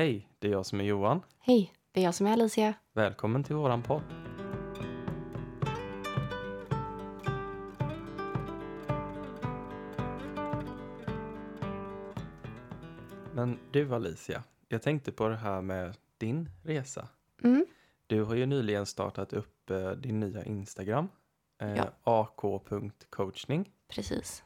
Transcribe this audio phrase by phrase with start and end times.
[0.00, 1.22] Hej, det är jag som är Johan.
[1.38, 2.74] Hej, det är jag som är Alicia.
[2.92, 4.02] Välkommen till våran podd.
[13.34, 17.08] Men du Alicia, jag tänkte på det här med din resa.
[17.42, 17.66] Mm.
[18.06, 21.08] Du har ju nyligen startat upp eh, din nya Instagram,
[21.58, 21.90] eh, Ja.
[22.04, 23.72] ak.coachning.
[23.88, 24.44] Precis.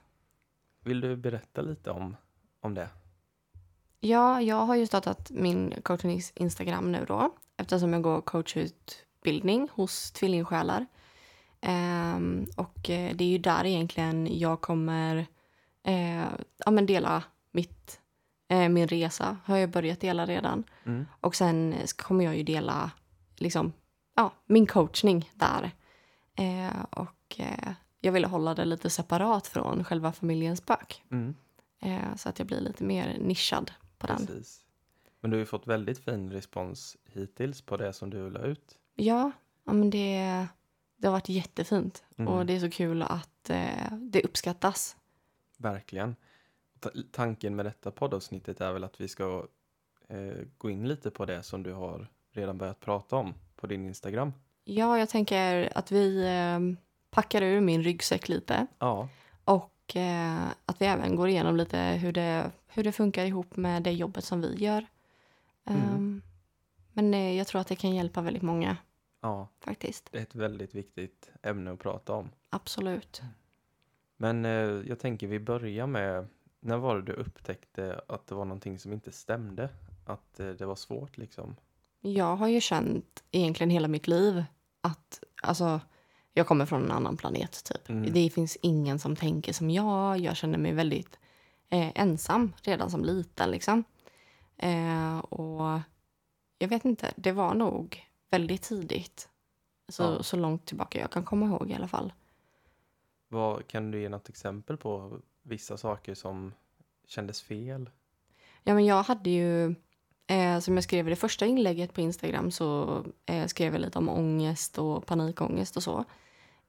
[0.80, 2.16] Vill du berätta lite om,
[2.60, 2.88] om det?
[4.06, 10.10] Ja, jag har ju startat min coachnings Instagram nu då eftersom jag går coachutbildning hos
[10.10, 10.86] tvillingsjälar.
[11.60, 15.26] Ehm, och eh, det är ju där egentligen jag kommer
[15.82, 16.24] eh,
[16.64, 17.22] ja, men dela
[17.52, 18.00] mitt,
[18.48, 19.36] eh, min resa.
[19.44, 20.64] Har jag börjat dela redan.
[20.86, 21.06] Mm.
[21.20, 22.90] Och sen kommer jag ju dela
[23.36, 23.72] liksom,
[24.16, 25.70] ja, min coachning där.
[26.36, 27.40] Eh, och
[28.00, 31.02] jag ville hålla det lite separat från själva familjens bök.
[31.10, 31.34] Mm.
[32.16, 34.16] Så att jag blir lite mer nischad på den.
[34.26, 34.60] Precis.
[35.20, 38.78] Men du har ju fått väldigt fin respons hittills på det som du la ut.
[38.94, 39.30] Ja,
[39.64, 40.46] ja men det,
[40.96, 42.04] det har varit jättefint.
[42.16, 42.32] Mm.
[42.32, 44.96] Och det är så kul att eh, det uppskattas.
[45.58, 46.16] Verkligen.
[46.80, 49.46] Ta- Tanken med detta poddavsnittet är väl att vi ska
[50.08, 53.84] eh, gå in lite på det som du har redan börjat prata om på din
[53.86, 54.32] Instagram.
[54.64, 56.60] Ja, jag tänker att vi eh,
[57.10, 58.66] packar ur min ryggsäck lite.
[58.78, 59.08] Ja,
[59.44, 63.82] Och eh, att vi även går igenom lite hur det, hur det funkar ihop med
[63.82, 64.86] det jobbet som vi gör.
[65.64, 65.82] Mm.
[65.82, 66.22] Ehm,
[66.92, 68.76] men eh, jag tror att det kan hjälpa väldigt många
[69.20, 70.08] ja, faktiskt.
[70.12, 72.30] det är ett väldigt viktigt ämne att prata om.
[72.50, 73.22] Absolut.
[74.16, 74.50] Men eh,
[74.88, 76.26] jag tänker vi börjar med,
[76.60, 79.68] när var det du upptäckte att det var någonting som inte stämde?
[80.06, 81.56] Att eh, det var svårt liksom?
[82.00, 84.44] Jag har ju känt egentligen hela mitt liv
[84.80, 85.80] att alltså,
[86.32, 87.64] jag kommer från en annan planet.
[87.64, 87.88] typ.
[87.88, 88.12] Mm.
[88.12, 90.18] Det finns ingen som tänker som jag.
[90.18, 91.18] Jag känner mig väldigt
[91.70, 93.50] eh, ensam redan som liten.
[93.50, 93.84] Liksom.
[94.56, 95.80] Eh, och
[96.58, 99.28] jag vet inte, det var nog väldigt tidigt.
[99.88, 100.22] Så, Ja.
[100.22, 102.12] så långt tillbaka jag kan komma ihåg i alla fall.
[103.28, 106.54] Vad, kan du ge något exempel på vissa saker som
[107.06, 107.90] kändes fel?
[108.62, 109.74] Ja, men jag hade ju,
[110.26, 113.98] eh, som jag skrev i det första inlägget på Instagram så eh, skrev jag lite
[113.98, 116.04] om ångest och panikångest och så.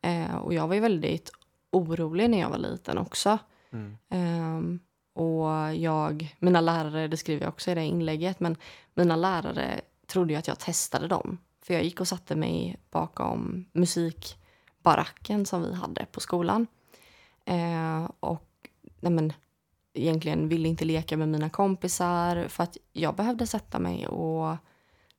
[0.01, 1.31] Eh, och jag var ju väldigt
[1.72, 3.38] orolig när jag var liten också.
[3.72, 3.98] Mm.
[4.09, 4.80] Ehm,
[5.14, 8.58] och jag, mina lärare, det skriver jag också i det inlägget, men
[8.94, 11.38] mina lärare trodde ju att jag testade dem.
[11.62, 16.68] För jag gick och satte mig bakom musikbaracken som vi hade på skolan.
[17.46, 19.34] Eh, och nej men,
[19.94, 24.58] egentligen ville inte leka med mina kompisar för att jag behövde sätta mig och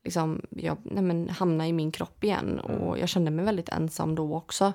[0.05, 2.61] liksom, jag, nej men, hamna i min kropp igen.
[2.61, 4.73] Och jag kände mig väldigt ensam då också.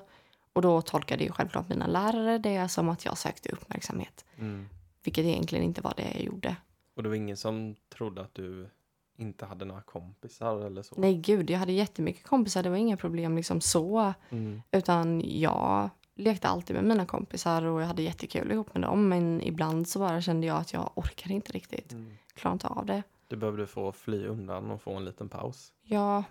[0.52, 4.24] Och då tolkade ju självklart mina lärare det som att jag sökte uppmärksamhet.
[4.38, 4.68] Mm.
[5.04, 6.56] Vilket egentligen inte var det jag gjorde.
[6.94, 8.68] Och det var ingen som trodde att du
[9.16, 10.94] inte hade några kompisar eller så?
[10.98, 12.62] Nej gud, jag hade jättemycket kompisar.
[12.62, 14.12] Det var inga problem liksom så.
[14.30, 14.62] Mm.
[14.70, 19.08] Utan jag lekte alltid med mina kompisar och jag hade jättekul ihop med dem.
[19.08, 21.92] Men ibland så bara kände jag att jag orkar inte riktigt.
[21.92, 22.12] Mm.
[22.34, 23.02] Klarar inte av det.
[23.28, 25.72] Du behövde få fly undan och få en liten paus.
[25.82, 26.24] Ja,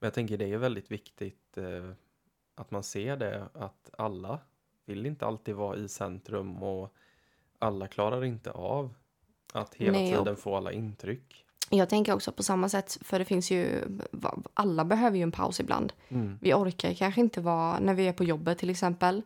[0.00, 1.64] Men jag tänker det är väldigt viktigt eh,
[2.56, 4.38] att man ser det att alla
[4.84, 6.94] vill inte alltid vara i centrum och
[7.58, 8.94] alla klarar inte av
[9.52, 11.44] att hela Nej, tiden få alla intryck.
[11.70, 12.98] jag tänker också på samma sätt.
[13.00, 13.82] För det finns ju,
[14.54, 15.92] alla behöver ju en paus ibland.
[16.08, 16.38] Mm.
[16.42, 19.22] Vi orkar kanske inte vara, när vi är på jobbet till exempel,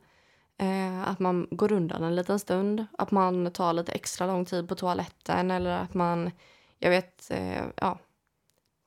[0.57, 2.87] eh, att man går undan en liten stund.
[2.99, 6.31] Att man tar lite extra lång tid på toaletten eller att man,
[6.79, 7.99] jag vet, eh, ja.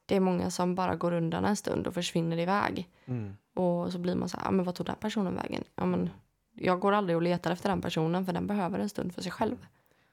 [0.06, 2.90] Det är många som bara går undan en stund och försvinner iväg.
[3.06, 3.38] Mm.
[3.54, 5.64] Och så blir man så här, ja, men vad tog den personen vägen?
[5.76, 6.10] Ja, men
[6.54, 9.32] jag går aldrig och letar efter den personen för den behöver en stund för sig
[9.32, 9.66] själv.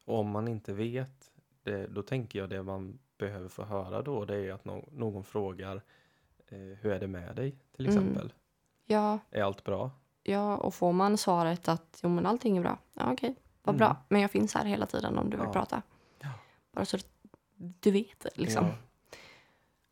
[0.07, 1.31] Och om man inte vet,
[1.63, 5.25] det, då tänker jag det man behöver få höra då, det är att nå- någon
[5.25, 5.77] frågar
[6.49, 7.99] eh, hur är det med dig till Mm.
[7.99, 8.33] exempel?
[8.87, 9.91] Ja, Är allt bra?
[10.23, 12.79] ja, och får man svaret att jo, men allting är bra.
[12.95, 13.87] Ja, okej, vad bra.
[13.87, 13.97] Mm.
[14.09, 15.53] Men jag finns här hela tiden om du vill Ja.
[15.53, 15.83] prata.
[16.21, 16.29] Ja.
[16.73, 16.99] Bara så
[17.57, 18.67] du vet liksom.
[18.67, 18.73] Ja.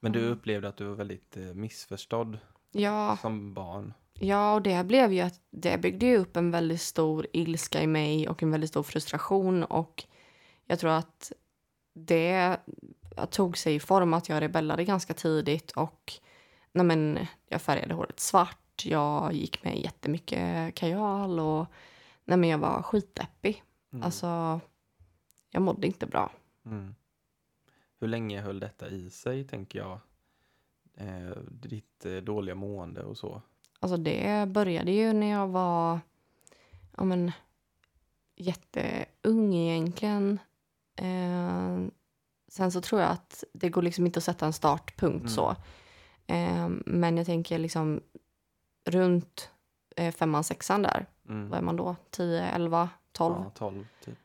[0.01, 0.33] Men du Mm.
[0.33, 2.39] upplevde att du var väldigt eh, missförstådd
[2.73, 3.95] Ja, som barn?
[4.15, 7.87] ja, och det blev ju att det byggde ju upp en väldigt stor ilska i
[7.87, 10.05] mig och en väldigt stor frustration och
[10.67, 11.33] jag tror att
[11.95, 12.57] det
[13.31, 16.13] tog sig i form att jag rebellade ganska tidigt och
[16.73, 17.19] nej men,
[17.49, 21.67] jag färgade håret svart, jag gick med jättemycket kajal och
[22.25, 23.63] nej men, jag var skitdeppig.
[23.93, 24.03] Mm.
[24.05, 24.61] Alltså,
[25.51, 26.33] jag mådde inte bra.
[26.67, 26.95] Mm.
[27.99, 29.99] Hur länge höll detta i sig, tänker jag?
[30.95, 33.43] Eh, ditt eh, dåliga mående och så.
[33.81, 36.01] Alltså det började ju när jag var
[36.97, 37.33] ja men,
[38.37, 40.39] jätteung egentligen.
[40.97, 41.79] Eh,
[42.49, 45.29] sen så tror jag att det går liksom inte att sätta en startpunkt Mm.
[45.29, 45.57] så.
[46.27, 48.01] Eh, men jag tänker liksom
[48.85, 49.51] runt
[49.97, 51.07] eh, femman, sexan där.
[51.29, 51.49] Mm.
[51.49, 51.97] Vad är man då?
[52.11, 53.35] 10, 11, 12?
[53.45, 54.19] Ja, 12 typ.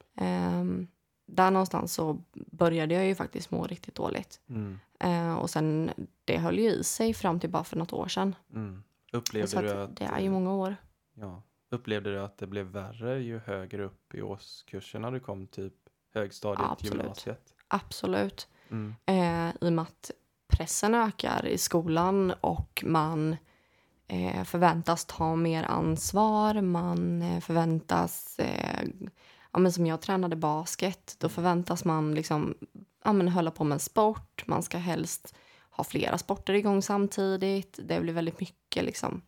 [1.26, 4.42] Där någonstans så började jag ju faktiskt må riktigt dåligt.
[4.50, 4.80] Mm.
[5.00, 5.92] Eh, och sen
[6.26, 8.36] det höll ju i sig fram till bara för något år sedan.
[8.54, 8.84] Mm.
[9.12, 10.76] Upplevde så du att det är ju många år.
[11.14, 15.74] ja, upplevde du att det blev värre ju högre upp i årskurserna du kom, typ
[16.14, 17.00] högstadiet, absolut.
[17.02, 17.54] gymnasiet?
[17.68, 18.48] Absolut.
[18.70, 18.96] Mm.
[19.06, 20.12] Eh, I och med att
[20.48, 23.38] pressen ökar i skolan och man
[24.08, 26.62] eh, förväntas ta mer ansvar.
[26.62, 28.88] Man eh, förväntas, eh,
[29.54, 32.56] ja, men som jag tränade basket, då förväntas man liksom,
[33.04, 34.44] ja, men hålla på med en sport.
[34.48, 35.36] Man ska helst
[35.70, 37.80] ha flera sporter igång samtidigt.
[37.84, 39.22] Det blir väldigt mycket liksom.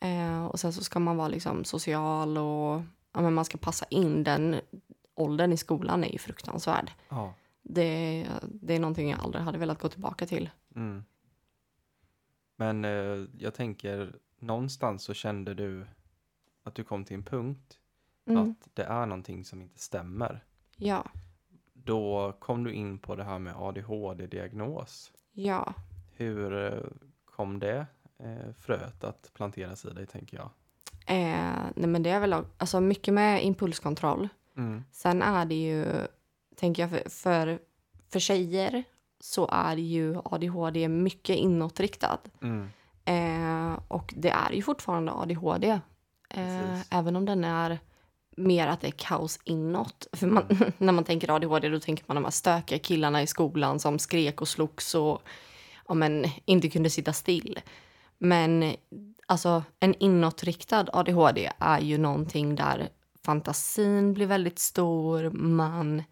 [0.00, 2.82] Eh, och sen så ska man vara liksom social och
[3.12, 4.24] ja, men man ska passa in.
[4.24, 4.60] Den
[5.14, 6.90] åldern i skolan är ju fruktansvärd.
[7.08, 7.34] Ja.
[7.62, 10.50] Det, det är någonting jag aldrig hade velat gå tillbaka till.
[10.74, 11.04] Mm.
[12.56, 15.86] Men eh, jag tänker, någonstans så kände du
[16.62, 17.78] att du kom till en punkt
[18.26, 18.42] Mm.
[18.50, 20.44] att det är någonting som inte stämmer.
[20.76, 21.04] Ja,
[21.72, 25.12] Då kom du in på det här med ADHD-diagnos.
[25.32, 25.74] ja.
[26.18, 26.80] Hur eh,
[27.24, 27.86] kom det
[28.18, 30.50] eh, fröet att planteras i dig, tänker jag?
[31.06, 34.28] Eh, nej men det är väl alltså mycket med impulskontroll.
[34.56, 34.84] Mm.
[34.92, 35.86] Sen är det ju,
[36.54, 37.58] tänker jag, för, för,
[38.08, 38.84] för tjejer
[39.20, 42.18] så är ju ADHD mycket inåtriktad.
[42.42, 42.68] Mm.
[43.04, 45.80] Eh, och det är ju fortfarande ADHD.
[46.30, 47.78] Eh, även om den är
[48.36, 50.06] mer att det är kaos inåt.
[50.12, 50.44] För man,
[50.78, 54.40] när man tänker ADHD då tänker man de här stökiga killarna i skolan som skrek
[54.40, 55.22] och slogs och
[55.88, 57.60] ja, men, inte kunde sitta still.
[58.18, 58.76] Men
[59.26, 62.88] alltså en inåtriktad ADHD är ju någonting där
[63.22, 66.02] fantasin blir väldigt stor, man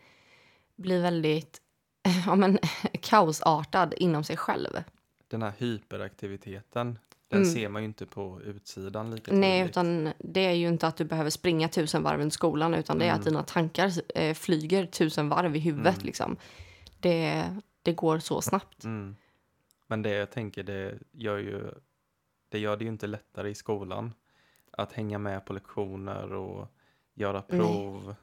[0.76, 1.61] blir väldigt
[2.26, 2.59] ja, men,
[3.00, 4.82] kaosartad inom sig själv.
[5.29, 6.99] Den här hyperaktiviteten,
[7.29, 7.55] den Mm.
[7.55, 9.71] ser man ju inte på utsidan lika Nej, tydligt.
[9.71, 13.05] utan det är ju inte att du behöver springa tusen varv runt skolan utan det
[13.05, 13.25] är att Mm.
[13.32, 15.94] dina tankar eh, flyger tusen varv i huvudet.
[15.97, 16.06] Mm.
[16.06, 16.37] Liksom.
[17.00, 17.44] Det,
[17.82, 18.85] det går så snabbt.
[18.85, 19.17] Mm.
[19.87, 21.71] Men det jag tänker, det gör ju
[22.49, 24.12] det gör det ju inte lättare i skolan
[24.71, 26.69] att hänga med på lektioner och
[27.15, 27.61] göra Nej.
[27.61, 28.15] prov.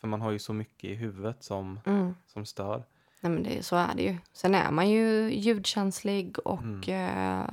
[0.00, 2.14] För man har ju så mycket i huvudet som, Mm.
[2.26, 2.84] som stör.
[3.20, 4.16] Nej, men det, så är det ju.
[4.32, 7.40] Sen är man ju ljudkänslig och Mm.
[7.40, 7.46] eh,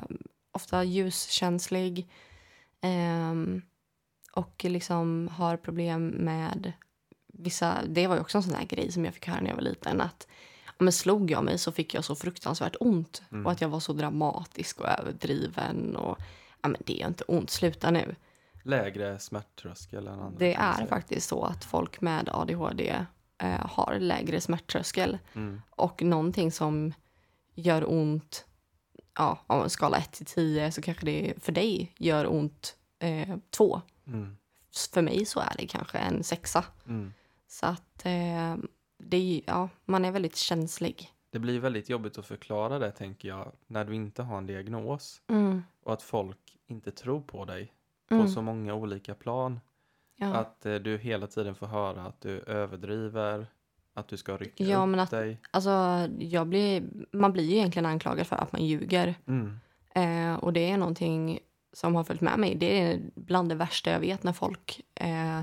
[0.54, 2.10] ofta ljuskänslig.
[2.82, 3.62] Ehm,
[4.32, 6.74] och liksom har problem med
[7.28, 7.78] vissa...
[7.88, 9.62] Det var ju också en sån här grej som jag fick höra när jag var
[9.62, 10.02] liten.
[10.02, 10.28] Att
[10.78, 13.24] men slog jag mig så fick jag så fruktansvärt ont.
[13.32, 13.46] Mm.
[13.46, 15.96] Och att jag var så dramatisk och överdriven.
[15.96, 16.18] Och
[16.62, 18.16] ja, men det är inte ont, sluta nu.
[18.64, 20.40] Lägre smärttröskel än andra.
[20.40, 23.06] Det är faktiskt så att folk med ADHD
[23.38, 25.18] eh, har lägre smärttröskel.
[25.34, 25.62] Mm.
[25.70, 26.94] Och någonting som
[27.56, 28.46] gör ont,
[29.18, 32.77] ja, om man skala 1 till 10 så kanske det för dig gör ont
[33.50, 33.81] 2.
[34.07, 34.38] Mm.
[34.94, 36.65] för mig så är det kanske en sexa.
[36.88, 37.13] Mm.
[37.48, 38.56] Så att eh,
[38.98, 41.10] det ja, man är väldigt känslig.
[41.30, 45.21] Det blir väldigt jobbigt att förklara det, tänker jag, när du inte har en diagnos
[45.27, 45.63] Mm.
[45.83, 47.74] och att folk inte tror på dig
[48.12, 48.25] Mm.
[48.25, 49.59] på så många olika plan.
[50.16, 50.33] Ja.
[50.36, 53.48] Att eh, du hela tiden får höra att du överdriver,
[53.94, 55.40] att du ska rycka Ja, upp men att- dig.
[55.51, 55.69] Alltså,
[56.19, 59.16] jag blir, man blir ju egentligen anklagad för att man ljuger.
[59.28, 59.59] Mm.
[59.95, 61.40] Eh, och det är någonting
[61.73, 62.56] som har följt med mig.
[62.56, 65.42] Det är bland det värsta jag vet när folk eh,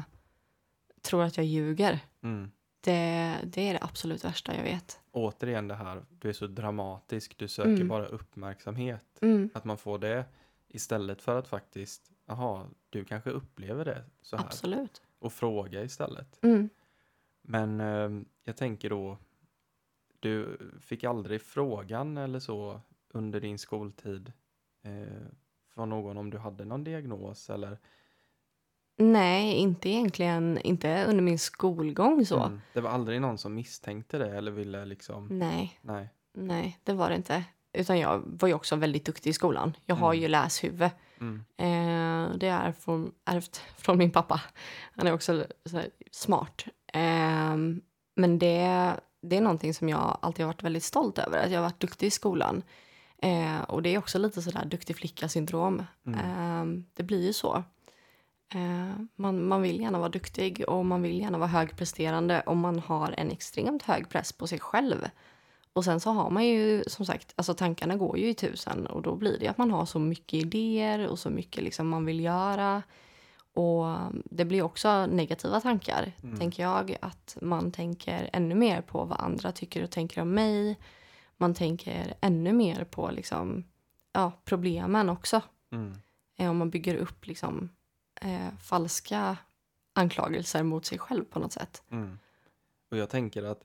[1.03, 1.99] tror att jag ljuger.
[2.23, 2.51] Mm.
[2.81, 5.01] Det, det är det absolut värsta jag vet.
[5.13, 7.89] Återigen det här, du är så dramatisk, du söker Mm.
[7.89, 9.19] bara uppmärksamhet.
[9.23, 10.25] Mm, Att man får det
[10.69, 14.45] istället för att faktiskt, jaha, du kanske upplever det så här.
[14.45, 15.03] absolut.
[15.19, 16.39] Och fråga istället.
[16.45, 16.69] Mm.
[17.51, 19.19] Men eh, jag tänker då,
[20.21, 24.33] du fick aldrig frågan eller så under din skoltid
[24.83, 25.27] eh,
[25.75, 27.79] från någon om du hade någon diagnos eller?
[28.97, 30.59] Nej, inte egentligen.
[30.59, 32.43] Inte under min skolgång så.
[32.43, 32.61] Mm.
[32.73, 36.09] Det var aldrig någon som misstänkte det eller ville liksom, Nej, nej.
[36.33, 37.45] nej, det var det inte.
[37.73, 39.77] Utan jag var ju också väldigt duktig i skolan.
[39.87, 40.23] Jag har Mm.
[40.23, 40.91] ju läshuvud.
[41.21, 41.45] Mm.
[41.57, 44.41] Eh, det är från, ärvt från min pappa.
[44.97, 45.47] Han är också
[46.11, 46.65] smart.
[46.93, 47.57] Eh,
[48.15, 51.39] men det, det är någonting som jag alltid har varit väldigt stolt över.
[51.39, 52.63] Att jag har varit duktig i skolan.
[53.23, 55.83] Eh, och det är också lite sådär duktig flicka-syndrom.
[56.07, 56.19] Mm.
[56.21, 57.65] Eh, det blir ju så.
[58.55, 62.79] Eh, man, man vill gärna vara duktig och man vill gärna vara högpresterande om man
[62.79, 65.09] har en extremt hög press på sig själv.
[65.73, 69.03] Och sen så har man ju som sagt, alltså tankarna går ju i tusen och
[69.03, 72.21] då blir det att man har så mycket idéer och så mycket liksom man vill
[72.21, 72.83] göra.
[73.55, 73.87] Och
[74.25, 76.39] det blir också negativa tankar, Mm.
[76.39, 76.97] tänker jag.
[77.03, 80.79] Att man tänker ännu mer på vad andra tycker och tänker om mig.
[81.37, 83.65] Man tänker ännu mer på liksom,
[84.13, 85.43] ja, problemen också.
[85.73, 85.93] Mm.
[86.37, 87.69] Eh, om man bygger upp liksom,
[88.21, 89.37] eh, falska
[89.93, 91.83] anklagelser mot sig själv på något sätt.
[91.91, 92.19] Mm.
[92.91, 93.63] Och jag tänker att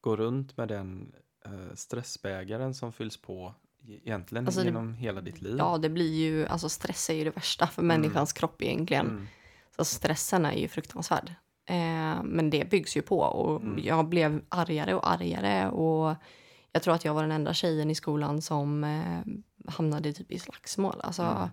[0.00, 1.12] gå runt med den
[1.44, 3.54] eh, stressbägaren som fylls på
[3.88, 5.56] egentligen Alltså det- genom hela ditt liv.
[5.58, 9.06] Ja, det blir ju, alltså stress är ju det värsta för människans kropp egentligen.
[9.06, 9.26] Mm.
[9.76, 11.34] Så stressen är ju fruktansvärd.
[11.66, 13.78] Eh, men det byggs ju på och Mm.
[13.84, 16.14] jag blev argare och argare och
[16.72, 19.20] jag tror att jag var den enda tjejen i skolan som eh,
[19.72, 21.00] hamnade typ i slagsmål.
[21.00, 21.48] Alltså, Mm.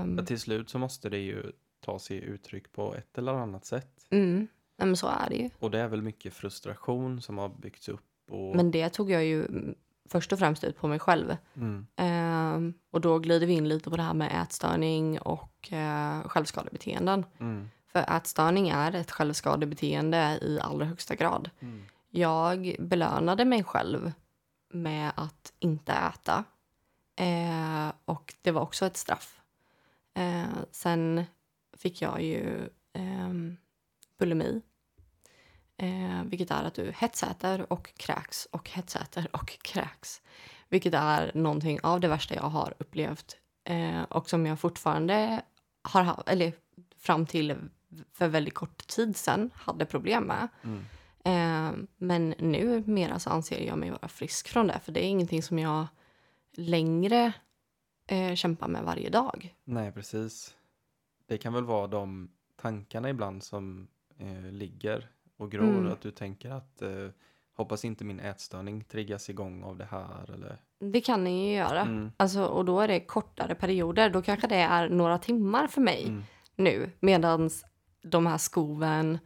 [0.00, 3.64] ehm, Ja, till slut så måste det ju ta sig uttryck på ett eller annat
[3.64, 4.06] sätt.
[4.10, 4.36] mm,
[4.78, 5.50] nej, men så är det ju.
[5.58, 8.00] Och det är väl mycket frustration som har byggts upp.
[8.30, 9.74] Och, Men det tog jag ju mm,
[10.08, 11.36] först och främst ut på mig själv.
[11.54, 16.22] mm, Ehm, och då glider vi in lite på det här med ätstörning och eh,
[16.28, 17.24] självskadebeteenden.
[17.40, 21.50] mm, För ätstörning är ett självskadebeteende i allra högsta grad.
[21.60, 24.12] mm, Jag belönade mig själv
[24.72, 26.44] med att inte äta.
[27.16, 29.40] Eh, och det var också ett straff.
[30.14, 31.24] Eh, sen
[31.76, 33.32] fick jag ju eh,
[34.18, 34.60] bulimi.
[35.78, 40.22] Eh, vilket är att du hetsäter och kräks och hetsäter och kräks.
[40.68, 43.36] Vilket är någonting av det värsta jag har upplevt.
[43.64, 45.42] Eh, och som jag fortfarande
[45.82, 46.52] har haft, eller
[46.98, 47.56] fram till
[48.12, 50.48] för väldigt kort tid sedan hade problem med.
[50.62, 50.84] mm,
[51.26, 54.80] Eh, men nu mera så anser jag mig vara frisk från det.
[54.84, 55.86] För det är ingenting som jag
[56.52, 57.32] längre
[58.06, 59.54] eh, kämpar med varje dag.
[59.64, 60.56] Nej, precis.
[61.26, 65.78] Det kan väl vara de tankarna ibland som eh, ligger och gror.
[65.78, 65.92] Mm.
[65.92, 66.88] Att du tänker att eh,
[67.56, 70.30] hoppas inte min ätstörning triggas igång av det här.
[70.34, 70.60] Eller,
[70.92, 71.80] Det kan ni ju göra.
[71.80, 74.10] mm, Alltså, och då är det kortare perioder.
[74.10, 76.22] Då kanske det är några timmar för mig mm,
[76.56, 76.90] nu.
[77.00, 77.50] Medan
[78.02, 79.18] de här skoven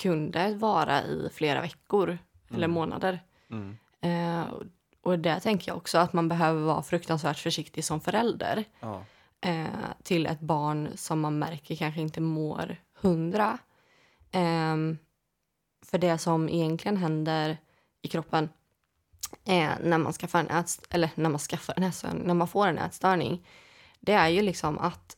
[0.00, 2.18] kunde vara i flera veckor
[2.50, 2.70] eller Mm.
[2.70, 3.20] månader.
[3.50, 4.44] mm, Eh,
[5.02, 8.64] och där tänker jag också att man behöver vara fruktansvärt försiktig som förälder.
[8.80, 9.02] ja,
[9.40, 9.66] eh,
[10.02, 13.58] till ett barn som man märker kanske inte mår hundra.
[14.32, 14.98] Ehm,
[15.90, 17.58] för det som egentligen händer
[18.02, 18.48] i kroppen
[19.44, 22.66] eh, när man skaffar en ätst- eller när man skaffar en ätstörning, när man får
[22.66, 23.46] en ätstörning,
[24.00, 25.16] det är ju liksom att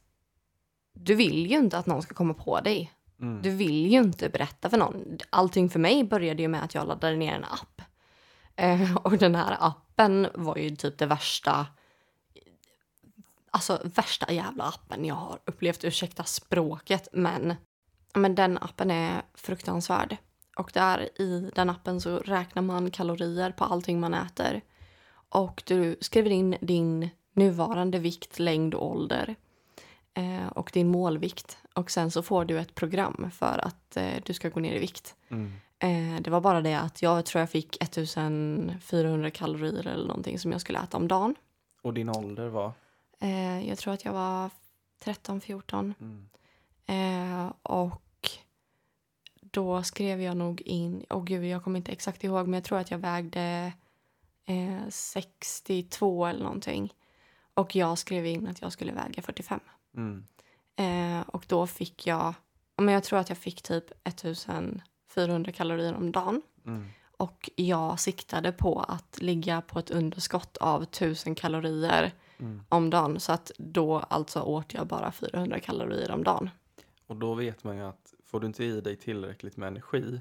[0.93, 2.93] du vill ju inte att någon ska komma på dig.
[3.21, 5.19] mm, Du vill ju inte berätta för någon.
[5.31, 7.83] Allting för mig började ju med att jag laddade ner en app.
[8.57, 11.67] Eh, och den här appen var ju typ det värsta
[13.51, 15.85] alltså värsta jävla appen jag har upplevt.
[15.85, 17.55] Ursäkta språket, men,
[18.15, 20.17] men den appen är fruktansvärd.
[20.61, 24.61] Och där i den appen så räknar man kalorier på allting man äter.
[25.29, 29.37] Och du skriver in din nuvarande vikt, längd och ålder.
[30.15, 31.59] Eh, och din målvikt.
[31.75, 34.79] Och sen så får du ett program för att eh, du ska gå ner i
[34.79, 35.15] vikt.
[35.29, 35.53] mm,
[35.83, 40.53] Eh, det var bara det att jag tror jag fick 1400 kalorier eller någonting som
[40.53, 41.35] jag skulle äta om dagen.
[41.83, 42.73] Och din ålder var?
[43.19, 44.51] Eh, jag tror att jag var
[45.05, 45.95] 13-14.
[46.01, 46.29] Mm,
[46.87, 48.03] Eh, och
[49.51, 52.79] då skrev jag nog in, åh gud jag kommer inte exakt ihåg men jag tror
[52.79, 53.73] att jag vägde
[54.47, 56.95] eh, 62 eller någonting.
[57.55, 59.61] Och jag skrev in att jag skulle väga 45.
[59.97, 60.25] mm,
[60.77, 62.35] Eh, och då fick jag,
[62.77, 66.43] ja, men jag tror att jag fick typ 1400 kalorier om dagen.
[66.67, 72.63] mm, Och jag siktade på att ligga på ett underskott av 1000 kalorier mm.
[72.69, 73.21] om dagen.
[73.21, 76.51] Så att då alltså åt jag bara 400 kalorier om dagen.
[77.07, 80.21] Och då vet man ju att får du inte i dig tillräckligt med energi,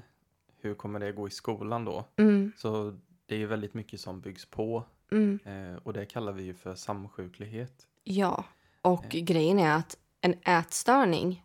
[0.60, 2.04] hur kommer det gå i skolan då?
[2.16, 6.32] Mm, Så det är ju väldigt mycket som byggs på mm, eh, och det kallar
[6.32, 7.86] vi ju för samsjuklighet.
[8.04, 8.44] ja,
[8.82, 11.44] och grejen är att en ätstörning,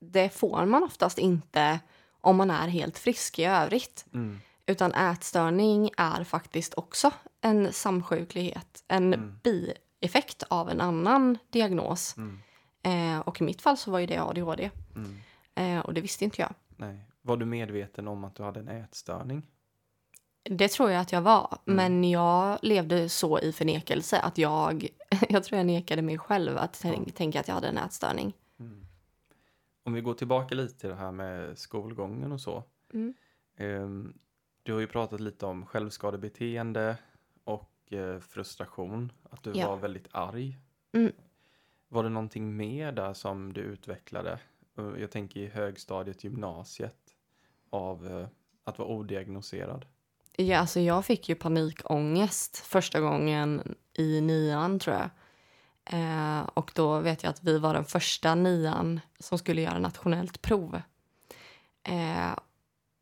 [0.00, 1.80] det får man oftast inte
[2.20, 4.06] om man är helt frisk i övrigt.
[4.14, 7.10] Mm, Utan ätstörning är faktiskt också
[7.40, 9.38] en samsjuklighet, en Mm.
[9.42, 12.16] bieffekt av en annan diagnos.
[12.16, 12.38] mm,
[12.82, 14.70] Eh, och i mitt fall så var ju det ADHD.
[14.96, 15.16] mm.
[15.58, 16.54] Eh, och det visste inte jag.
[16.76, 17.04] Nej.
[17.22, 19.46] Var du medveten om att du hade en ätstörning?
[20.42, 21.76] Det tror jag att jag var, Mm.
[21.76, 24.88] men jag levde så i förnekelse att jag,
[25.28, 28.32] jag tror jag nekade mig själv att tänk, tänka att jag hade en ätstörning.
[28.58, 28.86] Mm.
[29.82, 32.64] Om vi går tillbaka lite till det här med skolgången och så.
[32.94, 33.14] Mm.
[33.56, 34.18] Ehm,
[34.62, 36.96] du har ju pratat lite om självskadebeteende
[37.44, 39.68] och eh, frustration, att du Ja.
[39.68, 40.58] var väldigt arg.
[40.92, 41.12] Mm.
[41.88, 44.38] Var det någonting mer där som du utvecklade?
[44.78, 46.96] Eh, jag tänker i högstadiet, gymnasiet,
[47.70, 48.26] av eh,
[48.64, 49.86] att vara odiagnoserad.
[50.36, 55.10] Ja, alltså jag fick ju panikångest första gången i nian tror jag.
[55.84, 60.42] Eh, och då vet jag att vi var den första nian som skulle göra nationellt
[60.42, 60.82] prov.
[61.82, 62.32] Eh,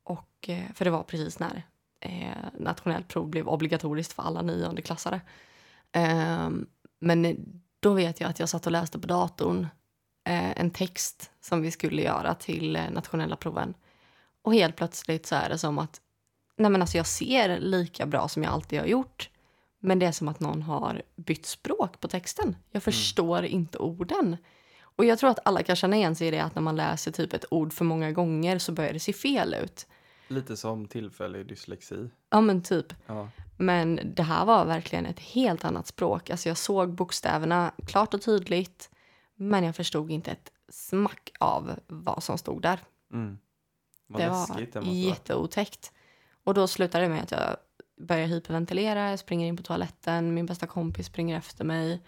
[0.04, 1.62] och, eh, för det var precis när
[2.00, 5.20] eh, nationellt prov blev obligatoriskt för alla niondeklassare.
[5.92, 6.50] Eh,
[6.98, 7.36] men
[7.80, 9.66] då vet jag att jag satt och läste på datorn
[10.32, 13.74] en text som vi skulle göra till eh, nationella proven.
[14.42, 16.00] Och helt plötsligt så är det som att
[16.56, 19.30] nej men alltså jag ser lika bra som jag alltid har gjort.
[19.80, 22.56] Men det är som att någon har bytt språk på texten.
[22.70, 24.36] Jag förstår inte orden.
[24.80, 27.12] Och jag tror att alla kan känna igen sig i det att när man läser
[27.12, 29.86] typ ett ord för många gånger så börjar det se fel ut.
[30.28, 32.10] Lite som tillfällig dyslexi.
[32.30, 32.94] Ja men typ.
[33.06, 33.28] Ja.
[33.56, 36.30] Men det här var verkligen ett helt annat språk.
[36.30, 38.90] Alltså jag såg bokstäverna klart och tydligt.
[39.36, 42.80] Men jag förstod inte ett smack av vad som stod där.
[43.12, 43.38] Mm.
[44.06, 45.92] Vad det läskigt var det jätteotäckt.
[46.44, 47.56] Och då slutade det med att jag
[47.96, 52.02] börjar hyperventilera, jag springer in på toaletten, min bästa kompis springer efter mig.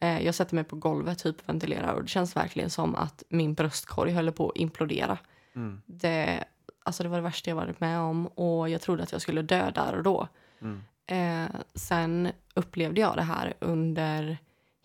[0.00, 4.12] Eh, jag sätter mig på golvet, hyperventilerar och det känns verkligen som att min bröstkorg
[4.12, 5.18] höll på att implodera.
[5.54, 5.82] Mm.
[5.86, 6.44] Det,
[6.82, 9.42] alltså det var det värsta jag varit med om och jag trodde att jag skulle
[9.42, 10.28] dö där och då.
[10.60, 10.82] Mm.
[11.06, 14.38] Eh, sen upplevde jag det här under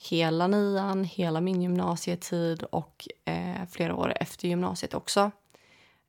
[0.10, 5.32] hela nian, hela min gymnasietid och eh, flera år efter gymnasiet också.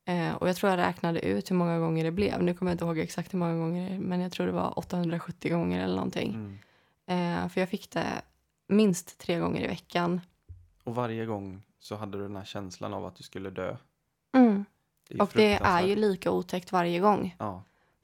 [0.05, 2.43] Eh, och jag tror jag räknade ut hur många gånger det blev.
[2.43, 5.53] Nu kommer jag inte ihåg exakt hur många gånger, men jag tror det var 870
[5.53, 6.59] gånger eller någonting.
[7.07, 7.45] Mm.
[7.45, 8.23] Eh, för jag fick det
[8.69, 10.21] minst tre gånger i veckan.
[10.85, 13.77] Och varje gång så hade du den här känslan av att du skulle dö.
[14.37, 14.65] Mm.
[15.09, 17.37] Det Och det är ju lika otäckt varje gång.
[17.39, 17.63] Ja.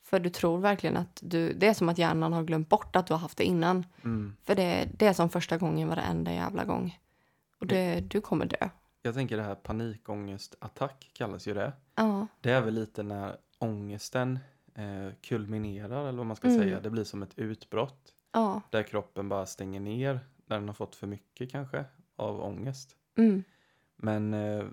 [0.08, 3.06] För du tror verkligen att du, det är som att hjärnan har glömt bort att
[3.06, 3.86] du har haft det innan.
[4.04, 4.36] Mm.
[4.44, 6.98] För det, det är som första gången varenda jävla gång.
[7.60, 8.68] Och det, du kommer dö.
[9.02, 11.72] Jag tänker det här panikångestattack kallas ju det.
[11.94, 12.26] Ja.
[12.40, 14.38] Det är väl lite när ångesten
[14.74, 16.60] eh, kulminerar eller vad man ska Mm.
[16.60, 16.80] säga.
[16.80, 18.60] Det blir som ett utbrott Ja.
[18.70, 21.84] där kroppen bara stänger ner när den har fått för mycket kanske
[22.16, 22.96] av ångest.
[23.16, 23.44] Mm.
[23.96, 24.64] Men eh,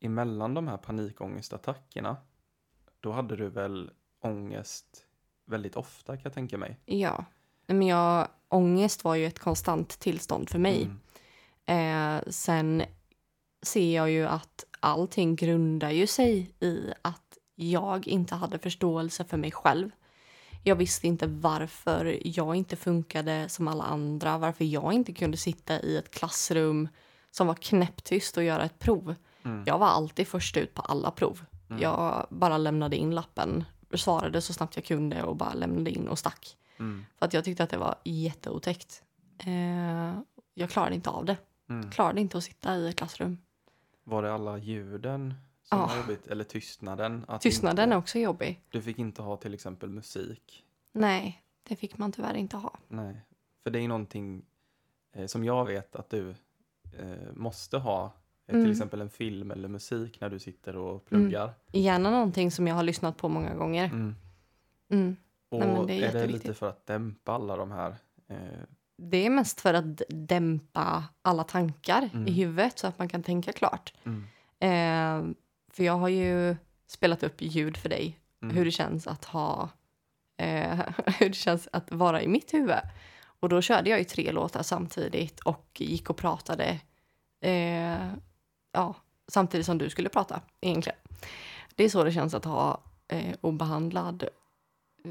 [0.00, 2.16] emellan de här panikångestattackerna
[3.00, 3.90] då hade du väl
[4.24, 5.06] ångest
[5.44, 6.76] väldigt ofta kan jag tänka mig.
[6.84, 7.24] Ja.
[7.66, 10.90] Men jag, ångest var ju ett konstant tillstånd för mig.
[11.66, 12.18] Mm.
[12.18, 12.82] Eh, sen
[13.62, 19.36] ser jag ju att allting grundar ju sig i att jag inte hade förståelse för
[19.36, 19.90] mig själv.
[20.62, 25.80] Jag visste inte varför jag inte funkade som alla andra, varför jag inte kunde sitta
[25.80, 26.88] i ett klassrum
[27.30, 29.14] som var knäpptyst och göra ett prov.
[29.44, 29.62] Mm.
[29.66, 31.44] Jag var alltid först ut på alla prov.
[31.70, 31.82] Mm.
[31.82, 33.64] Jag bara lämnade in lappen,
[33.98, 36.56] svarade så snabbt jag kunde och bara lämnade in och stack.
[36.78, 37.04] Mm.
[37.18, 39.02] För att jag tyckte att det var jätteotäckt.
[39.38, 40.18] Eh,
[40.54, 41.36] jag klarade inte av det.
[41.68, 41.90] Mm.
[41.90, 43.38] Klarade inte att sitta i ett klassrum.
[44.04, 45.86] Var det alla ljuden som Ja.
[45.86, 46.26] var jobbigt?
[46.26, 47.26] Eller tystnaden?
[47.40, 48.60] Tystnaden inte, är också jobbig.
[48.70, 50.64] Du fick inte ha till exempel musik?
[50.92, 52.78] Nej, det fick man tyvärr inte ha.
[52.88, 53.20] Nej.
[53.62, 54.44] För det är någonting
[55.12, 56.30] eh, som jag vet att du
[56.98, 58.12] eh, måste ha.
[58.46, 58.64] Eh, Mm.
[58.64, 61.50] Till exempel en film eller musik när du sitter och pluggar.
[61.72, 63.84] Gärna någonting som jag har lyssnat på många gånger.
[63.84, 64.14] Mm.
[64.90, 65.16] Mm.
[65.48, 67.96] Och Nej, det är är, det lite för att dämpa alla de här
[68.28, 68.36] eh,
[68.96, 72.28] Det är mest för att dämpa alla tankar Mm.
[72.28, 73.94] i huvudet så att man kan tänka klart.
[74.04, 74.24] mm,
[74.60, 75.34] Eh,
[75.72, 78.18] för jag har ju spelat upp ljud för dig.
[78.42, 79.68] mm, Hur det känns att ha...
[80.36, 80.80] Eh,
[81.18, 82.76] hur det känns att vara i mitt huvud.
[83.40, 86.80] Och då körde jag ju tre låtar samtidigt och gick och pratade.
[87.40, 88.08] Eh,
[88.74, 88.94] ja,
[89.28, 90.98] samtidigt som du skulle prata egentligen.
[91.74, 94.24] Det är så det känns att ha eh, obehandlad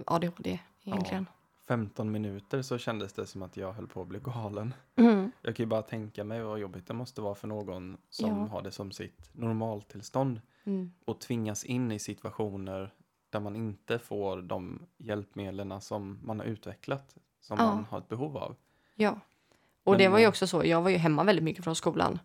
[0.06, 1.26] ADHD egentligen.
[1.67, 4.73] 15 minuter så kändes det som att jag höll på att bli galen.
[4.95, 5.32] Mm.
[5.41, 8.36] Jag kan ju bara tänka mig vad jobbigt det måste vara för någon som Ja.
[8.36, 10.91] har det som sitt normaltillstånd Mm.
[11.06, 12.93] och tvingas in i situationer
[13.30, 17.65] där man inte får de hjälpmedlen som man har utvecklat, som Ja.
[17.65, 18.56] man har ett behov av.
[18.95, 19.19] Ja.
[19.84, 22.19] Och Men, det var ju också så, jag var ju hemma väldigt mycket från skolan.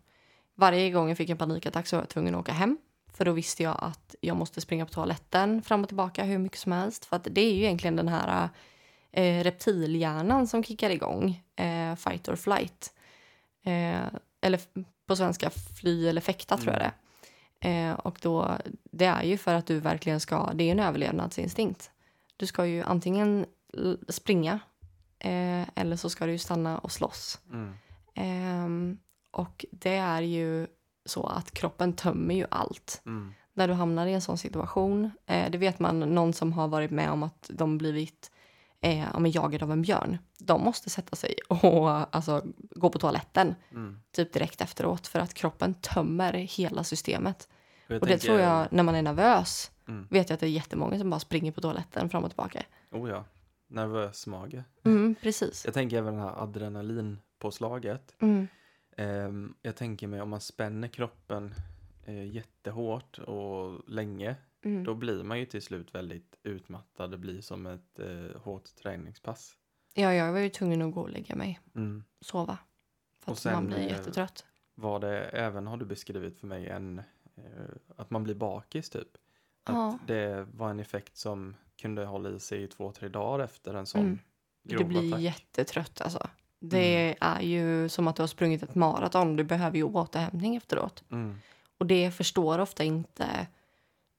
[0.60, 2.78] Varje gång jag fick en panikattack så var jag tvungen att åka hem.
[3.12, 6.58] För då visste jag att jag måste springa på toaletten fram och tillbaka hur mycket
[6.58, 7.04] som helst.
[7.04, 8.48] För det är ju egentligen den här
[9.12, 11.42] eh, reptilhjärnan som kickar igång.
[11.56, 12.92] Eh, fight or flight.
[13.64, 14.06] Eh,
[14.40, 14.60] eller
[15.06, 16.92] på svenska fly eller fäkta tror jag det
[17.68, 17.90] är.
[17.90, 21.90] eh, Och då, det är ju för att du verkligen ska, det är en överlevnadsinstinkt.
[22.36, 23.46] Du ska ju antingen
[24.08, 24.60] springa
[25.18, 27.38] eh, eller så ska du ju stanna och slåss.
[27.52, 28.98] Mm.
[29.38, 30.66] Och det är ju
[31.04, 33.34] så att kroppen tömmer ju allt Mm.
[33.54, 35.10] när du hamnar i en sån situation.
[35.26, 38.30] Eh, det vet man, någon som har varit med om att de blivit
[38.80, 40.18] eh, men jagade av en björn.
[40.38, 44.00] De måste sätta sig och alltså, gå på toaletten Mm.
[44.12, 47.48] typ direkt efteråt för att kroppen tömmer hela systemet.
[47.86, 50.06] Jag Och det tror jag, när man är nervös, Mm.
[50.10, 52.62] vet jag att det är jättemånga som bara springer på toaletten fram och tillbaka.
[52.92, 53.24] Oh ja,
[53.68, 54.64] nervös mage.
[54.84, 55.64] Mm, precis.
[55.64, 58.14] Jag tänker även den här påslaget.
[58.20, 58.48] Mm.
[58.98, 61.54] Ehm, jag tänker mig om man spänner kroppen
[62.04, 64.84] eh, jättehårt och länge, Mm.
[64.84, 67.10] då blir man ju till slut väldigt utmattad.
[67.10, 69.56] Det blir som ett eh, hårt träningspass.
[69.94, 71.60] Ja, jag var ju tvungen att gå och lägga mig.
[71.74, 72.04] Mm.
[72.20, 72.58] Sova.
[73.24, 74.44] För att sen, man blir eh, jättetrött.
[74.74, 77.02] Var det även, har du beskrivit för mig, en,
[77.96, 79.08] att man blir bakis typ?
[79.64, 79.98] Att Ja.
[80.06, 83.86] det var en effekt som kunde hålla i sig i två, tre dagar efter en
[83.86, 84.18] sån Mm.
[84.62, 85.20] grov Du blir attack.
[85.20, 86.28] jättetrött alltså.
[86.60, 89.36] Det är ju som att du har sprungit ett maraton.
[89.36, 91.04] Du behöver ju återhämtning efteråt.
[91.10, 91.34] Mm.
[91.78, 93.46] Och det förstår ofta inte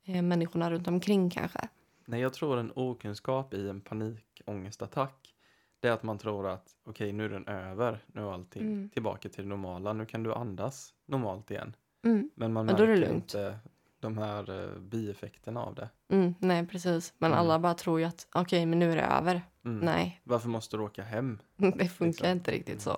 [0.05, 1.67] eh, människorna runt omkring kanske.
[2.05, 5.33] Nej, jag tror en okunskap i en panikångestattack,
[5.79, 8.89] det är att man tror att okej, nu är den över, nu är allting Mm.
[8.89, 11.75] tillbaka till det normala, nu kan du andas normalt igen.
[12.03, 12.29] Mm.
[12.35, 13.57] Men man Men märker inte
[13.99, 15.89] de här eh, bieffekterna av det.
[16.11, 17.13] Mm, nej, precis.
[17.17, 17.39] Men Mm.
[17.39, 19.41] alla bara tror ju att okej, men nu är det över.
[19.65, 19.79] Mm.
[19.79, 21.39] Nej, Varför måste du åka hem?
[21.57, 22.29] det funkar Liksom.
[22.29, 22.97] inte riktigt så.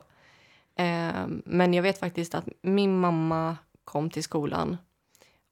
[0.75, 4.77] Eh, men jag vet faktiskt att min mamma kom till skolan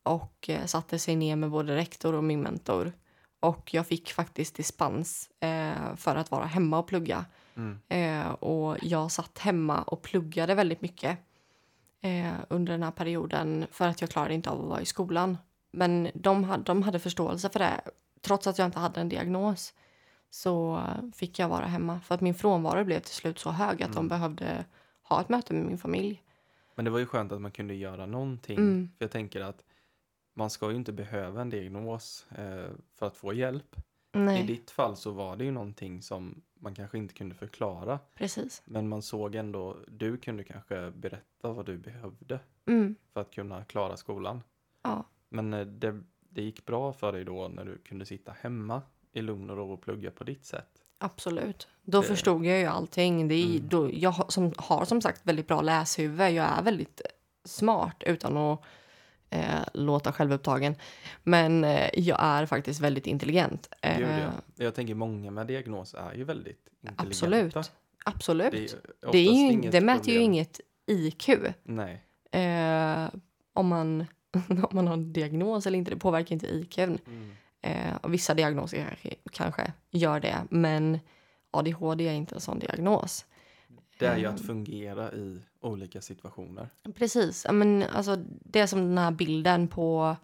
[0.04, 2.92] och eh, satte sig ner med både rektor och min mentor.
[3.40, 7.26] Och jag fick faktiskt dispens eh, för att vara hemma och plugga.
[7.56, 7.80] Mm.
[7.90, 11.18] Eh, och jag satt hemma och pluggade väldigt mycket
[12.02, 15.38] eh, under den här perioden för att jag klarade inte av att vara i skolan.
[15.72, 17.82] Men de hade, de hade förståelse för det.
[18.22, 19.74] Trots att jag inte hade en diagnos
[20.30, 20.84] så
[21.16, 23.98] fick jag vara hemma för att min frånvaro blev till slut så hög att de
[23.98, 24.08] Mm.
[24.08, 24.66] behövde
[25.04, 26.24] ha ett möte med min familj.
[26.76, 28.58] Men det var ju skönt att man kunde göra någonting.
[28.58, 28.90] Mm.
[28.98, 29.64] För jag tänker att
[30.34, 33.76] man ska ju inte behöva en diagnos eh, för att få hjälp.
[34.14, 38.00] I Nej, ditt fall så var det ju någonting som man kanske inte kunde förklara.
[38.16, 38.62] precis.
[38.66, 43.64] Men man såg ändå, du kunde kanske berätta vad du behövde Mm, för att kunna
[43.64, 44.44] klara skolan.
[44.84, 48.82] ja, Men eh, det, det gick bra för dig då när du kunde sitta hemma
[49.12, 50.84] i lugn och ro och plugga på ditt sätt.
[50.98, 51.68] absolut.
[51.84, 53.28] Då Det- förstod jag ju allting.
[53.28, 53.68] Det är, Mm.
[53.70, 56.20] då, jag som, har som sagt väldigt bra läshuvud.
[56.32, 57.02] Jag är väldigt
[57.46, 58.62] smart utan att
[59.30, 60.76] eh, låta självupptagen.
[61.24, 63.70] Men eh, jag är faktiskt väldigt intelligent.
[63.82, 64.32] Eh, Gud, ja.
[64.56, 67.04] Jag tänker många med diagnos är ju väldigt intelligenta.
[67.08, 67.56] absolut.
[68.06, 68.52] Absolut.
[68.52, 68.58] Det
[69.08, 70.22] är, Det, är ju, det mäter ju problem.
[70.34, 71.30] inget IQ.
[71.64, 72.04] Nej.
[72.32, 73.10] Eh,
[73.54, 74.06] om, man,
[74.50, 75.92] om man har en diagnos eller inte.
[75.92, 76.98] Det påverkar inte IQn.
[77.08, 77.32] Mm.
[77.62, 80.36] Eh, vissa diagnoser kanske, kanske gör det.
[80.50, 81.00] Men
[81.52, 83.26] ADHD är inte en sån diagnos.
[84.00, 84.46] Det är ju att Ehm.
[84.48, 86.70] fungera i olika situationer.
[86.96, 87.48] Precis.
[87.52, 90.16] Men, alltså, det är som den här bilden på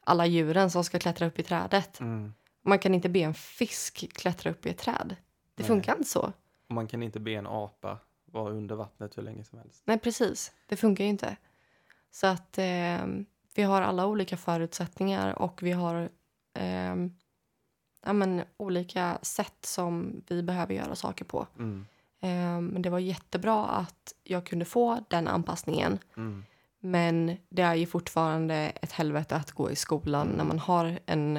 [0.00, 2.00] alla djuren som ska klättra upp i trädet.
[2.00, 2.34] Mm.
[2.62, 5.16] Man kan inte be en fisk klättra upp i ett träd.
[5.54, 5.66] Det Nej.
[5.66, 6.32] funkar inte så.
[6.68, 9.82] Och man kan inte be en apa vara under vattnet hur länge som helst.
[9.84, 10.52] Nej, precis.
[10.66, 11.36] Det funkar ju inte.
[12.10, 13.06] Så att eh,
[13.54, 16.08] vi har alla olika förutsättningar och vi har
[16.54, 16.96] eh,
[18.02, 21.46] ja, men, olika sätt som vi behöver göra saker på.
[21.58, 21.86] Mm.
[22.20, 25.98] Eh, men det var jättebra att jag kunde få den anpassningen.
[26.16, 26.44] Mm.
[26.80, 31.38] Men det är ju fortfarande ett helvete att gå i skolan när man har en,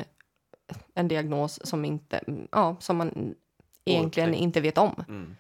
[0.94, 3.36] en diagnos som, inte, ja, som man
[3.86, 4.44] egentligen Oupptäckt.
[4.44, 5.04] inte vet om.
[5.08, 5.36] Mm.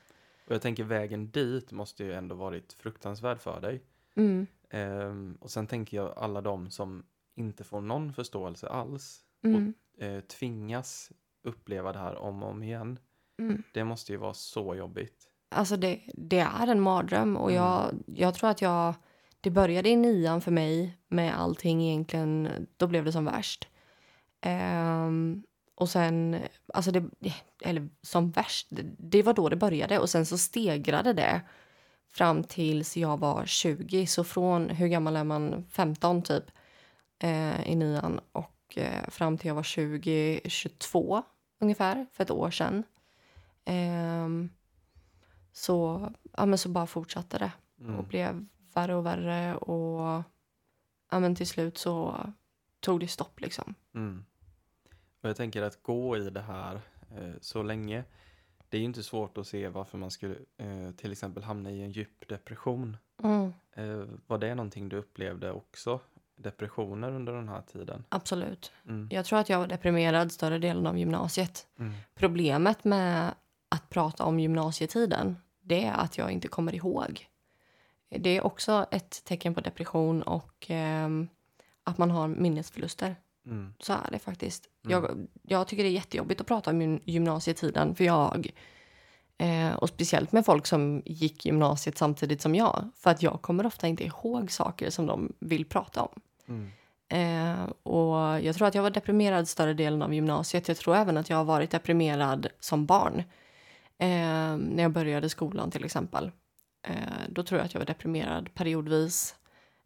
[0.48, 3.82] Och jag tänker vägen dit måste ju ändå varit fruktansvärd för dig.
[4.16, 4.48] Mm.
[4.70, 9.74] Ehm, och sen tänker jag alla de som inte får någon förståelse alls Mm.
[10.00, 11.12] eh, tvingas
[11.44, 13.00] uppleva det här om och om igen.
[13.40, 13.64] Mm.
[13.74, 15.27] Det måste ju vara så jobbigt.
[15.50, 17.64] Alltså det, det är en mardröm och Mm.
[17.64, 18.94] jag, jag tror att jag...
[19.42, 22.50] Det började i nian för mig med allting egentligen.
[22.78, 23.68] Då blev det som värst.
[24.42, 25.44] Ehm,
[25.76, 26.38] och sen,
[26.74, 27.04] alltså det,
[27.64, 31.42] eller som värst, det, var då det började och sen så stegrade det
[32.12, 34.08] fram tills jag var 20.
[34.08, 35.66] Så från, hur gammal är man?
[35.72, 36.44] 15 typ
[37.20, 41.24] eh, i nian och eh, fram till jag var 20, 22
[41.60, 42.84] ungefär för ett år sedan.
[43.66, 44.50] Ehm,
[45.58, 48.08] så, ja, men så bara fortsatte det och Mm.
[48.08, 50.24] blev värre och värre och
[51.12, 52.18] ja, men till slut så
[52.80, 53.74] tog det stopp liksom.
[53.96, 54.26] Mm.
[55.22, 56.76] Och jag tänker att gå i det här
[57.18, 58.04] eh, så länge,
[58.70, 61.82] det är ju inte svårt att se varför man skulle eh, till exempel hamna i
[61.84, 62.98] en djup depression.
[63.24, 66.00] Mm, Eh, var det någonting du upplevde också?
[66.36, 68.04] Depressioner under den här tiden?
[68.10, 68.72] absolut.
[68.86, 69.08] Mm.
[69.12, 71.68] Jag tror att jag var deprimerad större delen av gymnasiet.
[71.80, 71.94] Mm.
[72.16, 73.34] Problemet med
[73.70, 77.28] att prata om gymnasietiden det är att jag inte kommer ihåg.
[78.10, 81.28] Det är också ett tecken på depression och ehm,
[81.84, 83.16] att man har minnesförluster.
[83.46, 83.74] Mm.
[83.80, 84.70] Så är det faktiskt.
[84.86, 84.92] Mm.
[84.92, 88.52] Jag, jag tycker det är jättejobbigt att prata om gym- gymnasietiden för jag
[89.38, 92.90] eh, och speciellt med folk som gick gymnasiet samtidigt som jag.
[92.96, 96.22] För att jag kommer ofta inte ihåg saker som de vill prata om.
[96.48, 96.72] Mm.
[97.10, 100.68] Eh, och jag tror att jag var deprimerad större delen av gymnasiet.
[100.68, 103.24] Jag tror även att jag har varit deprimerad som barn.
[104.00, 106.32] Eh, när jag började skolan till exempel.
[106.88, 106.96] Eh,
[107.30, 109.36] då tror jag att jag var deprimerad periodvis.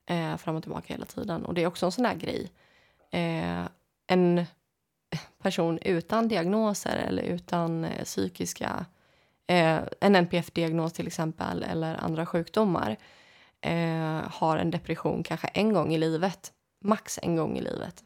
[0.06, 1.46] Eh, fram och tillbaka hela tiden.
[1.46, 2.52] Och det är också en sån där grej.
[3.12, 3.68] Eh,
[4.08, 4.46] en
[5.42, 8.86] person utan diagnoser eller utan eh, psykiska...
[9.48, 12.98] Eh, en NPF-diagnos till exempel eller andra sjukdomar
[13.62, 18.04] eh, har en depression kanske en gång i livet, max en gång i livet.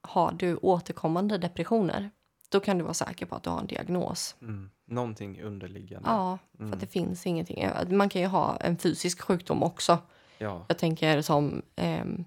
[0.00, 2.10] Har du återkommande depressioner,
[2.48, 4.36] då kan du vara säker på att du har en diagnos.
[4.42, 4.70] Mm.
[4.86, 6.08] Någonting underliggande.
[6.10, 6.72] Ja, för Mm.
[6.74, 7.68] att det finns ingenting.
[7.88, 9.98] Man kan ju ha en fysisk sjukdom också.
[10.38, 10.64] Ja.
[10.68, 12.24] Jag tänker som, ehm,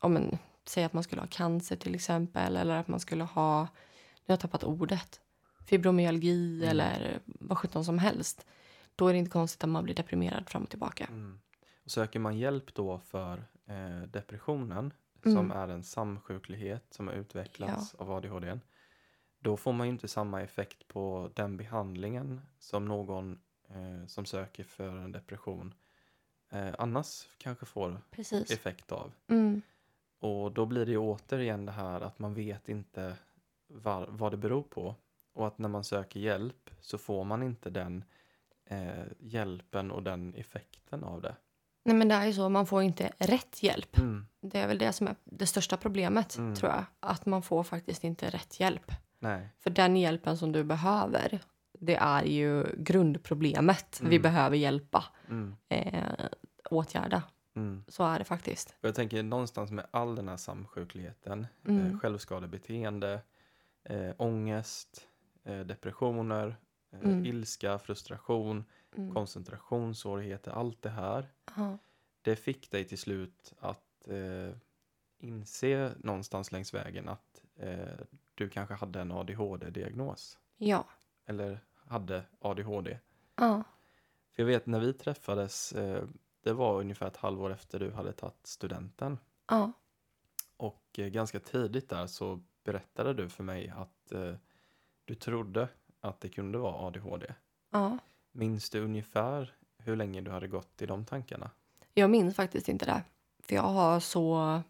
[0.00, 3.60] om en, säg att man skulle ha cancer till exempel, eller att man skulle ha,
[3.62, 3.66] nu
[4.26, 5.20] har jag tappat ordet,
[5.66, 6.68] fibromyalgi Mm.
[6.68, 8.46] eller vad sjutton som helst.
[8.96, 11.04] Då är det inte konstigt att man blir deprimerad fram och tillbaka.
[11.10, 11.40] Mm.
[11.84, 14.92] Och söker man hjälp då för eh, depressionen,
[15.24, 15.36] Mm.
[15.36, 18.58] som är en samsjuklighet som har utvecklats av ADHD,
[19.38, 24.64] då får man ju inte samma effekt på den behandlingen som någon eh, som söker
[24.64, 25.74] för en depression
[26.50, 28.50] eh, annars kanske får Precis.
[28.50, 29.12] effekt av.
[29.28, 29.62] Mm.
[30.20, 33.14] Och då blir det ju återigen det här att man vet inte
[33.66, 34.94] var, vad det beror på.
[35.32, 38.04] Och att när man söker hjälp så får man inte den
[38.64, 41.36] eh, hjälpen och den effekten av det.
[41.84, 43.98] Nej men det är ju så, man får inte rätt hjälp.
[43.98, 44.26] Mm.
[44.40, 46.54] Det är väl det som är det största problemet Mm.
[46.54, 46.84] tror jag.
[47.00, 48.92] Att man får faktiskt inte rätt hjälp.
[49.18, 49.48] Nej.
[49.58, 51.40] För den hjälpen som du behöver,
[51.72, 54.22] det är ju grundproblemet vi Mm.
[54.22, 55.56] behöver hjälpa, Mm.
[55.68, 56.26] eh,
[56.70, 57.22] åtgärda.
[57.54, 57.84] Mm.
[57.88, 58.74] Så är det faktiskt.
[58.80, 61.86] Jag tänker någonstans med all den här samsjukligheten, Mm.
[61.86, 63.20] eh, självskadebeteende,
[63.84, 65.08] eh, ångest,
[65.44, 66.56] eh, depressioner,
[66.92, 67.26] eh, Mm.
[67.26, 68.64] ilska, frustration,
[68.96, 69.14] Mm.
[69.14, 71.28] koncentrationssvårigheter, allt det här.
[71.56, 71.78] Ja.
[72.22, 74.56] Det fick dig till slut att eh,
[75.18, 77.98] inse någonstans längs vägen att eh,
[78.38, 80.38] du kanske hade en ADHD-diagnos.
[80.56, 80.84] Ja.
[81.26, 82.98] Eller hade ADHD.
[83.36, 83.62] Ja.
[84.32, 86.04] För jag vet när vi träffades, eh,
[86.42, 89.18] det var ungefär ett halvår efter du hade tagit studenten.
[89.48, 89.72] Ja.
[90.56, 94.34] Och eh, ganska tidigt där så berättade du för mig att eh,
[95.04, 95.68] du trodde
[96.00, 97.34] att det kunde vara ADHD.
[97.70, 97.98] ja.
[98.32, 101.50] Minns du ungefär hur länge du hade gått i de tankarna?
[101.94, 103.02] Jag minns faktiskt inte det.
[103.42, 104.60] För jag har så...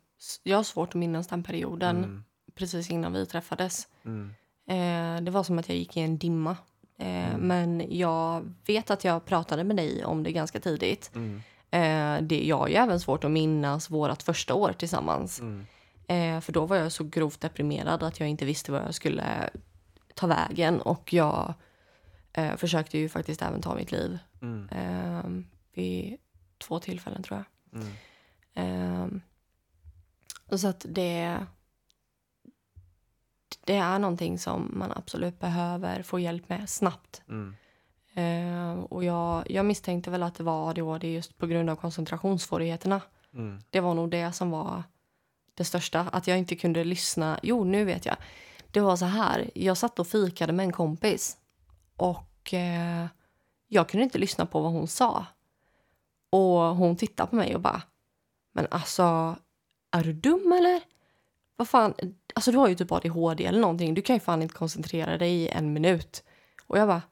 [0.42, 2.24] Jag har svårt att minnas den perioden Mm,
[2.58, 3.88] precis innan vi träffades.
[4.04, 4.34] mm,
[4.70, 6.56] Eh, det var som att jag gick i en dimma.
[6.98, 7.40] Eh, Mm.
[7.40, 11.10] Men jag vet att jag pratade med dig om det ganska tidigt.
[11.14, 15.40] mm, Eh, det, jag har ju även svårt att minnas vårt första år tillsammans.
[15.40, 19.50] mm, för då var jag så grovt deprimerad att jag inte visste vad jag skulle
[20.14, 20.80] ta vägen.
[20.80, 21.54] Och jag
[22.56, 24.18] försökte ju faktiskt även ta mitt liv.
[24.42, 25.30] mm, Eh,
[25.74, 26.16] vid
[26.58, 27.80] två tillfällen tror jag.
[27.80, 27.92] mm,
[28.54, 29.20] Ehm,
[30.58, 31.46] så att det,
[33.64, 37.22] det är någonting som man absolut behöver få hjälp med snabbt.
[37.28, 37.56] mm,
[38.14, 43.00] Ehm, och jag, jag misstänkte väl att det var ADHD just på grund av koncentrationssvårigheterna.
[43.34, 44.82] mm, Det var nog det som var
[45.54, 46.00] det största.
[46.12, 47.38] Att jag inte kunde lyssna.
[47.42, 48.16] Jo, nu vet jag.
[48.70, 49.50] Det var så här.
[49.54, 51.36] Jag satt och fikade med en kompis.
[51.96, 53.06] Och eh,
[53.68, 55.26] jag kunde inte lyssna på vad hon sa.
[56.30, 57.82] Och hon tittade på mig och bara.
[58.52, 59.36] Men alltså,
[59.90, 60.82] är du dum eller?
[61.58, 61.94] Vad fan?
[62.34, 63.94] Alltså du har ju typ ADHD eller någonting.
[63.94, 66.24] Du kan ju fan inte koncentrera dig i en minut.
[66.66, 67.02] Och jag bara.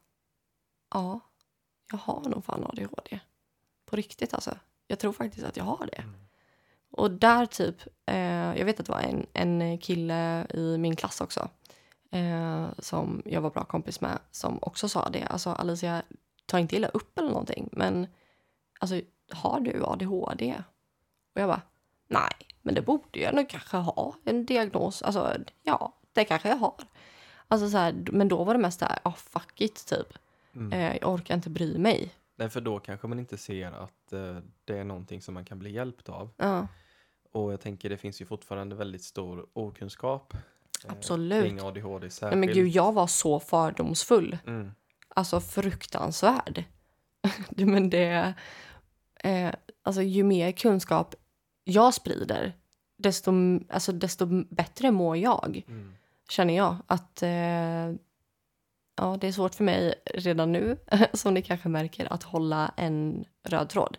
[0.95, 1.21] Ja,
[1.91, 3.21] jag har nog fan ADHD.
[3.87, 4.59] På riktigt alltså.
[4.87, 5.99] Jag tror faktiskt att jag har det.
[6.03, 6.15] mm,
[6.91, 11.21] Och där typ, eh, jag vet att det var en, en kille i min klass
[11.21, 11.49] också.
[12.11, 14.19] Eh, som jag var bra kompis med.
[14.31, 15.25] Som också sa det.
[15.25, 16.03] Alltså Alicia,
[16.47, 17.69] ta inte illa upp eller någonting.
[17.73, 18.07] Men
[18.81, 20.63] alltså, har du ADHD?
[21.35, 21.63] Och jag bara,
[22.09, 22.33] nej,
[22.67, 24.15] men det borde jag nog kanske ha.
[24.25, 25.03] En diagnos.
[25.03, 26.75] Alltså, ja, det kanske jag har.
[27.49, 30.19] Alltså så här, men då var det mest där, ja fuck it typ.
[30.55, 30.73] mm.
[30.73, 32.11] Eh, jag orkar inte bry mig.
[32.37, 35.59] Nej, för då kanske man inte ser att eh, det är någonting som man kan
[35.59, 36.31] bli hjälpt av.
[36.37, 36.67] Ja,
[37.33, 40.35] Och jag tänker det finns ju fortfarande väldigt stor okunskap.
[40.35, 41.45] eh, Absolut.
[41.45, 42.41] Kring ADHD Nej, särskilt.
[42.41, 44.39] men gud, jag var så fördomsfull.
[44.47, 44.73] Mm,
[45.09, 46.65] Alltså fruktansvärd.
[47.49, 48.35] Men det...
[49.21, 49.51] Eh,
[49.83, 51.15] alltså ju mer kunskap
[51.69, 52.53] jag sprider,
[52.97, 53.33] desto,
[53.71, 55.63] alltså, desto bättre mår jag.
[55.69, 55.95] mm,
[56.29, 56.77] Känner jag.
[56.87, 57.23] Att...
[57.23, 57.93] Eh,
[58.97, 60.79] ja, det är svårt för mig redan nu,
[61.13, 63.99] som ni kanske märker, att hålla en röd tråd.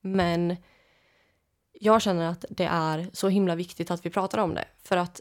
[0.00, 0.56] Men
[1.72, 4.64] jag känner att det är så himla viktigt att vi pratar om det.
[4.82, 5.20] För att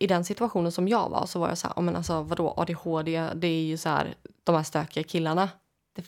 [0.00, 2.54] i den situationen som jag var så var jag så här, "Ja, men alltså vadå
[2.56, 5.48] ADHD, det är ju så här de här stökiga killarna.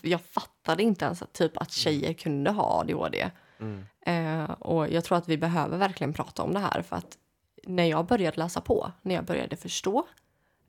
[0.01, 3.31] Jag fattade inte ens att, typ att tjejer kunde ha ADHD.
[3.59, 7.19] Mm, Eh, och jag tror att vi behöver verkligen prata om det här för att
[7.67, 10.07] när jag började läsa på, när jag började förstå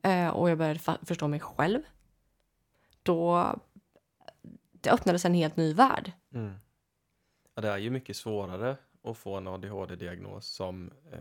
[0.01, 1.81] eh, och jag började förstå mig själv,
[3.03, 3.49] då
[4.71, 6.11] det öppnades en helt ny värld.
[6.33, 6.53] mm,
[7.55, 11.19] Ja, det är ju mycket svårare att få en ADHD-diagnos som eh,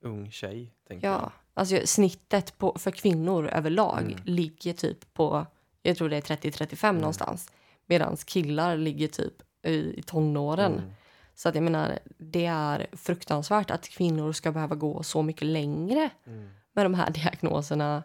[0.00, 1.16] ung tjej, tänker jag.
[1.20, 4.18] Ja, alltså snittet på, för kvinnor överlag Mm.
[4.24, 5.46] ligger typ på,
[5.82, 7.00] jag tror det är 30-35 Mm.
[7.00, 7.52] någonstans.
[7.86, 10.72] Medan killar ligger typ i, i tonåren.
[10.72, 10.90] Mm.
[11.34, 16.10] Så att jag menar, det är fruktansvärt att kvinnor ska behöva gå så mycket längre
[16.24, 16.50] Mm.
[16.72, 18.02] med de här diagnoserna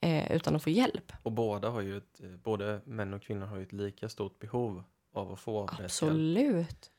[0.00, 1.12] eh, utan att få hjälp.
[1.22, 4.38] Och båda har ju ett, eh, både män och kvinnor har ju ett lika stort
[4.38, 5.68] behov av att få.
[5.84, 6.90] Absolut.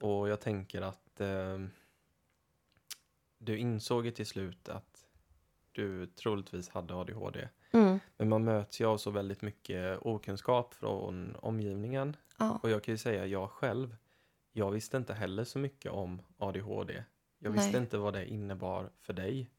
[0.00, 1.58] Och jag tänker att eh,
[3.38, 4.95] du insåg ju till slut att
[5.76, 7.48] du troligtvis hade ADHD.
[7.70, 7.98] Mm.
[8.16, 12.16] Men man möts ju av så väldigt mycket okunskap från omgivningen.
[12.38, 12.60] Ja.
[12.62, 13.96] Och jag kan ju säga jag själv,
[14.52, 17.04] jag visste inte heller så mycket om ADHD.
[17.38, 17.80] Jag visste Nej.
[17.80, 19.50] inte vad det innebar för dig.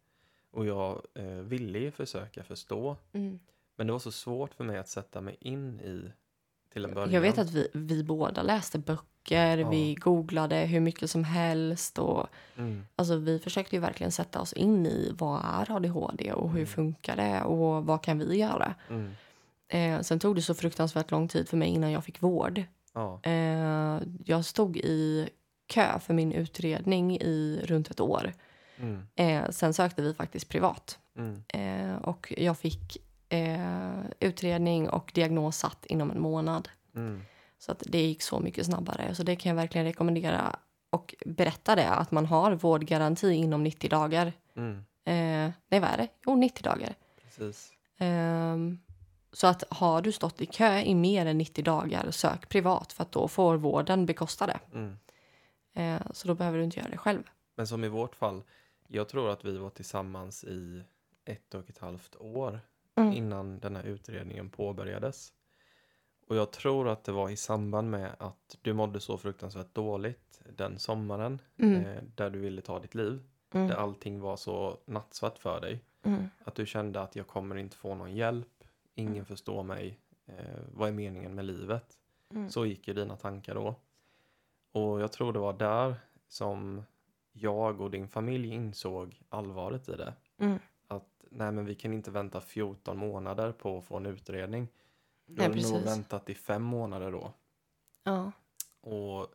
[0.51, 2.97] Och jag eh, ville ju försöka förstå.
[3.11, 3.39] Mm.
[3.75, 6.11] Men det var så svårt för mig att sätta mig in i
[6.77, 7.11] till en början.
[7.13, 9.69] Jag vet att vi, vi båda läste böcker, Ja.
[9.69, 14.53] vi googlade hur mycket som helst och Mm, Alltså vi försökte ju verkligen sätta oss
[14.53, 16.67] in i vad är ADHD och hur Mm.
[16.67, 18.75] funkar det och vad kan vi göra.
[18.89, 19.11] mm,
[19.69, 22.63] Eh, sen tog det så fruktansvärt lång tid för mig innan jag fick vård.
[22.93, 25.29] ja, Eh, jag stod i
[25.67, 28.33] kö för min utredning i runt ett år.
[28.77, 32.97] mm, Eh, sen sökte vi faktiskt privat mm, eh, och jag fick
[33.29, 36.69] eh, utredning och diagnos satt inom en månad.
[36.95, 37.21] mm,
[37.59, 39.15] Så att det gick så mycket snabbare.
[39.15, 40.55] Så det kan jag verkligen rekommendera
[40.89, 44.33] och berätta det att man har vårdgaranti inom 90 dagar.
[44.55, 46.07] mm, Eh, nej, vad är det?
[46.25, 46.95] Jo, 90 dagar.
[47.97, 48.79] Ehm,
[49.31, 53.03] så att har du stått i kö i mer än 90 dagar, sök privat för
[53.03, 54.59] att då får vården bekosta det.
[54.73, 54.97] Mm.
[55.73, 57.23] Eh, så då behöver du inte göra det själv.
[57.55, 58.43] Men som i vårt fall,
[58.87, 60.83] jag tror att vi var tillsammans i
[61.25, 62.59] ett och ett halvt år
[62.97, 63.13] Mm.
[63.13, 65.33] innan den här utredningen påbörjades.
[66.27, 70.41] Och jag tror att det var i samband med att du mådde så fruktansvärt dåligt
[70.57, 71.85] den sommaren Mm.
[71.85, 73.23] eh, där du ville ta ditt liv.
[73.53, 73.67] Mm.
[73.67, 75.83] Där allting var så nattsvart för dig.
[76.03, 76.23] Mm.
[76.43, 78.63] Att du kände att jag kommer inte få någon hjälp.
[78.95, 79.25] Ingen Mm.
[79.25, 79.99] förstår mig.
[80.25, 81.97] Eh, vad är meningen med livet?
[82.31, 82.49] Mm.
[82.49, 83.75] Så gick ju dina tankar då.
[84.71, 85.95] Och jag tror det var där
[86.27, 86.83] som
[87.31, 90.13] jag och din familj insåg allvaret i det.
[90.87, 94.67] Att nej men vi kan inte vänta 14 månader på att få en utredning.
[95.25, 97.33] Du har nog väntat i fem månader då.
[98.03, 98.31] Ja.
[98.81, 99.27] Och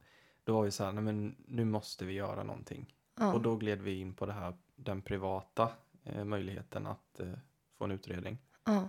[0.45, 2.95] då var vi så här, nej men nu måste vi göra någonting.
[3.15, 3.33] Ja.
[3.33, 5.71] Och då gled vi in på det här, den privata
[6.05, 7.33] eh, möjligheten att eh,
[7.79, 8.39] få en utredning.
[8.65, 8.89] ja.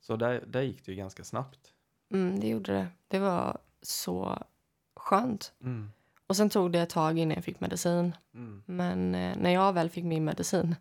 [0.00, 1.72] Så där, där gick det ju ganska snabbt.
[2.10, 2.88] Mm, det gjorde det.
[3.08, 4.38] Det var så
[4.96, 5.52] skönt.
[5.60, 5.92] Mm.
[6.26, 8.16] Och sen tog det ett tag innan jag fick medicin.
[8.34, 8.62] Mm.
[8.66, 10.76] Men eh, när jag väl fick min medicin,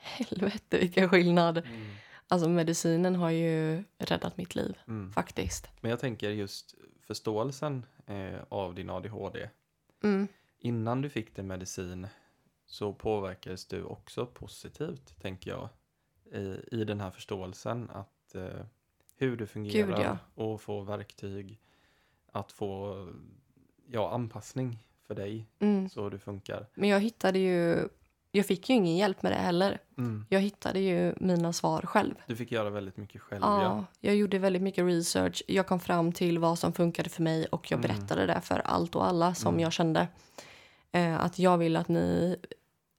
[0.00, 1.58] helvete vilken skillnad.
[1.58, 1.86] Mm.
[2.28, 5.12] Alltså medicinen har ju räddat mitt liv, Mm.
[5.12, 5.68] faktiskt.
[5.80, 6.74] Men jag tänker just
[7.06, 9.48] förståelsen eh, av din ADHD.
[10.02, 10.28] Mm.
[10.58, 12.06] Innan du fick din medicin
[12.66, 15.68] så påverkades du också positivt, tänker jag,
[16.32, 18.64] i, i den här förståelsen att eh,
[19.16, 20.18] hur du fungerar Gud, ja.
[20.34, 21.60] och få verktyg
[22.32, 22.94] att få
[23.86, 25.88] ja, anpassning för dig Mm.
[25.88, 26.66] så du funkar.
[26.74, 27.88] Men jag hittade ju...
[28.32, 29.78] Jag fick ju ingen hjälp med det heller.
[30.28, 32.14] Jag hittade ju mina svar själv.
[32.26, 33.84] Du fick göra väldigt mycket själv, Ja, ja.
[34.00, 35.42] jag gjorde väldigt mycket research.
[35.46, 37.88] Jag kom fram till vad som funkade för mig och jag Mm.
[37.96, 39.60] berättade det för allt och alla som Mm.
[39.60, 40.08] jag kände.
[40.92, 42.36] Eh, att jag vill att ni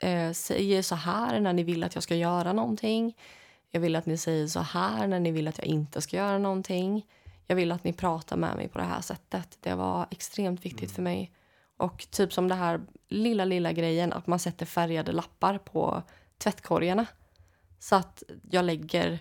[0.03, 3.17] eh, säger så här när ni vill att jag ska göra någonting.
[3.71, 6.37] Jag vill att ni säger så här när ni vill att jag inte ska göra
[6.37, 7.05] någonting.
[7.47, 9.57] Jag vill att ni pratar med mig på det här sättet.
[9.61, 10.95] Det var extremt viktigt Mm.
[10.95, 11.31] för mig.
[11.81, 16.03] Och typ som det här lilla, lilla grejen att man sätter färgade lappar på
[16.37, 17.05] tvättkorgarna.
[17.79, 19.19] Så att jag lägger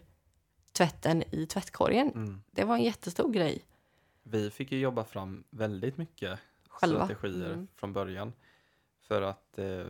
[0.72, 2.10] tvätten i tvättkorgen.
[2.10, 2.42] Mm.
[2.50, 3.64] Det var en jättestor grej.
[4.22, 7.04] Vi fick ju jobba fram väldigt mycket Själva.
[7.04, 7.68] strategier Mm.
[7.76, 8.32] från början.
[9.00, 9.86] För att eh,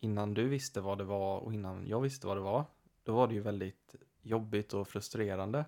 [0.00, 2.64] innan du visste vad det var och innan jag visste vad det var,
[3.02, 5.64] då var det ju väldigt jobbigt och frustrerande.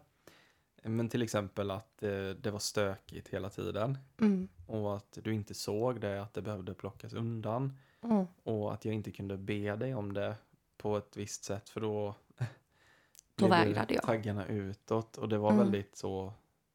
[0.82, 4.48] Men till exempel att eh, det var stökigt hela tiden Mm.
[4.66, 8.26] och att du inte såg det, att det behövde plockas undan Mm.
[8.42, 10.36] och att jag inte kunde be dig om det
[10.76, 12.14] på ett visst sätt för då
[13.34, 14.02] Då vägrade jag.
[14.02, 15.64] taggarna utåt och det var Mm.
[15.64, 16.32] väldigt så,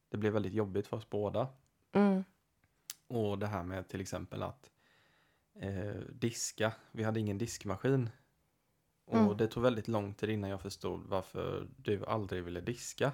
[0.08, 1.48] det blev väldigt jobbigt för oss båda.
[1.92, 2.24] Mm.
[3.06, 4.70] Och det här med till exempel att
[5.60, 6.72] eh, diska.
[6.92, 8.10] Vi hade ingen diskmaskin.
[9.04, 9.36] Och Mm.
[9.36, 13.12] det tog väldigt lång tid innan jag förstod varför du aldrig ville diska.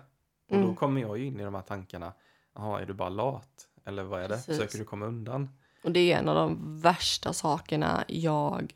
[0.50, 0.68] Och Mm.
[0.68, 2.12] då kommer jag ju in i de här tankarna.
[2.54, 3.68] Jaha, är du bara lat?
[3.84, 4.34] Eller vad är det?
[4.34, 4.56] Precis.
[4.56, 5.48] Försöker du komma undan?
[5.84, 8.74] Och det är en av de värsta sakerna jag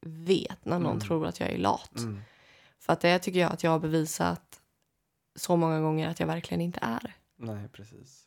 [0.00, 1.00] vet när någon Mm.
[1.00, 1.98] tror att jag är lat.
[1.98, 2.20] Mm.
[2.78, 4.60] För att det tycker jag att jag har bevisat
[5.36, 7.14] så många gånger att jag verkligen inte är.
[7.36, 8.26] Nej, precis.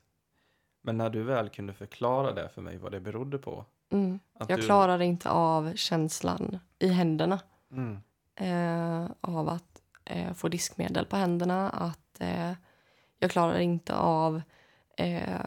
[0.81, 3.65] Men när du väl kunde förklara det för mig vad det berodde på.
[3.91, 4.19] Mm.
[4.39, 7.39] Jag du, klarade inte av känslan i händerna
[7.71, 7.97] Mm,
[8.35, 11.69] eh, av att eh, få diskmedel på händerna.
[11.69, 12.51] Att eh,
[13.19, 14.41] Jag klarade inte av
[14.97, 15.45] eh,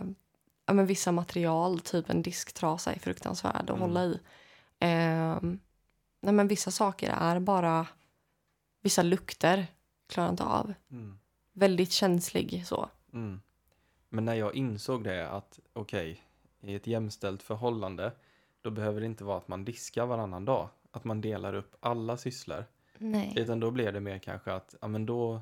[0.66, 3.80] ja, men vissa material, typ en disktrasa är fruktansvärd att Mm.
[3.80, 4.20] hålla i.
[4.78, 5.38] Eh,
[6.20, 7.86] nej, men vissa saker är bara...
[8.82, 9.66] Vissa lukter
[10.08, 10.74] klarar jag inte av.
[10.90, 11.18] mm,
[11.52, 12.88] Väldigt känslig så.
[13.12, 13.40] mm.
[14.08, 16.22] Men när jag insåg det att okej,
[16.60, 18.12] i ett jämställt förhållande
[18.62, 20.68] då behöver det inte vara att man diskar varannan dag.
[20.90, 22.64] Att man delar upp alla sysslor.
[22.98, 23.32] Nej.
[23.36, 25.40] Utan då blir det mer kanske att ja, men då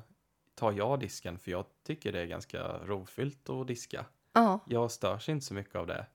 [0.59, 4.05] tar jag disken för jag tycker det är ganska rofyllt att diska.
[4.33, 6.05] Ja, Jag störs inte så mycket av det.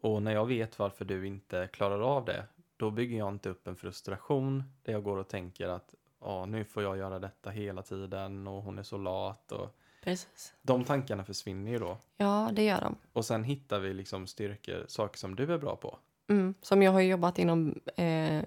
[0.00, 2.46] Och när jag vet varför du inte klarar av det,
[2.76, 6.64] då bygger jag inte upp en frustration där jag går och tänker att ja, nu
[6.64, 9.52] får jag göra detta hela tiden och hon är så lat.
[9.52, 10.54] Och precis.
[10.62, 11.98] de tankarna försvinner ju då.
[12.16, 12.96] Ja, det gör de.
[13.12, 15.98] Och sen hittar vi liksom styrkor, saker som du är bra på.
[16.28, 16.54] Mm.
[16.62, 18.44] Som jag har jobbat inom eh,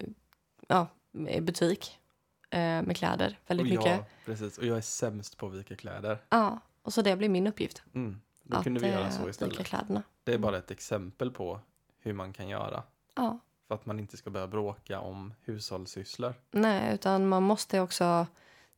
[0.68, 0.88] ja,
[1.42, 2.00] butik
[2.58, 3.86] med kläder väldigt och mycket.
[3.86, 6.18] jag, precis, och jag är sämst på att vika kläder.
[6.30, 7.84] Ja, och så det blir min uppgift.
[7.94, 8.22] Mm.
[8.44, 9.66] Då att kunde vi göra eh, så vika istället.
[9.66, 10.04] kläderna.
[10.24, 11.60] Det är bara ett exempel på
[12.00, 12.84] hur man kan göra.
[13.16, 13.40] Ja.
[13.68, 16.34] För att man inte ska börja bråka om hushållssysslor.
[16.52, 18.28] Nej, utan man måste också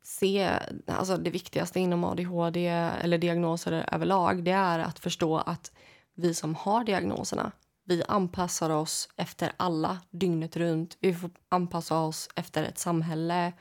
[0.03, 0.49] se...
[0.87, 5.71] Alltså det viktigaste inom ADHD eller diagnoser överlag det är att förstå att
[6.13, 7.51] vi som har diagnoserna
[7.85, 10.97] vi anpassar oss efter alla dygnet runt.
[10.99, 13.53] Vi får anpassa oss efter ett samhälle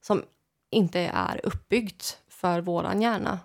[0.00, 0.22] som
[0.70, 3.38] inte är uppbyggt för våran hjärna.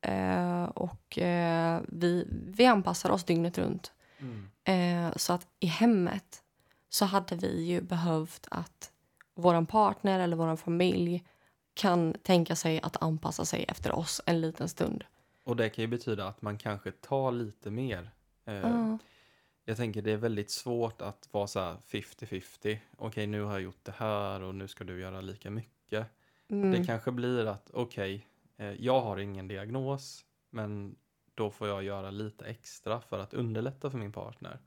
[0.00, 3.92] Eh, och eh, vi, vi anpassar oss dygnet runt.
[4.18, 4.50] Mm.
[4.64, 6.42] Eh, så att i hemmet
[6.88, 8.90] så hade vi ju behövt att
[9.34, 11.24] vår partner eller vår familj
[11.74, 15.04] kan tänka sig att anpassa sig efter oss en liten stund.
[15.44, 18.10] Och det kan ju betyda att man kanske tar lite mer.
[18.44, 18.98] Eh, Ja.
[19.68, 22.78] Jag tänker det är väldigt svårt att vara så här 50-50.
[22.96, 26.06] Okej, nu har jag gjort det här och nu ska du göra lika mycket.
[26.48, 26.70] Mm.
[26.70, 30.96] Det kanske blir att okej, eh, jag har ingen diagnos, men
[31.34, 34.58] då får jag göra lite extra för att underlätta för min partner.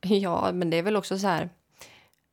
[0.00, 1.48] Ja, men det är väl också så här...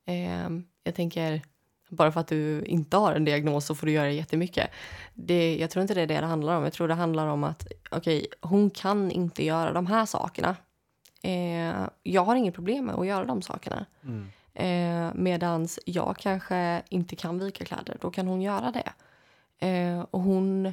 [0.04, 0.50] Eh,
[0.84, 1.42] jag tänker,
[1.88, 4.70] bara för att du inte har en diagnos så får du göra jättemycket.
[5.14, 6.64] Det, jag tror inte det är det det handlar om.
[6.64, 10.56] Jag tror det handlar om att okej, hon kan inte göra de här sakerna.
[11.22, 13.86] Eh, jag har inget problem med att göra de sakerna.
[14.02, 14.30] Mm.
[14.54, 17.96] Eh, medans jag kanske inte kan vika kläder.
[18.00, 18.92] Då kan hon göra det.
[19.66, 20.72] Eh, och hon,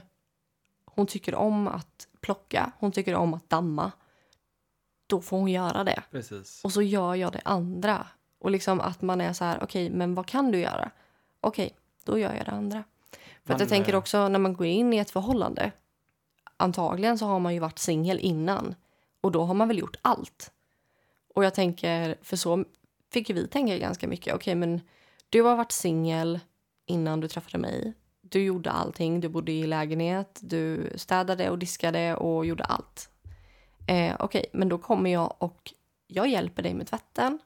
[0.86, 2.72] hon tycker om att plocka.
[2.80, 3.92] Hon tycker om att damma.
[5.08, 6.04] Då får hon göra det.
[6.12, 6.64] Precis.
[6.64, 8.08] Och så gör jag det andra.
[8.40, 10.92] Och liksom att man är så här, okej, men vad kan du göra?
[11.42, 12.84] Okej, då gör jag det andra.
[13.44, 15.72] För att Man, jag tänker eh, också när man går in i ett förhållande.
[16.58, 18.76] Antagligen så har man ju varit singel innan.
[19.22, 20.52] Och då har man väl gjort allt.
[21.36, 22.66] Och jag tänker, för så
[23.12, 24.36] fick ju vi tänka ganska mycket.
[24.36, 24.82] Okej, men
[25.30, 26.40] du har varit singel
[26.86, 27.94] innan du träffade mig.
[28.22, 29.20] Du gjorde allting.
[29.20, 30.40] Du bodde i lägenhet.
[30.42, 33.10] Du städade och diskade och gjorde allt.
[33.88, 35.74] Eh, Okej, men då kommer jag och
[36.08, 37.40] jag hjälper dig med tvätten.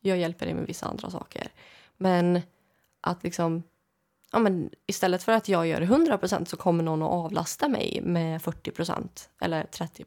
[0.00, 1.48] Jag hjälper dig med vissa andra saker.
[1.96, 2.40] Men
[3.00, 3.62] att liksom...
[4.32, 8.40] Ja, men istället för att jag gör 100% så kommer någon att avlasta mig med
[8.40, 10.04] 40% eller 30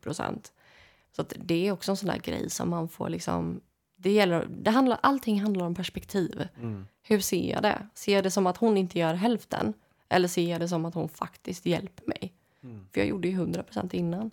[1.18, 3.62] så det är också en sån där grej som man får liksom...
[3.96, 6.48] Det gäller, det handlar, allting handlar om perspektiv.
[6.62, 6.88] Mm.
[7.02, 7.88] Hur ser jag det?
[7.94, 9.74] Ser jag det som att hon inte gör hälften?
[10.10, 12.34] Eller ser jag det som att hon faktiskt hjälper mig?
[12.64, 12.88] Mm.
[12.92, 14.32] För jag gjorde ju 100% innan.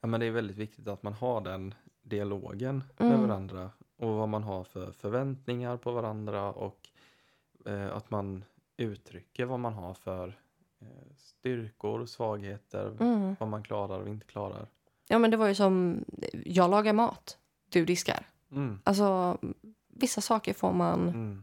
[0.00, 3.12] Ja, men det är väldigt viktigt att man har den dialogen Mm.
[3.12, 6.88] med varandra och vad man har för förväntningar på varandra och
[7.66, 8.44] eh, att man
[8.76, 10.38] uttrycker vad man har för
[10.80, 13.36] eh, styrkor, svagheter, Mm.
[13.40, 14.66] vad man klarar och inte klarar.
[15.08, 16.04] Ja, men det var ju som...
[16.44, 17.38] Jag lagar mat.
[17.68, 18.26] Du diskar.
[18.52, 18.80] Mm.
[18.84, 19.38] Alltså,
[19.88, 21.42] vissa saker får man Mm.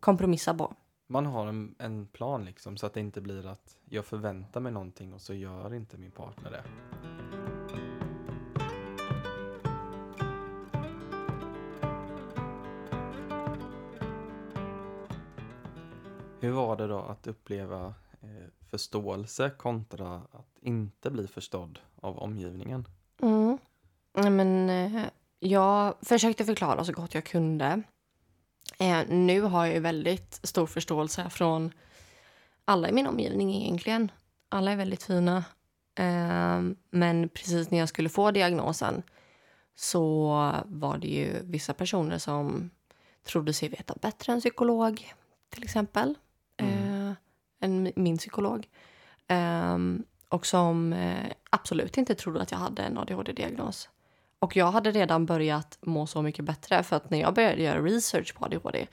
[0.00, 0.74] kompromissa på.
[1.08, 4.72] Man har en, en plan liksom så att det inte blir att jag förväntar mig
[4.72, 6.62] någonting och så gör inte min partner det.
[16.40, 22.84] Hur var det då att uppleva eh, förståelse kontra att inte bli förstådd av omgivningen?
[23.22, 23.58] Mm.
[24.12, 25.02] Men, eh,
[25.38, 27.82] jag försökte förklara så gott jag kunde.
[28.78, 31.72] Eh, nu har jag väldigt stor förståelse från
[32.64, 34.10] alla i min omgivning egentligen.
[34.48, 35.44] Alla är väldigt fina.
[35.98, 36.60] Eh,
[36.90, 39.02] men precis när jag skulle få diagnosen
[39.74, 42.70] så var det ju vissa personer som
[43.22, 45.14] trodde sig veta bättre än psykolog,
[45.50, 46.14] till exempel.
[46.56, 47.14] Mm.
[47.60, 48.68] Än min psykolog.
[49.28, 53.88] Ehm, och som eh, absolut inte trodde att jag hade en ADHD-diagnos.
[54.38, 57.82] Och jag hade redan börjat må så mycket bättre för att när jag började göra
[57.82, 58.86] research på ADHD,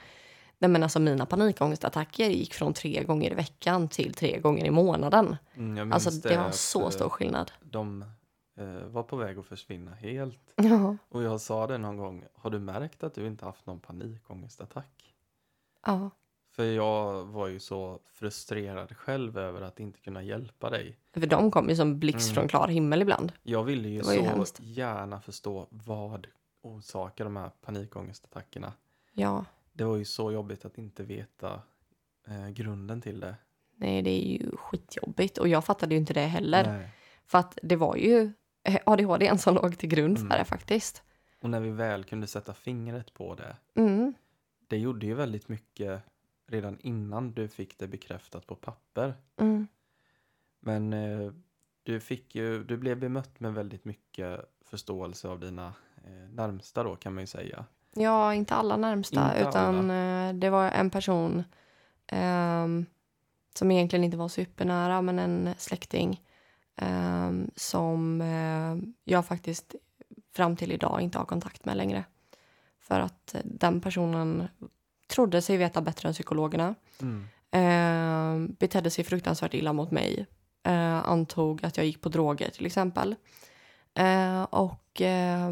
[0.59, 4.71] nej men alltså mina panikångestattacker gick från tre gånger i veckan till tre gånger i
[4.71, 5.35] månaden.
[5.55, 7.51] Mm, Alltså minns det var så eh, stor skillnad.
[7.61, 8.05] De
[8.57, 10.39] eh, var på väg att försvinna helt.
[10.55, 10.97] Ja.
[11.09, 15.13] Och jag sa det någon gång, har du märkt att du inte haft någon panikångestattack?
[15.85, 16.09] ja.
[16.55, 20.97] För jag var ju så frustrerad själv över att inte kunna hjälpa dig.
[21.13, 22.35] För de kom ju som blixt Mm.
[22.35, 23.31] från klar himmel ibland.
[23.43, 24.59] Jag ville ju så hemskt.
[24.59, 26.27] gärna förstå vad
[26.61, 28.73] orsakar de här panikångestattackerna.
[29.13, 31.61] Ja, Det var ju så jobbigt att inte veta
[32.27, 33.35] eh, grunden till det.
[33.75, 36.63] nej det är ju skitjobbigt och jag fattade ju inte det heller.
[36.77, 36.89] Nej.
[37.25, 38.31] För att det var ju
[38.63, 40.37] eh, ADHD som låg till grund för Mm.
[40.37, 41.03] det faktiskt.
[41.41, 44.13] Och när vi väl kunde sätta fingret på det, Mm.
[44.67, 46.01] det gjorde ju väldigt mycket
[46.47, 49.13] redan innan du fick det bekräftat på papper.
[49.37, 49.67] Mm.
[50.59, 51.31] Men eh,
[51.83, 55.73] du, fick ju, du blev bemött med väldigt mycket förståelse av dina
[56.05, 57.65] eh, närmsta då kan man ju säga.
[57.93, 61.43] Ja, inte alla närmsta, Inte utan eh, det var en person
[62.07, 62.85] ehm,
[63.53, 66.21] som egentligen inte var supernära, men en släkting
[66.75, 69.75] ehm, som eh, jag faktiskt
[70.33, 72.05] fram till idag inte har kontakt med längre.
[72.79, 74.47] För att eh, den personen
[75.07, 76.75] trodde sig veta bättre än psykologerna.
[77.01, 77.27] Mm.
[77.51, 80.25] Eh, betedde sig fruktansvärt illa mot mig.
[80.63, 83.15] Eh, antog att jag gick på droger till exempel.
[83.93, 85.51] Eh, och eh,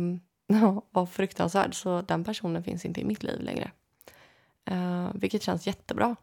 [0.92, 1.76] var fruktansvärd.
[1.76, 3.72] Så den personen finns inte i mitt liv längre.
[4.66, 6.16] Eh, vilket känns jättebra.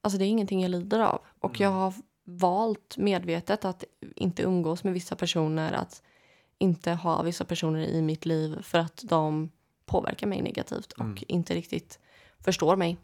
[0.00, 1.20] Alltså det är ingenting jag lider av.
[1.38, 1.80] Och jag Mm.
[1.80, 1.94] har
[2.24, 3.84] valt medvetet att
[4.16, 5.72] inte umgås med vissa personer.
[5.72, 6.02] Att
[6.58, 9.50] inte ha vissa personer i mitt liv för att de
[9.86, 11.18] påverkar mig negativt och Mm.
[11.28, 11.98] inte riktigt
[12.44, 12.96] förstår mig.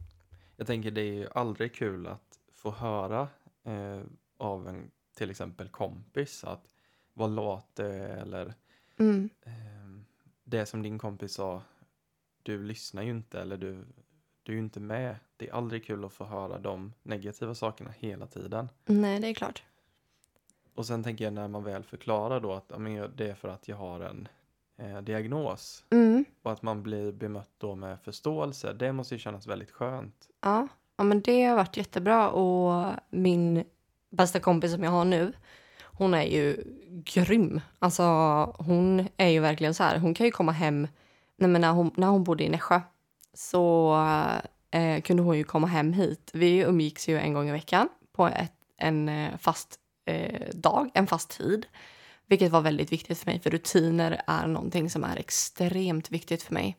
[0.57, 3.29] Jag tänker det är ju aldrig kul att få höra
[3.65, 4.01] eh,
[4.37, 6.69] av en till exempel kompis att
[7.13, 8.55] vad lat eller
[8.99, 9.31] Mm.
[9.43, 9.53] eh,
[10.45, 11.63] det som din kompis sa,
[12.43, 13.85] du lyssnar ju inte eller du,
[14.43, 15.17] du är ju inte med.
[15.37, 18.69] Det är aldrig kul att få höra de negativa sakerna hela tiden.
[18.87, 19.63] Nej, det är klart.
[20.75, 23.49] Och sen tänker jag när man väl förklarar då att ja, men det är för
[23.49, 24.29] att jag har en
[24.79, 26.25] eh, diagnos Mm.
[26.43, 28.73] och att man blir bemött då med förståelse.
[28.73, 30.29] Det måste ju kännas väldigt skönt.
[30.43, 30.69] Ja.
[30.97, 32.31] ja, men det har varit jättebra.
[32.31, 33.65] Och min
[34.11, 35.33] bästa kompis som jag har nu,
[35.83, 36.65] hon är ju
[37.05, 37.61] grym.
[37.79, 38.03] Alltså,
[38.59, 39.99] hon är ju verkligen så här.
[39.99, 40.89] Hon kan ju komma hem.
[41.37, 42.81] Nej, men när, hon, när hon bodde i Nässjö
[43.35, 43.95] så
[44.71, 46.31] eh, kunde hon ju komma hem hit.
[46.35, 51.07] Vi umgicks ju en gång i veckan på ett, en eh, fast eh, dag, en
[51.07, 51.67] fast tid.
[52.27, 56.55] Vilket var väldigt viktigt för mig, för rutiner är någonting som är extremt viktigt för
[56.55, 56.77] mig.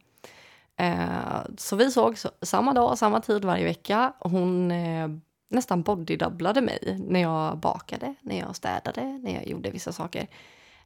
[0.77, 4.13] Eh, så vi såg så, samma dag, samma tid varje vecka.
[4.19, 5.09] Hon eh,
[5.49, 10.27] nästan bodydubblade mig när jag bakade, när jag städade, när jag gjorde vissa saker.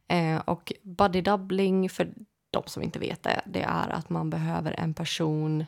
[0.08, 2.12] Eh, och bodydoubling, för
[2.50, 5.64] de som inte vet det, det är att man behöver en person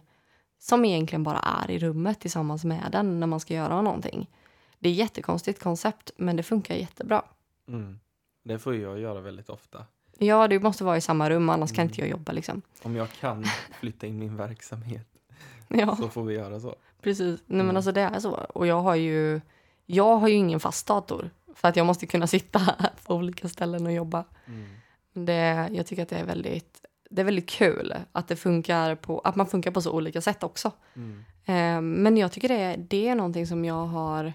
[0.59, 4.31] som egentligen bara är i rummet tillsammans med den när man ska göra någonting.
[4.79, 7.23] Det är ett jättekonstigt koncept, men det funkar jättebra.
[7.69, 8.01] Mm.
[8.43, 9.85] Det får jag göra väldigt ofta.
[10.19, 11.91] Ja, du måste vara i samma rum, annars kan Mm.
[11.91, 12.63] inte jag jobba liksom.
[12.83, 13.45] Om jag kan
[13.81, 15.07] flytta in min verksamhet
[15.69, 15.97] Ja.
[15.97, 16.75] så får vi göra så.
[17.03, 17.41] Precis.
[17.47, 17.67] Nej, Mm.
[17.67, 18.31] men alltså det är så.
[18.31, 19.41] Och jag har ju,
[19.87, 21.31] jag har ju ingen fast dator.
[21.55, 22.61] För att jag måste kunna sitta
[23.07, 24.25] på olika ställen och jobba.
[24.47, 24.67] Mm.
[25.27, 29.19] Det, jag tycker att det är väldigt, det är väldigt kul att, det funkar på,
[29.21, 30.71] att man funkar på så olika sätt också.
[30.95, 31.25] Mm.
[31.45, 34.33] Eh, men jag tycker det, det är någonting som jag har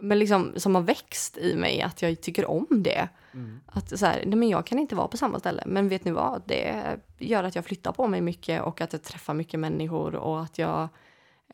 [0.00, 3.08] men liksom, som har växt i mig, att jag tycker om det.
[3.34, 3.60] Mm.
[3.66, 6.10] Att så här, nej men jag kan inte vara på samma ställe, men vet ni
[6.10, 6.42] vad?
[6.46, 10.40] Det gör att jag flyttar på mig mycket och att jag träffar mycket människor och
[10.42, 10.88] att jag...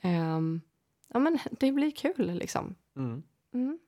[0.02, 0.60] ehm,
[1.08, 2.74] ja men det blir kul liksom.
[2.96, 3.22] Mm.
[3.54, 3.78] Mm.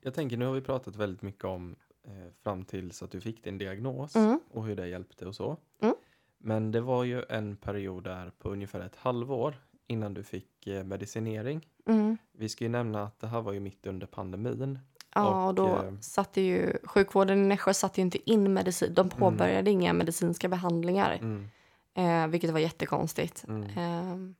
[0.00, 3.44] Jag tänker nu har vi pratat väldigt mycket om eh, fram tills att du fick
[3.44, 4.40] din diagnos Mm.
[4.50, 5.56] och hur det hjälpte och så.
[5.82, 5.94] Mm.
[6.38, 9.54] Men det var ju en period där på ungefär ett halvår
[9.86, 11.66] innan du fick eh, medicinering.
[11.86, 12.16] Mm.
[12.32, 14.78] Vi ska ju nämna att det här var ju mitt under pandemin.
[15.14, 18.94] Ja, och då eh, satte ju sjukvården i Nässjö satte ju inte in medicin.
[18.94, 21.48] De påbörjade inga medicinska behandlingar, Mm.
[21.94, 23.44] eh, vilket var jättekonstigt.
[23.48, 23.62] Mm.
[23.62, 24.34] Eh,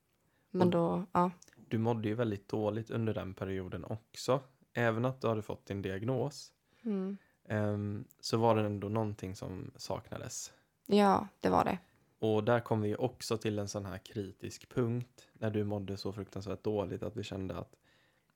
[0.51, 1.31] men då, ja.
[1.69, 4.41] Du mådde ju väldigt dåligt under den perioden också.
[4.75, 6.51] Även att du hade fått din diagnos
[6.85, 7.17] Mm.
[7.49, 10.53] ehm, så var det ändå någonting som saknades.
[10.87, 11.79] Ja, det var det.
[12.25, 16.13] Och där kom vi också till en sån här kritisk punkt när du mådde så
[16.13, 17.77] fruktansvärt dåligt att vi kände att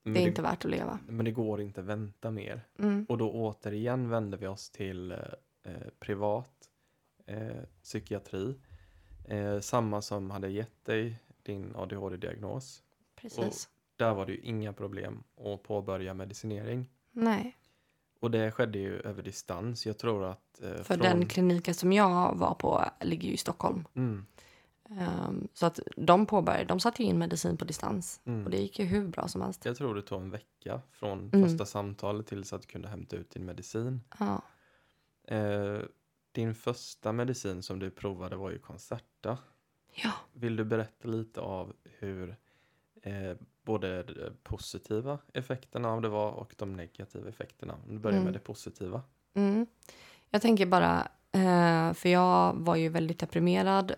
[0.02, 0.98] Det är inte värt att leva.
[1.06, 2.60] men det går inte vänta mer.
[2.78, 3.06] Mm.
[3.08, 6.70] Och då återigen vände vi oss till eh, privat
[7.26, 8.54] eh, psykiatri.
[9.24, 12.82] Eh, samma som hade gett dig din ADHD-diagnos.
[13.14, 13.68] Precis.
[13.96, 16.86] Där var det ju inga problem att påbörja medicinering.
[17.12, 17.57] Nej.
[18.20, 19.86] Och det skedde ju över distans.
[19.86, 20.60] Jag tror att...
[20.62, 20.98] Eh, För från...
[20.98, 23.84] den kliniken som jag var på ligger ju i Stockholm.
[23.94, 24.26] Mm,
[24.90, 28.20] Ehm, så att de påbörjade, de satte ju in medicin på distans.
[28.24, 28.44] mm.
[28.44, 29.64] Och det gick ju hur bra som helst.
[29.64, 31.48] Jag tror det tog en vecka från Mm.
[31.48, 34.00] första samtalet tills att du kunde hämta ut din medicin.
[34.18, 34.42] Ja.
[35.36, 35.78] Eh,
[36.32, 39.38] din första medicin som du provade var ju Concerta.
[39.92, 40.12] ja.
[40.32, 42.36] Vill du berätta lite av hur
[43.08, 47.74] eh, både de positiva effekterna av det var och de negativa effekterna?
[47.88, 48.24] Om du börjar Mm.
[48.24, 49.02] med det positiva.
[49.34, 49.66] Mm.
[50.30, 53.90] Jag tänker bara, eh, för jag var ju väldigt deprimerad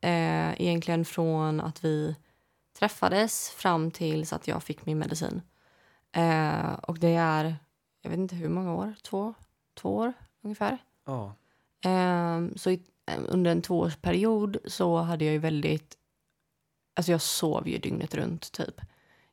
[0.00, 2.16] eh, egentligen från att vi
[2.78, 5.42] träffades fram tills att jag fick min medicin.
[6.12, 7.56] Eh, och det är,
[8.02, 9.34] jag vet inte hur många år, två,
[9.74, 10.78] två år ungefär.
[11.04, 11.34] Ja.
[11.84, 15.96] Eh, så i, eh, under en tvåårsperiod så hade jag ju väldigt,
[16.96, 18.80] alltså jag sov ju dygnet runt typ.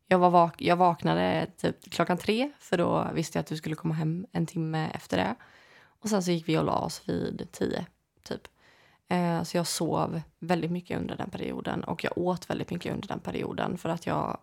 [0.08, 3.76] Jag, var vak- jag vaknade typ klockan tre för då visste jag att du skulle
[3.76, 5.36] komma hem en timme efter det.
[5.86, 7.86] Och sen så gick vi och la oss vid tio
[8.24, 8.48] typ.
[9.08, 13.08] Eh, så jag sov väldigt mycket under den perioden och jag åt väldigt mycket under
[13.08, 14.38] den perioden för att jag,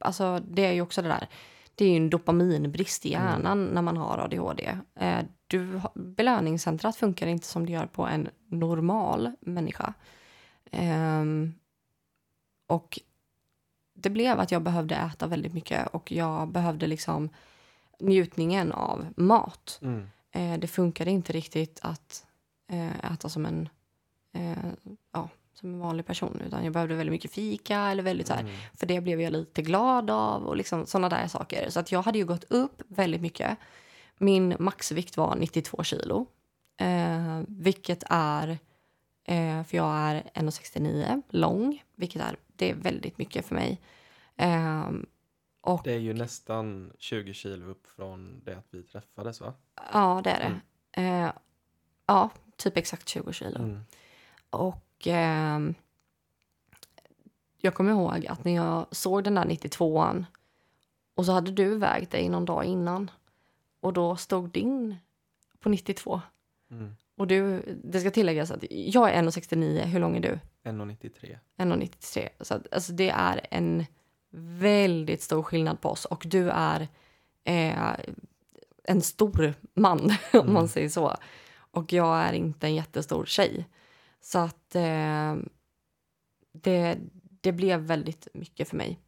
[0.00, 1.28] alltså det är ju också det där,
[1.74, 4.78] det är ju en dopaminbrist i hjärnan när man har ADHD.
[4.94, 9.94] Eh, du, belöningscentrat funkar inte som det gör på en normal människa.
[10.70, 11.54] Ehm,
[12.72, 12.98] och
[13.94, 17.28] det blev att jag behövde äta väldigt mycket och jag behövde liksom
[18.00, 19.78] njutningen av mat.
[19.82, 20.08] Mm.
[20.32, 22.26] Eh, det funkade inte riktigt att
[22.70, 23.68] eh, äta som en,
[24.34, 24.56] eh,
[25.12, 28.40] ja, som en vanlig person utan jag behövde väldigt mycket fika eller väldigt så här,
[28.40, 28.52] Mm.
[28.74, 31.70] för det blev jag lite glad av och liksom sådana där saker.
[31.70, 33.58] Så att jag hade ju gått upp väldigt mycket.
[34.18, 36.26] Min maxvikt var 92 kilo,
[36.80, 38.48] eh, vilket är,
[39.24, 43.80] eh, för jag är 1,69 lång, vilket är, det är väldigt mycket för mig.
[44.36, 44.90] Eh,
[45.60, 49.54] och Det är ju nästan 20 kilo upp från det att vi träffades va?
[49.92, 50.60] ja, det är det.
[51.02, 51.32] Eh,
[52.06, 53.58] ja, typ exakt 20 kilo.
[53.58, 53.80] Mm.
[54.50, 55.74] Och ehm,
[57.58, 60.24] jag kommer ihåg att när jag såg den där 92an
[61.14, 63.10] och så hade du vägt dig någon dag innan
[63.80, 64.96] och då stod din
[65.60, 66.20] på 92.
[66.70, 66.94] Mm.
[67.16, 69.84] Och du, det ska tilläggas att jag är 1,69.
[69.84, 70.38] Hur lång är du?
[70.64, 71.38] 1,93.
[71.56, 72.28] 1,93.
[72.40, 73.84] Så att, alltså det är en
[74.58, 76.88] väldigt stor skillnad på oss och du är
[77.44, 77.92] eh,
[78.84, 80.00] en stor man
[80.32, 80.52] om Mm.
[80.52, 81.16] man säger så.
[81.54, 83.68] Och jag är inte en jättestor tjej.
[84.20, 85.36] Så att eh,
[86.52, 86.98] det,
[87.40, 88.98] det blev väldigt mycket för mig.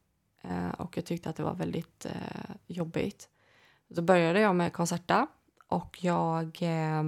[0.42, 3.28] Eh, och jag tyckte att det var väldigt eh, jobbigt.
[3.94, 5.26] Så började jag med Concerta
[5.68, 7.02] och jag, eh,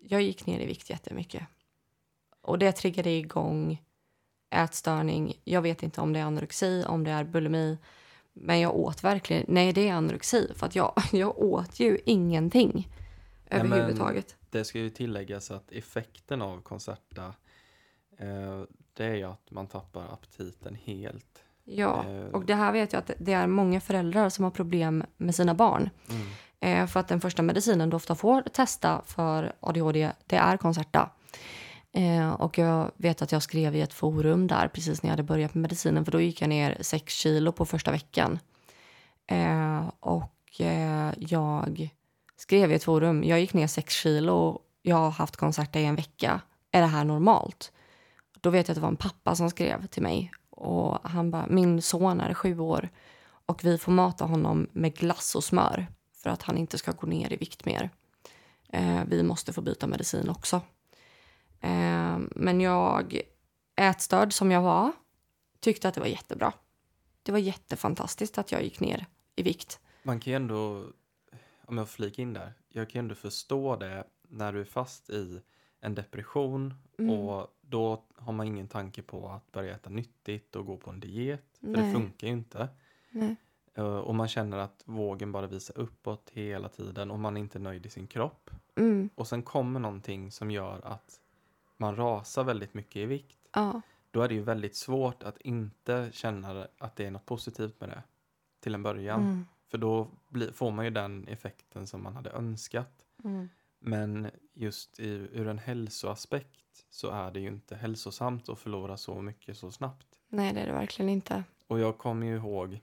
[0.00, 1.42] jag gick ner i vikt jättemycket.
[2.42, 3.82] Och det triggade igång
[4.50, 5.40] ätstörning.
[5.44, 7.78] Jag vet inte om det är anorexi, om det är bulimi.
[8.32, 10.52] Men jag åt verkligen, nej det är anorexi.
[10.56, 12.88] För att jag, jag åt ju ingenting
[13.50, 14.36] Nej, överhuvudtaget.
[14.50, 17.34] Det ska ju tilläggas att effekten av Concerta
[18.18, 18.62] eh,
[18.92, 21.44] det är ju att man tappar aptiten helt.
[21.64, 25.04] Ja, Eh, och det här vet jag att det är många föräldrar som har problem
[25.16, 25.90] med sina barn.
[26.10, 26.26] Mm.
[26.60, 31.10] Eh, för att den första medicinen du ofta får testa för ADHD, det är Concerta.
[31.92, 35.22] Eh, och jag vet att jag skrev i ett forum där precis när jag hade
[35.22, 38.38] börjat med medicinen, för då gick jag ner 6 kilo på första veckan.
[39.26, 41.90] Eh, och eh, jag
[42.36, 45.96] skrev i ett forum, jag gick ner 6 kilo, jag har haft konserter i en
[45.96, 46.40] vecka.
[46.70, 47.72] Är det här normalt?
[48.40, 51.46] Då vet jag att det var en pappa som skrev till mig och han bara,
[51.46, 52.88] min son är sju år
[53.46, 55.86] och vi får mata honom med glass och smör
[56.22, 57.90] för att han inte ska gå ner i vikt mer.
[58.72, 60.60] Eh, vi måste få byta medicin också.
[61.60, 63.20] Eh, men jag,
[63.76, 64.92] ätstörd som jag var,
[65.60, 66.52] tyckte att det var jättebra.
[67.22, 69.06] Det var jättefantastiskt att jag gick ner
[69.36, 69.80] i vikt.
[70.02, 70.86] Man kan ju ändå,
[71.66, 74.64] om jag får flika in där, jag kan ju ändå förstå det när du är
[74.64, 75.40] fast i
[75.80, 77.10] en depression Mm.
[77.14, 81.00] och då har man ingen tanke på att börja äta nyttigt och gå på en
[81.00, 81.44] diet.
[81.60, 81.86] För Nej.
[81.86, 82.68] det funkar ju inte.
[83.10, 83.36] Nej.
[83.74, 87.58] Eh, Och man känner att vågen bara visar uppåt hela tiden och man är inte
[87.58, 88.50] nöjd i sin kropp.
[88.76, 91.19] Mm, Och sen kommer någonting som gör att
[91.80, 93.38] man rasar väldigt mycket i vikt.
[93.54, 97.80] ja, Då är det ju väldigt svårt att inte känna att det är något positivt
[97.80, 98.02] med det
[98.60, 99.20] till en början.
[99.20, 103.04] mm, För då blir, får man ju den effekten som man hade önskat.
[103.24, 108.96] mm, Men just i, ur en hälsoaspekt så är det ju inte hälsosamt att förlora
[108.96, 110.06] så mycket så snabbt.
[110.28, 111.44] nej det är det verkligen inte.
[111.66, 112.80] Och jag kommer ju ihåg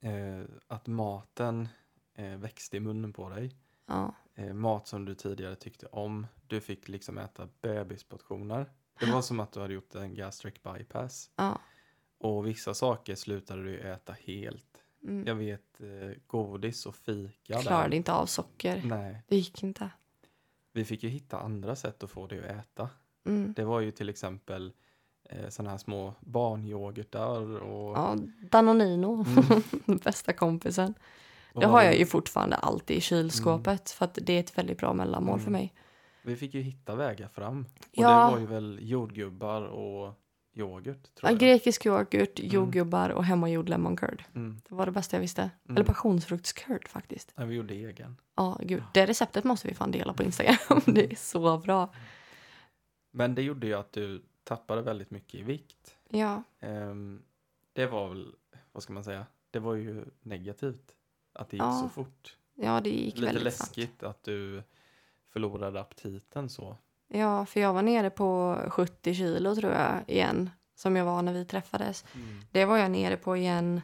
[0.00, 1.68] eh, att maten
[2.14, 3.56] eh, växte i munnen på dig.
[3.86, 4.14] Ja,
[4.54, 6.26] mat som du tidigare tyckte om.
[6.46, 8.70] Du fick liksom äta bebisportioner.
[9.00, 11.30] Det var som att du hade gjort en gastric bypass.
[11.36, 11.60] ja,
[12.18, 14.66] Och vissa saker slutade du äta helt.
[15.02, 15.26] Mm.
[15.26, 17.54] Jag vet eh, godis och fika.
[17.54, 17.62] där.
[17.62, 18.82] Klarade inte av socker.
[18.84, 19.90] Nej, Det gick inte.
[20.72, 22.88] vi fick ju hitta andra sätt att få det att äta.
[23.26, 23.52] Mm.
[23.56, 24.72] Det var ju till exempel
[25.24, 27.96] eh, sådana här små barnyoghurtar och...
[27.96, 28.16] Ja,
[28.50, 29.24] Danonino,
[29.86, 29.98] Mm.
[30.04, 30.94] bästa kompisen.
[31.54, 34.92] Det har jag ju fortfarande alltid i kylskåpet för att det är ett väldigt bra
[34.92, 35.52] mellanmål för Mm.
[35.60, 35.74] mig.
[36.22, 37.66] Vi fick ju hitta vägar fram.
[37.80, 38.24] Och Ja.
[38.26, 40.18] det var ju väl jordgubbar och
[40.54, 41.38] yoghurt tror Ja, jag.
[41.38, 42.50] grekisk yoghurt, Mm.
[42.50, 44.24] jordgubbar och hemmagjord lemon curd.
[44.34, 44.60] Mm.
[44.68, 45.42] Det var det bästa jag visste.
[45.42, 45.76] Mm.
[45.76, 47.32] Eller passionsfruktscurd faktiskt.
[47.36, 48.16] Ja, vi gjorde egen.
[48.36, 48.82] Ja, gud.
[48.94, 50.56] Det receptet måste vi fan dela på Instagram.
[50.86, 51.92] det är så bra.
[53.10, 55.96] Men det gjorde ju att du tappade väldigt mycket i vikt.
[56.08, 57.22] Ja, Ehm,
[57.72, 58.34] det var väl,
[58.72, 60.92] vad ska man säga, det var ju negativt
[61.42, 62.36] att det gick Ja, så fort.
[62.54, 63.76] ja det gick Lite väldigt snabbt.
[63.76, 64.62] läskigt att du
[65.32, 66.76] förlorade aptiten så.
[67.08, 70.50] Ja, för jag var nere på 70 kilo tror jag igen.
[70.74, 72.04] Som jag var när vi träffades.
[72.50, 73.80] Det var jag nere på igen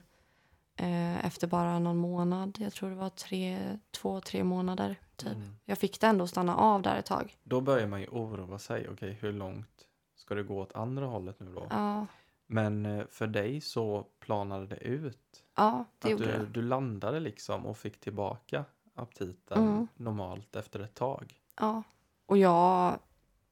[0.77, 2.59] eh, efter bara någon månad.
[2.61, 5.33] Jag tror det var tre, två, tre månader typ.
[5.35, 5.57] Mm.
[5.65, 7.37] Jag fick det ändå stanna av där ett tag.
[7.43, 9.87] Då börjar man ju oroa sig, okej hur långt
[10.17, 11.67] ska det gå åt andra hållet nu då?
[11.71, 12.07] Ja,
[12.47, 15.45] Men eh, för dig så planade det ut.
[15.59, 16.47] Ja det Att gjorde du, det.
[16.47, 19.89] du landade liksom och fick tillbaka aptiten Mm.
[19.97, 21.35] normalt efter ett tag.
[21.61, 21.83] Ja.
[22.27, 22.99] Och jag,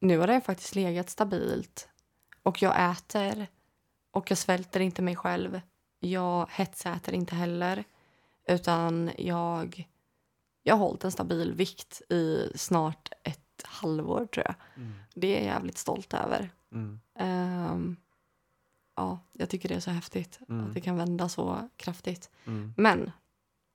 [0.00, 1.88] nu har det faktiskt legat stabilt.
[2.42, 3.46] Och jag äter.
[4.10, 5.60] Och jag svälter inte mig själv.
[6.00, 7.84] Jag hetsäter inte heller.
[8.48, 9.88] Utan jag,
[10.62, 14.54] jag har hållit en stabil vikt i snart ett halvår tror jag.
[15.14, 16.50] Det är jag jävligt stolt över.
[16.72, 17.00] Mm.
[17.18, 17.96] Ehm,
[18.96, 20.64] ja, jag tycker det är så häftigt Mm.
[20.66, 22.30] att det kan vända så kraftigt.
[22.46, 22.74] Mm.
[22.76, 23.10] Men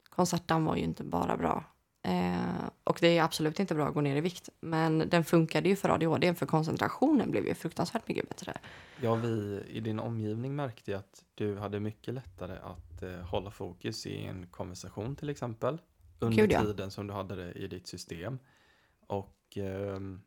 [0.10, 1.64] konserten var ju inte bara bra.
[2.04, 4.50] Eh, och det är absolut inte bra att gå ner i vikt.
[4.60, 8.58] Men den funkade ju för ADHD, för koncentrationen blev ju fruktansvärt mycket bättre.
[9.02, 13.52] Ja, vi i din omgivning märkte ju att du hade mycket lättare att eh, hålla
[13.52, 15.82] fokus i en konversation till exempel.
[16.20, 16.62] Under Gud, ja.
[16.62, 18.40] tiden som du hade det i ditt system.
[19.08, 20.22] Och ehm,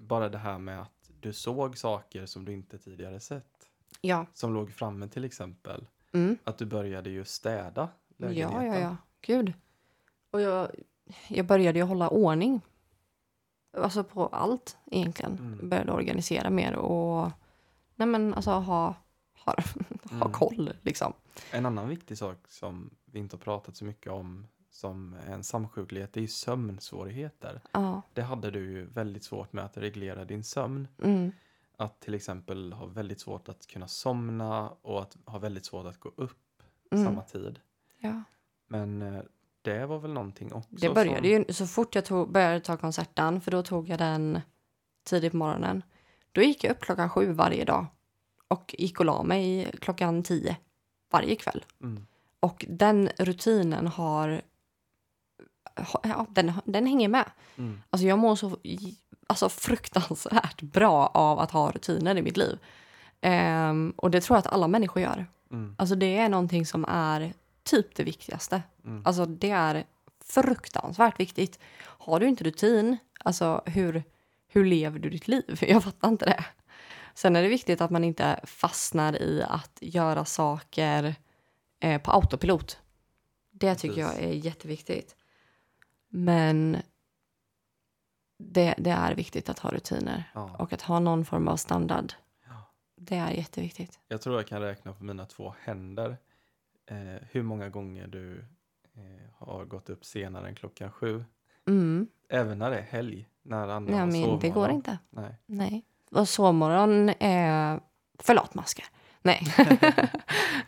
[0.00, 3.55] bara det här med att du såg saker som du inte tidigare sett.
[4.00, 4.26] Ja.
[4.34, 5.86] Som låg framme till exempel.
[6.12, 6.38] Mm.
[6.44, 8.66] Att du började ju städa Ja, lägenheten.
[8.66, 8.96] ja, ja.
[9.20, 9.52] Gud.
[10.30, 10.68] Och jag,
[11.28, 12.60] jag började ju hålla ordning.
[13.76, 15.38] Alltså på allt egentligen.
[15.38, 15.68] Mm.
[15.68, 17.30] Började organisera mer och
[17.94, 18.94] nej men alltså ha, ha,
[19.44, 19.56] ha
[20.10, 20.32] Mm.
[20.32, 21.12] koll liksom.
[21.52, 26.12] En annan viktig sak som vi inte har pratat så mycket om som en samsjuklighet,
[26.12, 27.60] det är ju sömnsvårigheter.
[27.72, 28.02] Ja.
[28.12, 30.88] Det hade du ju väldigt svårt med att reglera din sömn.
[31.02, 31.32] Mm.
[31.76, 36.00] Att till exempel ha väldigt svårt att kunna somna och att ha väldigt svårt att
[36.00, 36.38] gå upp
[36.90, 37.04] Mm.
[37.04, 37.60] samma tid.
[37.98, 38.22] Ja.
[38.66, 39.22] Men eh,
[39.62, 41.26] det var väl någonting också Det började som...
[41.48, 44.40] ju så fort jag tog, började ta konserten, för då tog jag den
[45.04, 45.82] tidigt på morgonen.
[46.32, 47.86] Då gick jag upp klockan sju varje dag
[48.48, 50.56] och gick och la mig klockan tio
[51.10, 51.64] varje kväll.
[51.80, 52.06] Mm.
[52.40, 54.42] Och den rutinen har,
[55.92, 57.30] ha- ja, den, den hänger med.
[57.56, 57.82] Mm.
[57.90, 58.56] Alltså jag mår så
[59.26, 62.58] alltså fruktansvärt bra av att ha rutiner i mitt liv.
[63.20, 65.26] Ehm, och det tror jag att alla människor gör.
[65.50, 65.74] Mm.
[65.78, 68.62] Alltså det är någonting som är typ det viktigaste.
[68.84, 69.02] Mm.
[69.04, 69.84] Alltså det är
[70.24, 71.58] fruktansvärt viktigt.
[71.82, 74.04] Har du inte rutin, alltså hur,
[74.48, 75.58] hur lever du ditt liv?
[75.68, 76.44] Jag fattar inte det.
[77.14, 81.14] Sen är det viktigt att man inte fastnar i att göra saker
[81.80, 82.78] eh, på autopilot.
[83.52, 84.20] Det tycker Precis.
[84.20, 85.16] jag är jätteviktigt.
[86.08, 86.76] Men
[88.38, 90.56] det, det är viktigt att ha rutiner Ja.
[90.58, 92.12] och att ha någon form av standard.
[92.48, 92.72] Ja.
[92.96, 93.98] Det är jätteviktigt.
[94.08, 96.16] Jag tror jag kan räkna på mina två händer
[96.86, 96.96] eh,
[97.30, 98.44] hur många gånger du
[98.94, 101.24] eh, har gått upp senare än klockan sju.
[101.68, 102.06] Mm.
[102.28, 104.98] Även när det är helg, när andra Nej, har men det går inte.
[105.10, 105.34] Nej.
[105.46, 105.84] Nej.
[106.10, 107.80] Och sovmorgon är
[108.18, 108.84] för latmaskar.
[109.22, 109.40] Nej.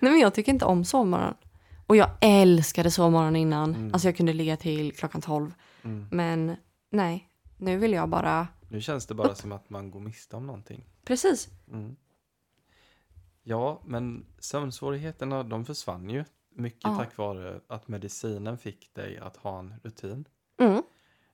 [0.01, 1.35] Nej, men jag tycker inte om sovmorgon.
[1.87, 3.75] Och jag älskade sovmorgon innan.
[3.75, 3.93] Mm.
[3.93, 5.55] Alltså jag kunde ligga till klockan 12.
[5.85, 6.09] Mm.
[6.11, 6.57] Men
[6.91, 7.28] nej,
[7.59, 8.49] nu vill jag bara...
[8.69, 10.85] Nu känns det bara som att man går miste om någonting.
[11.05, 11.49] Precis.
[11.73, 11.97] Mm.
[13.43, 16.97] Ja, men sömnsvårigheterna de försvann ju mycket Ja.
[16.97, 20.25] tack vare att medicinen fick dig att ha en rutin.
[20.59, 20.83] Mm.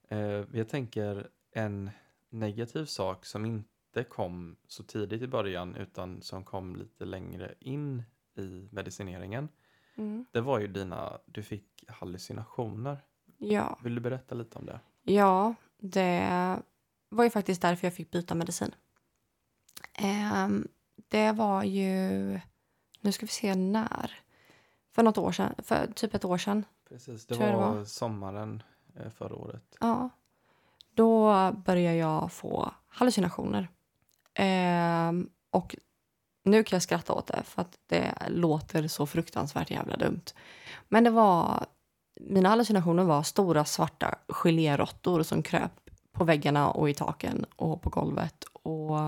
[0.09, 1.91] Eh, jag tänker en
[2.31, 8.03] negativ sak som inte kom så tidigt i början utan som kom lite längre in
[8.37, 9.49] i medicineringen.
[9.97, 10.25] Mm.
[10.33, 12.99] Det var ju dina, du fick hallucinationer.
[13.39, 13.79] Ja.
[13.83, 14.81] Vill du berätta lite om det?
[15.03, 15.55] ja,
[15.85, 16.62] det
[17.09, 18.74] var ju faktiskt därför jag fick byta medicin.
[19.93, 20.68] Ehm,
[21.09, 22.41] det var ju...
[23.01, 24.20] Nu ska vi se när.
[24.93, 25.55] För något år sedan.
[25.59, 26.64] För typ ett år sedan.
[26.89, 27.85] Precis, det jag det var, var.
[27.85, 28.62] sommaren
[28.97, 29.76] eh, förra året.
[29.80, 30.09] Ja.
[30.95, 33.68] Då började jag få hallucinationer.
[34.35, 35.76] Ehm, och
[36.43, 40.24] nu kan jag skratta åt det för att det låter så fruktansvärt jävla dumt.
[40.89, 41.66] Men det var,
[42.20, 45.72] mina hallucinationer var stora svarta geléråttor som kröp
[46.12, 48.44] på väggarna och i taken och på golvet.
[48.52, 48.98] Och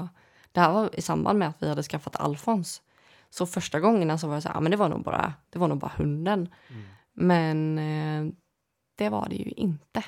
[0.52, 2.82] det här var i samband med att vi hade skaffat Alfons.
[3.30, 5.68] Så första gångerna så var jag så här, men det var nog bara, det var
[5.68, 6.48] nog bara hunden.
[6.68, 6.84] Mm.
[7.12, 8.32] Men eh,
[8.94, 10.04] det var det ju inte.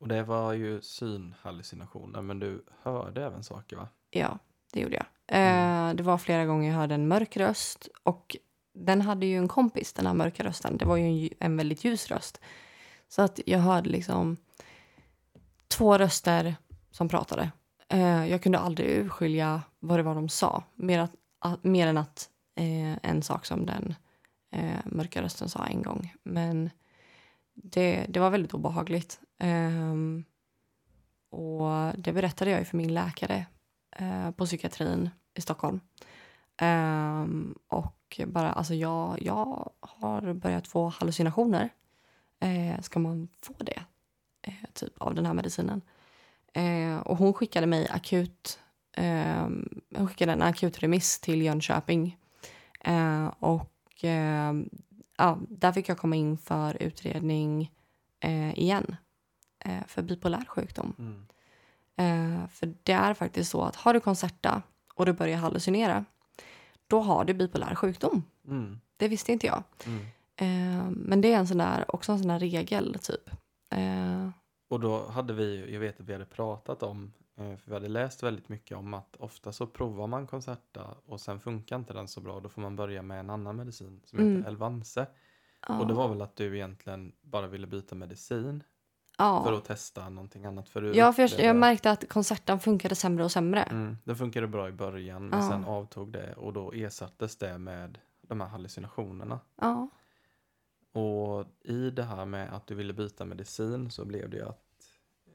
[0.00, 3.88] Och det var ju synhallucinationer, men du hörde även saker va?
[4.10, 4.38] Ja,
[4.72, 5.06] det gjorde jag.
[5.28, 8.36] Eh, det var flera gånger jag hörde en mörk röst och
[8.76, 10.76] den hade ju en kompis, den här mörka rösten.
[10.76, 12.40] Det var ju en, en väldigt ljus röst.
[13.08, 14.36] Så att jag hörde liksom
[15.68, 16.56] två röster
[16.90, 17.50] som pratade.
[17.88, 20.62] Eh, jag kunde aldrig urskilja vad det var de sa.
[20.74, 23.94] Mer, att, att, mer än att eh, en sak som den
[24.52, 26.14] eh, mörka rösten sa en gång.
[26.22, 26.70] Men
[27.54, 29.20] det, det var väldigt obehagligt.
[29.38, 30.24] Ehm,
[31.30, 33.46] och det berättade jag ju för min läkare
[33.96, 35.80] eh, på psykiatrin i Stockholm.
[36.56, 41.70] Ehm, och och bara, alltså jag, jag har börjat få hallucinationer.
[42.40, 43.82] Eh, ska man få det?
[44.42, 45.82] Eh, typ av den här medicinen.
[46.52, 48.58] Eh, och hon skickade mig akut,
[48.92, 49.48] eh,
[49.96, 52.18] hon skickade en akut remiss till Jönköping.
[52.80, 54.54] Eh, och eh,
[55.16, 57.72] ja, där fick jag komma in för utredning
[58.20, 58.96] eh, igen.
[59.58, 60.94] Eh, för bipolär sjukdom.
[60.98, 61.26] Mm.
[62.48, 64.62] För det är faktiskt så att har du Concerta
[64.94, 66.04] och du börjar hallucinera,
[66.86, 68.22] då har du bipolär sjukdom.
[68.48, 68.80] Mm.
[68.96, 69.62] Det visste inte jag.
[69.86, 70.00] Mm.
[70.36, 73.30] Eh, men det är en sån där, också en sån där regel, typ.
[73.70, 74.28] Eh,
[74.68, 77.88] Och då hade vi, jag vet att vi hade pratat om, eh, för vi hade
[77.88, 82.08] läst väldigt mycket om att ofta så provar man Concerta och sen funkar inte den
[82.08, 84.36] så bra, då får man börja med en annan medicin som Mm.
[84.36, 85.06] heter Elvanse.
[85.68, 85.80] ja.
[85.80, 88.62] Och det var väl att du egentligen bara ville byta medicin
[89.16, 89.44] ja.
[89.44, 90.68] för att testa någonting annat.
[90.68, 93.62] För du Ja, för jag, jag märkte att konserten funkade sämre och sämre.
[93.62, 95.48] Mm, det funkade bra i början men Ja.
[95.50, 99.40] sen avtog det och då ersattes det med de här hallucinationerna.
[99.60, 99.88] Ja.
[100.92, 104.62] Och i det här med att du ville byta medicin så blev det ju att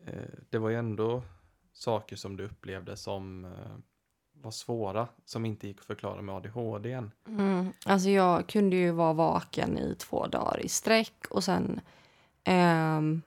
[0.05, 0.13] eh,
[0.49, 1.23] det var ju ändå
[1.73, 3.51] saker som du upplevde som eh,
[4.33, 7.03] var svåra, som inte gick att förklara med ADHD.
[7.27, 7.73] Mm.
[7.85, 11.81] Alltså jag kunde ju vara vaken i två dagar i sträck och sen
[12.43, 13.21] ehm,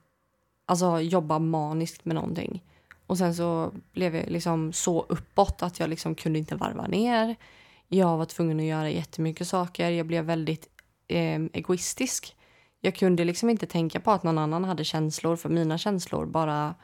[0.67, 2.63] alltså jobba maniskt med någonting.
[3.07, 7.37] Och sen så blev jag liksom så uppåt att jag liksom kunde inte varva ner.
[7.89, 9.91] Jag var tvungen att göra jättemycket saker.
[9.91, 10.69] Jag blev väldigt
[11.09, 12.37] eh, egoistisk.
[12.81, 16.75] Jag kunde liksom inte tänka på att någon annan hade känslor för mina känslor bara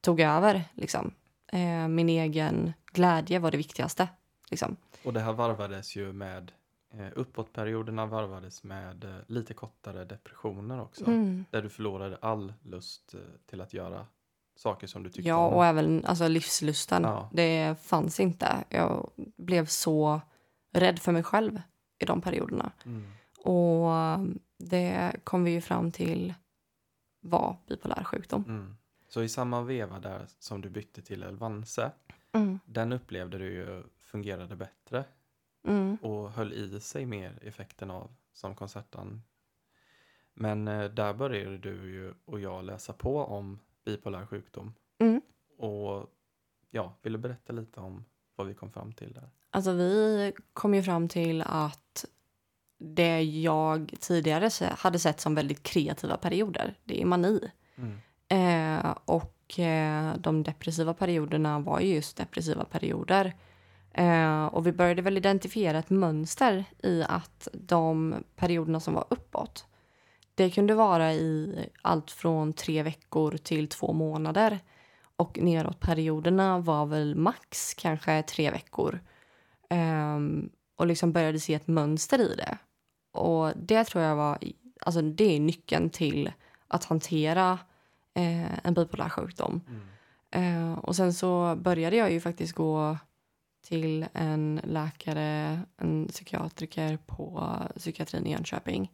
[0.00, 0.64] tog över.
[0.74, 1.14] Liksom.
[1.52, 4.08] Eh, min egen glädje var det viktigaste.
[4.50, 4.76] Liksom.
[5.04, 6.52] Och det här varvades ju med
[7.14, 11.06] uppåtperioderna varvades med eh, lite kortare depressioner också.
[11.06, 11.44] Mm.
[11.50, 14.06] Där du förlorade all lust eh, till att göra
[14.56, 15.54] saker som du tyckte Ja, om.
[15.54, 17.02] och även alltså, livslusten.
[17.02, 17.30] Ja.
[17.32, 18.64] Det fanns inte.
[18.68, 20.20] Jag blev så
[20.72, 21.60] rädd för mig själv
[21.98, 22.72] i de perioderna.
[22.84, 23.06] Mm.
[23.44, 23.90] Och
[24.58, 26.34] det kom vi ju fram till
[27.20, 28.44] var bipolär sjukdom.
[28.48, 28.76] Mm.
[29.08, 31.90] Så i samma veva där som du bytte till Elvanse,
[32.32, 32.58] Mm.
[32.66, 35.04] den upplevde du ju fungerade bättre
[35.66, 35.96] Mm.
[36.02, 39.22] och höll i sig mer effekten av som konsertan.
[40.34, 44.74] Men eh, där började du ju och jag läsa på om bipolär sjukdom.
[44.98, 45.20] Mm.
[45.58, 46.06] Och
[46.70, 48.04] ja, vill du berätta lite om
[48.36, 49.30] vad vi kom fram till där?
[49.50, 52.04] Alltså vi kom ju fram till att
[52.78, 57.50] det jag tidigare hade sett som väldigt kreativa perioder, det är mani.
[57.76, 57.98] Mm.
[58.28, 63.34] Eh, och eh, de depressiva perioderna var ju just depressiva perioder.
[63.96, 69.66] Eh, och vi började väl identifiera ett mönster i att de perioderna som var uppåt,
[70.34, 74.58] det kunde vara i allt från tre veckor till två månader.
[75.16, 79.00] Och neråt perioderna var väl max kanske tre veckor.
[79.70, 82.58] Ehm, och liksom började se ett mönster i det.
[83.12, 84.38] Och det tror jag var,
[84.80, 86.32] alltså det är nyckeln till
[86.68, 87.58] att hantera
[88.14, 89.60] eh, en bipolär sjukdom.
[89.68, 90.72] Mm.
[90.72, 92.96] Eh, och sen så började jag ju faktiskt gå
[93.68, 98.92] till en läkare, en psykiatriker på psykiatrin i Jönköping.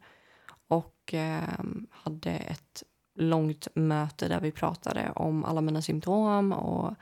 [0.67, 1.59] Och eh,
[1.89, 2.83] hade ett
[3.15, 6.53] långt möte där vi pratade om alla mina symptom.
[6.53, 6.93] Och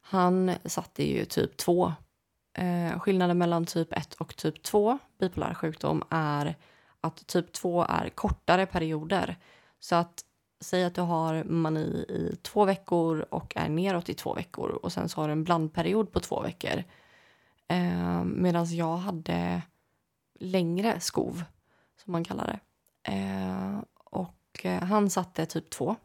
[0.00, 1.92] han satte ju typ 2.
[2.58, 6.54] Eh, skillnaden mellan typ 1 och typ 2 bipolär sjukdom är
[7.00, 9.36] att typ 2 är kortare perioder.
[9.80, 10.24] Så att
[10.60, 14.92] säg att du har mani i två veckor och är neråt i två veckor och
[14.92, 16.84] sen så har du en blandperiod på två veckor.
[17.68, 19.62] Eh, Medan jag hade
[20.40, 21.44] längre skov,
[22.04, 22.60] som man kallar det.
[23.12, 25.96] Eh, och eh, han satte typ två.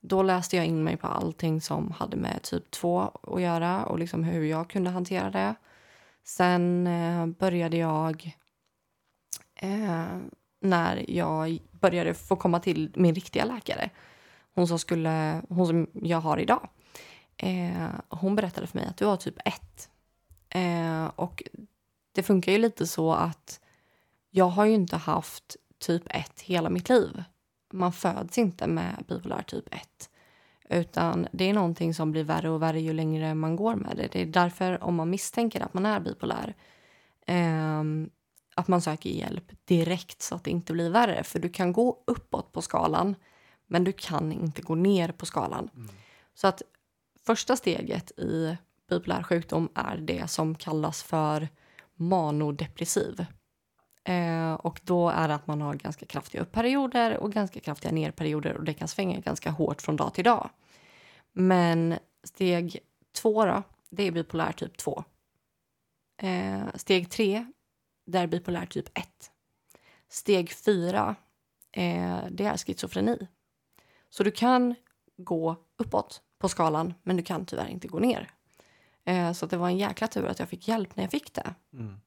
[0.00, 3.98] Då läste jag in mig på allting som hade med typ två att göra och
[3.98, 5.54] liksom hur jag kunde hantera det.
[6.24, 8.36] Sen eh, började jag
[9.54, 10.18] eh,
[10.60, 13.90] när jag började få komma till min riktiga läkare.
[14.54, 16.68] Hon som, skulle, hon som jag har idag.
[17.36, 19.88] Eh, hon berättade för mig att du har typ 1.
[20.48, 21.42] Eh, och
[22.12, 23.60] det funkar ju lite så att
[24.30, 27.24] jag har ju inte haft typ 1 hela mitt liv.
[27.72, 30.10] Man föds inte med bipolär typ 1.
[30.70, 34.08] Utan det är någonting som blir värre och värre ju längre man går med det.
[34.12, 36.54] Det är därför om man misstänker att man är bipolär
[37.26, 37.82] eh,
[38.58, 41.24] att man söker hjälp direkt så att det inte blir värre.
[41.24, 43.14] För du kan gå uppåt på skalan
[43.66, 45.70] men du kan inte gå ner på skalan.
[45.74, 45.88] Mm.
[46.34, 46.62] Så att
[47.26, 48.56] första steget i
[48.88, 51.48] bipolär sjukdom är det som kallas för
[51.94, 53.26] manodepressiv.
[54.04, 58.56] Eh, och då är det att man har ganska kraftiga uppperioder och ganska kraftiga nerperioder
[58.56, 60.50] och det kan svänga ganska hårt från dag till dag.
[61.32, 61.94] Men
[62.24, 62.78] steg
[63.12, 65.04] två då, det är bipolär typ 2.
[66.22, 67.46] Eh, steg tre,
[68.08, 69.30] där bipolär typ 1.
[70.08, 71.16] Steg 4,
[71.72, 73.28] eh, det är schizofreni.
[74.10, 74.74] Så du kan
[75.16, 78.30] gå uppåt på skalan, men du kan tyvärr inte gå ner.
[79.04, 81.54] Eh, så det var en jäkla tur att jag fick hjälp när jag fick det.
[81.72, 82.00] Mm.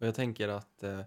[0.00, 1.00] Och jag tänker att eh,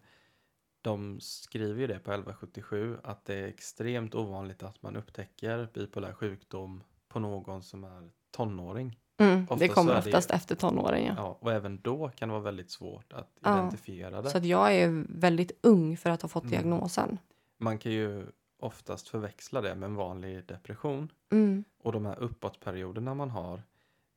[0.81, 6.13] de skriver ju det på 1177 att det är extremt ovanligt att man upptäcker bipolär
[6.13, 8.99] sjukdom på någon som är tonåring.
[9.17, 11.05] Mm, det Oftast kommer är det- oftast efter tonåren.
[11.05, 11.13] Ja.
[11.17, 14.29] Ja, och även då kan det vara väldigt svårt att Ja, identifiera det.
[14.29, 16.51] Så att jag är väldigt ung för att ha fått Mm.
[16.51, 17.17] diagnosen.
[17.57, 18.25] Man kan ju
[18.59, 21.11] oftast förväxla det med en vanlig depression.
[21.31, 21.63] Mm.
[21.83, 23.61] Och de här uppåtperioderna man har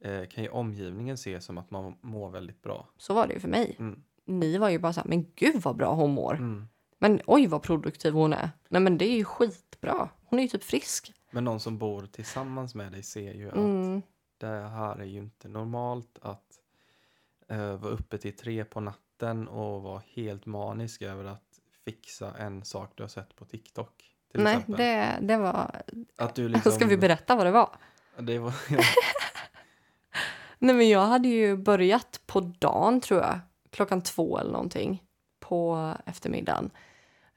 [0.05, 2.89] eh, kan ju omgivningen se som att man mår väldigt bra.
[2.97, 3.77] Så var det ju för mig.
[3.79, 4.03] Mm.
[4.25, 6.35] Ni var ju bara så här, men gud vad bra hon mår.
[6.35, 6.69] Mm.
[6.99, 8.51] Men oj vad produktiv hon är.
[8.69, 10.09] Nej men det är ju skitbra.
[10.25, 11.13] Hon är ju typ frisk.
[11.31, 14.03] Men någon som bor tillsammans med dig ser ju att Mm.
[14.39, 16.61] Det här är ju inte normalt att
[17.49, 22.65] eh, vara uppe till tre på natten och vara helt manisk över att fixa en
[22.65, 24.17] sak du har sett på TikTok.
[24.35, 25.83] Nej, det, det var...
[26.17, 27.71] Att du liksom, Ska vi berätta vad det var?
[28.19, 28.83] Det var, ja,
[30.59, 33.41] Nej men jag hade ju börjat på dagen tror jag.
[33.71, 35.03] Klockan två eller någonting.
[35.41, 36.71] På eftermiddagen.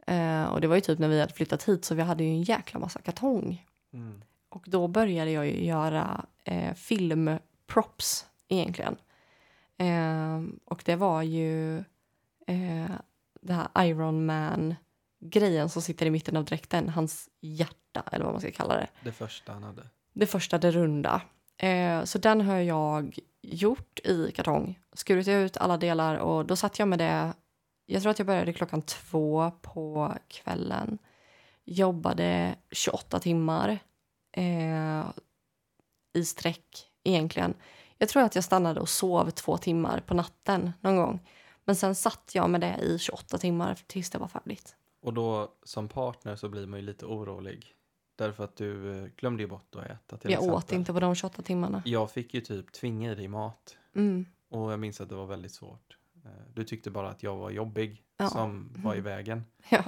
[0.08, 2.30] Eh, och det var ju typ när vi hade flyttat hit så vi hade ju
[2.30, 3.66] en jäkla massa kartong.
[3.94, 4.22] mm,
[4.52, 8.96] Och då började jag ju göra eh, filmprops egentligen.
[9.78, 11.78] Eh, och det var ju
[12.48, 12.92] eh,
[13.42, 14.76] det här Iron Man
[15.20, 18.88] grejen som sitter i mitten av dräkten, hans hjärta eller vad man ska kalla det.
[19.04, 19.84] det första han hade.
[20.14, 21.22] Det första, det runda.
[21.58, 26.80] Eh, så den har jag gjort i kartong, skurit ut alla delar och då satt
[26.80, 27.34] jag med det.
[27.86, 30.98] Jag tror att jag började klockan två på kvällen.
[31.66, 33.80] Jobbade 28 timmar
[34.32, 35.06] eh,
[36.14, 37.54] i sträck egentligen.
[37.98, 41.20] Jag tror att jag stannade och sov två timmar på natten någon gång.
[41.66, 44.76] Men sen satt jag med det i 28 timmar tills det var färdigt.
[45.02, 47.74] Och då som partner så blir man ju lite orolig.
[48.16, 50.56] Därför att du eh, glömde ju bort att äta till jag exempel.
[50.58, 51.82] åt inte på de 28 timmarna.
[51.86, 53.78] Jag fick ju typ tvinga i dig mat.
[53.96, 54.26] Mm.
[54.50, 55.98] Och jag minns att det var väldigt svårt.
[56.26, 58.30] Eh, Du tyckte bara att jag var jobbig Ja.
[58.30, 59.46] som var i vägen.
[59.70, 59.84] Ja.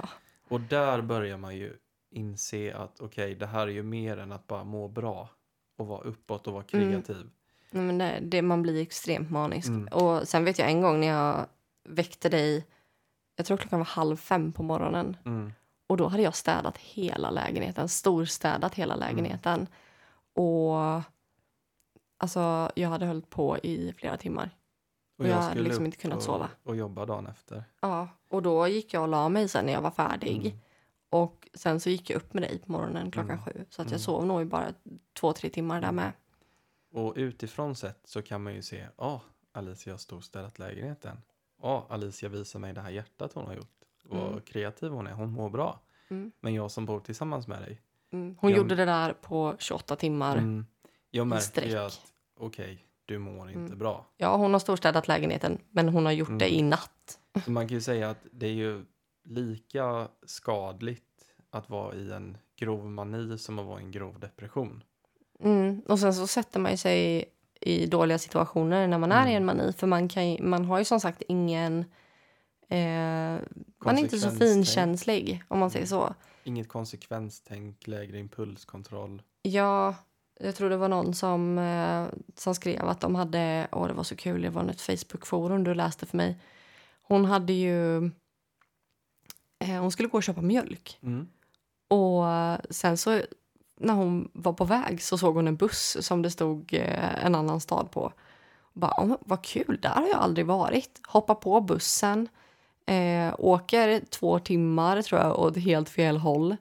[0.48, 1.76] Och där börjar man ju
[2.14, 5.28] inse att okej, det här är ju mer än att bara må bra
[5.76, 6.90] och vara uppåt och vara Mm.
[6.90, 7.30] kreativ.
[7.70, 9.68] Nej, men det, det, man blir extremt manisk.
[9.68, 9.88] Mm.
[9.88, 11.46] Och sen vet jag en gång när jag
[11.88, 12.66] väckte dig,
[13.36, 15.16] jag tror klockan var halv fem på morgonen.
[15.24, 15.52] Mm.
[15.86, 19.08] Och då hade jag städat hela lägenheten, storstädat hela Mm.
[19.08, 19.66] lägenheten.
[20.34, 21.02] Och
[22.18, 24.50] alltså jag hade hållit på i flera timmar.
[25.18, 26.48] Och jag hade liksom inte kunnat och, sova.
[26.62, 27.64] Och jobba dagen efter.
[27.80, 30.56] Ja, och då gick jag och la mig sen när jag var färdig.
[31.14, 31.22] Mm.
[31.22, 33.44] Och sen så gick jag upp med dig på morgonen klockan Mm.
[33.44, 33.64] sju.
[33.70, 33.92] Så att Mm.
[33.92, 34.74] jag sov nog i bara
[35.20, 36.12] två, tre timmar där med.
[36.92, 39.20] Och utifrån sett så kan man ju se, ja,
[39.52, 41.16] Alicia har storstädat lägenheten.
[41.62, 43.70] Ja, Alicia visar mig det här hjärtat hon har gjort.
[44.04, 44.40] Vad Mm.
[44.40, 45.80] kreativ hon är, hon mår bra.
[46.08, 46.32] Mm.
[46.40, 47.80] Men jag som bor tillsammans med dig,
[48.12, 48.36] Mm.
[48.40, 50.36] Hon Jag- gjorde det där på 28 timmar.
[50.36, 50.66] mm,
[51.10, 53.78] jag märker ju att okej, du mår inte Mm.
[53.78, 54.06] bra.
[54.16, 56.38] Ja, hon har storstädat lägenheten, men hon har gjort Mm.
[56.38, 57.18] det i natt.
[57.44, 58.84] Så man kan ju säga att det är ju
[59.24, 61.03] lika skadligt
[61.54, 64.82] att vara i en grov mani som att vara i en grov depression.
[65.40, 65.82] Mm.
[65.88, 67.24] Och sen så sätter man sig
[67.60, 69.36] i dåliga situationer när man är i Mm.
[69.36, 69.72] en mani.
[69.72, 71.84] För man, kan ju, man har ju som sagt ingen...
[72.68, 73.38] Eh,
[73.84, 76.14] man är inte så finkänslig, om man säger så.
[76.44, 79.22] Inget konsekvenstänk, lägre impulskontroll.
[79.42, 79.94] Ja,
[80.40, 83.68] jag tror det var någon som, eh, som skrev att de hade...
[83.72, 84.42] Åh, det var så kul.
[84.42, 86.38] Det var ett Facebook-forum du läste för mig.
[87.02, 87.96] Hon hade ju...
[89.58, 90.98] Eh, hon skulle gå och köpa mjölk.
[91.02, 91.28] Mm.
[91.88, 92.24] Och
[92.70, 93.20] sen så
[93.76, 97.34] när hon var på väg så såg hon en buss som det stod eh, en
[97.34, 98.12] annan stad på.
[98.72, 101.00] Bara, vad kul, där har jag aldrig varit.
[101.06, 102.28] Hoppar på bussen,
[102.86, 106.56] eh, åker två timmar tror jag åt helt fel håll.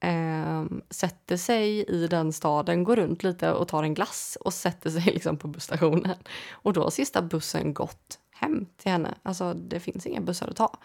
[0.00, 4.90] Eh, sätter sig i den staden, går runt lite och tar en glass och sätter
[4.90, 6.16] sig liksom på busstationen.
[6.50, 9.14] Och då har sista bussen gått hem till henne.
[9.22, 10.78] Alltså det finns inga bussar att ta.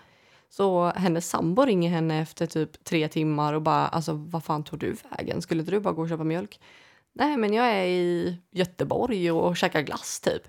[0.56, 4.80] Så hennes sambo ringer henne efter typ tre timmar och bara alltså vad fan tog
[4.80, 5.41] du vägen?
[5.41, 6.60] Skulle inte du bara gå och köpa mjölk?
[7.14, 10.47] Nej men jag är i Göteborg och käkar glass typ.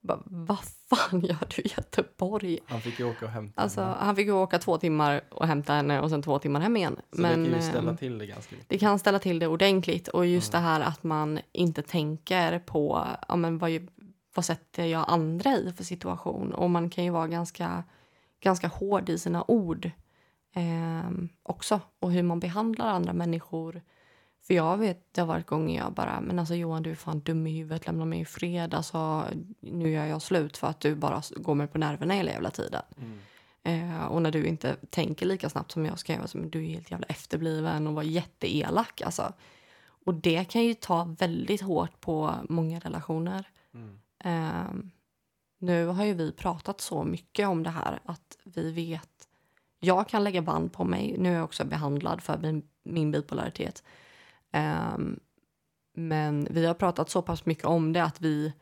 [0.00, 0.58] Bara, vad
[0.90, 2.58] fan gör du i Göteborg?
[2.66, 3.96] Han fick ju åka och hämta Alltså, henne.
[4.00, 6.96] han fick ju åka två timmar och hämta henne och sen två timmar hem igen.
[7.12, 8.68] Så men, det kan ju eh, ställa till det ganska mycket.
[8.68, 10.08] det kan ställa till det ordentligt.
[10.08, 13.88] Och just det här att man inte tänker på ja, men vad,
[14.34, 16.52] vad sätter jag andra i för situation.
[16.52, 17.84] Och man kan ju vara ganska,
[18.42, 19.90] ganska hård i sina ord
[20.54, 21.80] ehm, också.
[21.98, 23.82] Och hur man behandlar andra människor.
[24.46, 27.20] För jag vet, det har varit gånger jag bara, men alltså Johan du är fan
[27.20, 28.74] dum i huvudet, lämna mig i fred.
[28.74, 29.24] Alltså,
[29.60, 32.82] nu gör jag slut för att du bara går mig på nerverna hela jävla tiden.
[32.96, 33.18] Mm.
[33.64, 36.90] Eh, och när du inte tänker lika snabbt som jag ska men du är helt
[36.90, 39.00] jävla efterbliven och var jätteelak.
[39.00, 39.32] Alltså.
[40.04, 43.48] Och det kan ju ta väldigt hårt på många relationer.
[43.74, 43.98] Mm.
[44.24, 44.84] Eh,
[45.62, 49.28] nu har ju vi pratat så mycket om det här att vi vet.
[49.80, 51.16] Jag kan lägga band på mig.
[51.18, 53.82] Nu är jag också behandlad för min, min bipolaritet.
[54.52, 54.98] Eh,
[55.94, 58.52] men vi har pratat så pass mycket om det att vi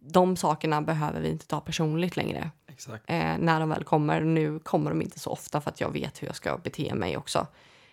[0.00, 2.50] de sakerna behöver vi inte ta personligt längre
[3.06, 4.20] eh, när de väl kommer.
[4.20, 7.16] Nu kommer de inte så ofta för att jag vet hur jag ska bete mig
[7.16, 7.46] också.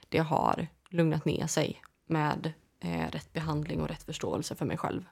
[0.10, 5.06] Det har lugnat ner sig med eh, rätt behandling och rätt förståelse för mig själv.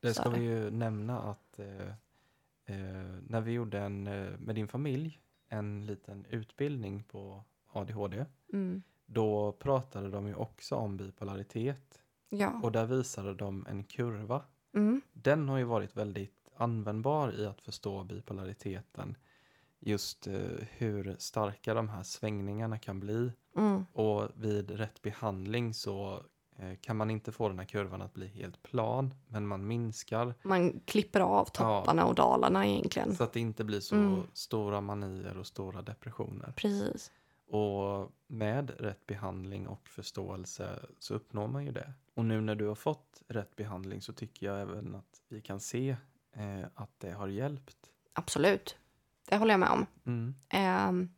[0.00, 0.38] Det Så ska det.
[0.38, 1.94] vi ju nämna att eh,
[2.64, 2.76] eh,
[3.28, 8.82] när vi gjorde en, eh, med din familj en liten utbildning på ADHD Mm.
[9.06, 12.60] då pratade de ju också om bipolaritet Ja.
[12.62, 14.42] och där visade de en kurva.
[14.74, 15.00] Mm.
[15.12, 19.16] Den har ju varit väldigt användbar i att förstå bipolariteten.
[19.78, 20.40] Just eh,
[20.70, 23.84] hur starka de här svängningarna kan bli Mm.
[23.92, 26.22] och vid rätt behandling så
[26.80, 30.80] kan man inte få den här kurvan att bli helt plan men man minskar Man
[30.84, 33.16] klipper av topparna och dalarna egentligen.
[33.16, 34.22] så att det inte blir så Mm.
[34.32, 36.52] stora manier och stora depressioner.
[36.56, 37.12] Precis.
[37.48, 41.92] Och med rätt behandling och förståelse så uppnår man ju det.
[42.14, 45.60] Och nu när du har fått rätt behandling så tycker jag även att vi kan
[45.60, 45.96] se
[46.32, 47.76] eh, att det har hjälpt.
[48.12, 48.76] Absolut.
[49.28, 49.86] Det håller jag med om.
[50.06, 50.34] Mm.
[50.48, 51.08] Ehm,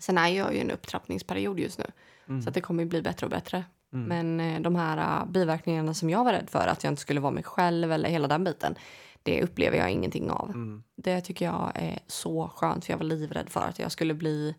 [0.00, 1.84] sen är jag ju i en upptrappningsperiod just nu.
[2.28, 2.42] Mm.
[2.42, 3.64] Så att det kommer bli bättre och bättre.
[3.94, 4.08] Mm.
[4.08, 7.20] Men eh, de här uh, biverkningarna som jag var rädd för, att jag inte skulle
[7.20, 8.74] vara mig själv eller hela den biten,
[9.22, 10.50] det upplever jag ingenting av.
[10.50, 10.82] Mm.
[10.96, 14.54] Det tycker jag är så skönt, för jag var livrädd för att jag skulle bli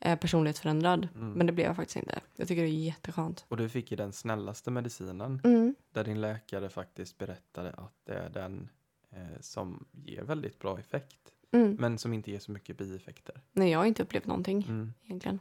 [0.00, 1.08] eh, personlighetsförändrad.
[1.14, 1.32] Mm.
[1.32, 2.20] Men det blev jag faktiskt inte.
[2.36, 3.44] Jag tycker det är jätteskönt.
[3.48, 5.74] Och du fick ju den snällaste medicinen Mm.
[5.92, 8.68] där din läkare faktiskt berättade att det är den
[9.10, 11.16] eh, som ger väldigt bra effekt
[11.54, 11.76] Mm.
[11.80, 13.40] men som inte ger så mycket bieffekter.
[13.52, 14.92] Nej, jag har inte upplevt någonting Mm.
[15.04, 15.38] egentligen.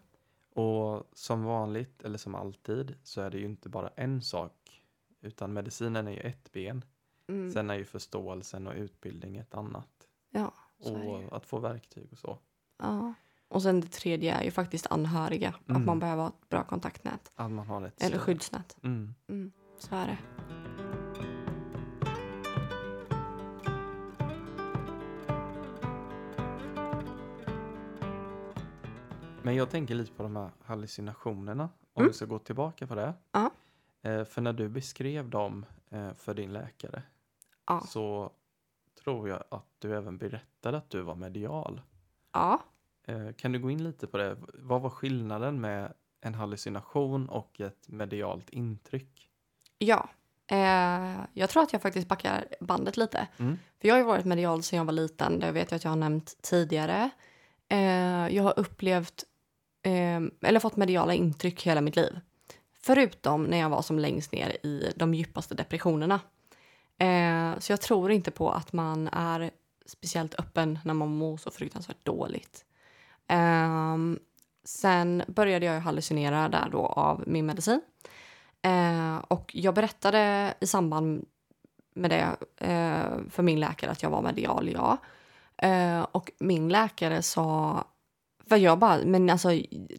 [0.53, 4.83] Och som vanligt, eller som alltid, så är det ju inte bara en sak.
[5.21, 6.85] Utan medicinen är ju ett ben.
[7.27, 7.51] Mm.
[7.51, 10.07] Sen är ju förståelsen och utbildning ett annat.
[10.29, 10.53] Ja.
[10.79, 12.39] Och att få verktyg och så.
[12.79, 13.13] Ja.
[13.47, 15.55] Och sen det tredje är ju faktiskt anhöriga.
[15.67, 15.81] Mm.
[15.81, 17.31] Att man behöver ha ett bra kontaktnät.
[17.35, 18.77] Att man har ett Eller skyddsnät.
[18.83, 19.13] Mm.
[19.27, 19.51] Mm.
[19.79, 20.17] Så är det.
[29.43, 31.63] Men jag tänker lite på de här hallucinationerna.
[31.93, 32.07] Om Mm.
[32.07, 33.13] vi ska gå tillbaka på det.
[33.31, 33.51] Ja.
[34.01, 37.03] Eh, för när du beskrev dem eh, för din läkare
[37.67, 37.81] Ja.
[37.89, 38.31] så
[39.03, 41.81] tror jag att du även berättade att du var medial.
[42.33, 42.61] Ja.
[43.07, 44.37] Eh, kan du gå in lite på det?
[44.53, 49.29] Vad var skillnaden med en hallucination och ett medialt intryck?
[49.77, 50.09] Ja.
[50.47, 53.27] Eh, jag tror att jag faktiskt backar bandet lite.
[53.37, 53.57] Mm.
[53.81, 55.39] För jag har varit medial sedan jag var liten.
[55.39, 57.09] Det vet jag att jag har nämnt tidigare.
[58.29, 59.23] Jag har upplevt,
[59.83, 62.19] eh, eller fått mediala intryck hela mitt liv.
[62.81, 66.19] Förutom när jag var som längst ner i de djupaste depressionerna.
[66.97, 69.51] Eh, så jag tror inte på att man är
[69.85, 72.65] speciellt öppen när man mår så fruktansvärt dåligt.
[73.27, 73.97] Eh,
[74.63, 77.81] sen började jag ju hallucinera där då av min medicin.
[78.61, 81.25] Eh, och jag berättade i samband
[81.93, 82.35] med det
[82.67, 84.97] eh, för min läkare att jag var medial, ja.
[85.57, 87.83] Eh, och min läkare sa...
[88.51, 89.49] För jag bara, men alltså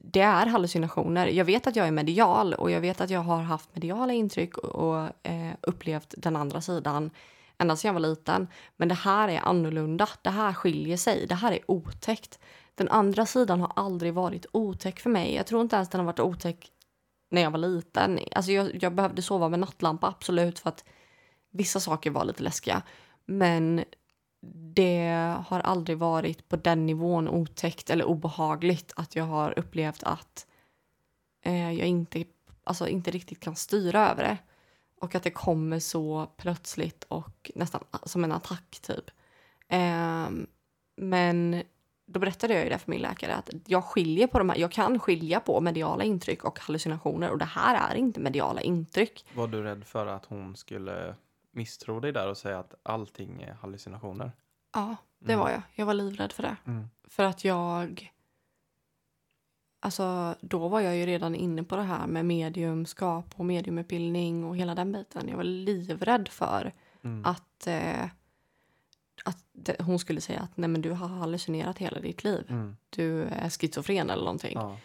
[0.03, 1.27] det är hallucinationer.
[1.27, 4.59] Jag vet att jag är medial och jag vet att jag har haft mediala intryck
[4.59, 7.11] och, och eh, upplevt den andra sidan
[7.59, 8.49] ända sedan jag var liten.
[8.77, 10.09] Men det här är annorlunda.
[10.23, 11.27] Det här skiljer sig.
[11.27, 12.39] Det här är otäckt.
[12.75, 15.35] Den andra sidan har aldrig varit otäck för mig.
[15.35, 16.71] Jag tror inte ens den har varit otäck
[17.31, 18.19] när jag var liten.
[18.33, 20.85] Alltså jag, jag behövde sova med nattlampa, absolut, för att
[21.53, 22.83] vissa saker var lite läskiga.
[23.25, 23.85] Men
[24.51, 30.47] det har aldrig varit på den nivån otäckt eller obehagligt att jag har upplevt att
[31.43, 32.25] eh, jag inte,
[32.65, 34.39] alltså inte riktigt kan styra över det.
[35.01, 39.11] Och att det kommer så plötsligt och nästan som en attack typ.
[39.69, 40.29] Eh,
[40.97, 41.63] men
[42.07, 44.57] då berättade jag ju det för min läkare att jag skiljer på de här.
[44.57, 49.27] Jag kan skilja på mediala intryck och hallucinationer och det här är inte mediala intryck.
[49.35, 51.15] Var du rädd för att hon skulle
[51.53, 54.33] misstro dig där och säga att allting är hallucinationer?
[54.75, 55.45] Ja, det Mm.
[55.45, 55.63] var jag.
[55.75, 56.57] Jag var livrädd för det.
[56.67, 56.89] Mm.
[57.05, 58.13] För att jag...
[59.81, 64.57] Alltså, då var jag ju redan inne på det här med mediumskap och mediumutbildning och
[64.57, 65.29] hela den biten.
[65.29, 66.73] Jag var livrädd för
[67.05, 67.25] Mm.
[67.25, 68.05] att, eh,
[69.25, 72.47] att det, hon skulle säga att nej men du har hallucinerat hela ditt liv.
[72.49, 72.77] Mm.
[72.91, 74.55] Du är schizofren eller någonting.
[74.55, 74.77] Ja.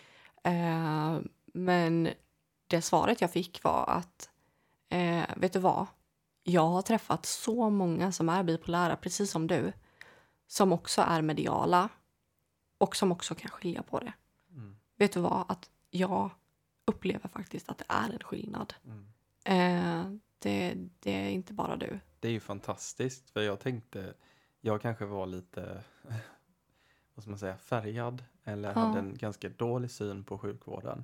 [0.52, 2.10] Eh, men
[2.68, 4.30] det svaret jag fick var att,
[4.90, 5.86] eh, vet du vad?
[6.50, 9.74] Jag har träffat så många som är bipolära, precis som du,
[10.48, 11.90] som också är mediala
[12.78, 14.14] och som också kan skilja på det.
[14.52, 14.78] Mm.
[14.98, 15.46] Vet du vad?
[15.48, 16.30] Att jag
[16.86, 18.74] upplever faktiskt att det är en skillnad.
[18.86, 19.08] Mm.
[19.44, 22.00] Eh, det, det är inte bara du.
[22.20, 24.14] Det är ju fantastiskt för jag tänkte,
[24.62, 25.84] jag kanske var lite,
[27.14, 28.80] vad ska man säga, färgad eller Ja.
[28.80, 31.04] hade en ganska dålig syn på sjukvården.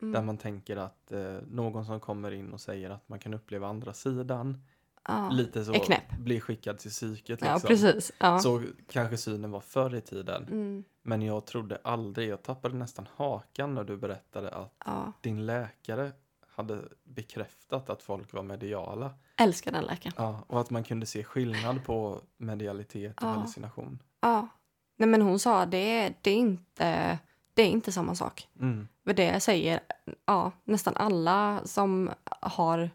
[0.00, 0.12] Mm.
[0.12, 3.68] Där man tänker att eh, någon som kommer in och säger att man kan uppleva
[3.68, 4.62] andra sidan,
[5.08, 5.28] ja.
[5.30, 5.74] lite så
[6.18, 7.68] blir skickad till psyket ja, liksom.
[7.68, 8.12] precis.
[8.18, 8.38] Ja.
[8.38, 10.42] Så kanske synen var förr i tiden.
[10.42, 16.12] Mm, Men jag trodde aldrig, jag tappade nästan hakan när du berättade att din läkare
[16.56, 19.10] hade bekräftat att folk var mediala.
[19.36, 20.14] Älskar den läkaren.
[20.16, 23.28] Ja, och att man kunde se skillnad på medialitet och Ja.
[23.28, 24.02] hallucination.
[24.20, 24.48] Ja.
[24.96, 27.18] Nej, men hon sa det, det, är inte,
[27.54, 28.48] det är inte samma sak.
[28.60, 28.88] Mm.
[29.04, 29.80] För det säger
[30.26, 32.10] ja, nästan alla som
[32.40, 32.90] har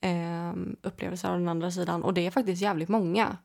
[0.00, 0.52] eh,
[0.82, 2.02] upplevelser av den andra sidan.
[2.02, 3.36] Och det är faktiskt jävligt många.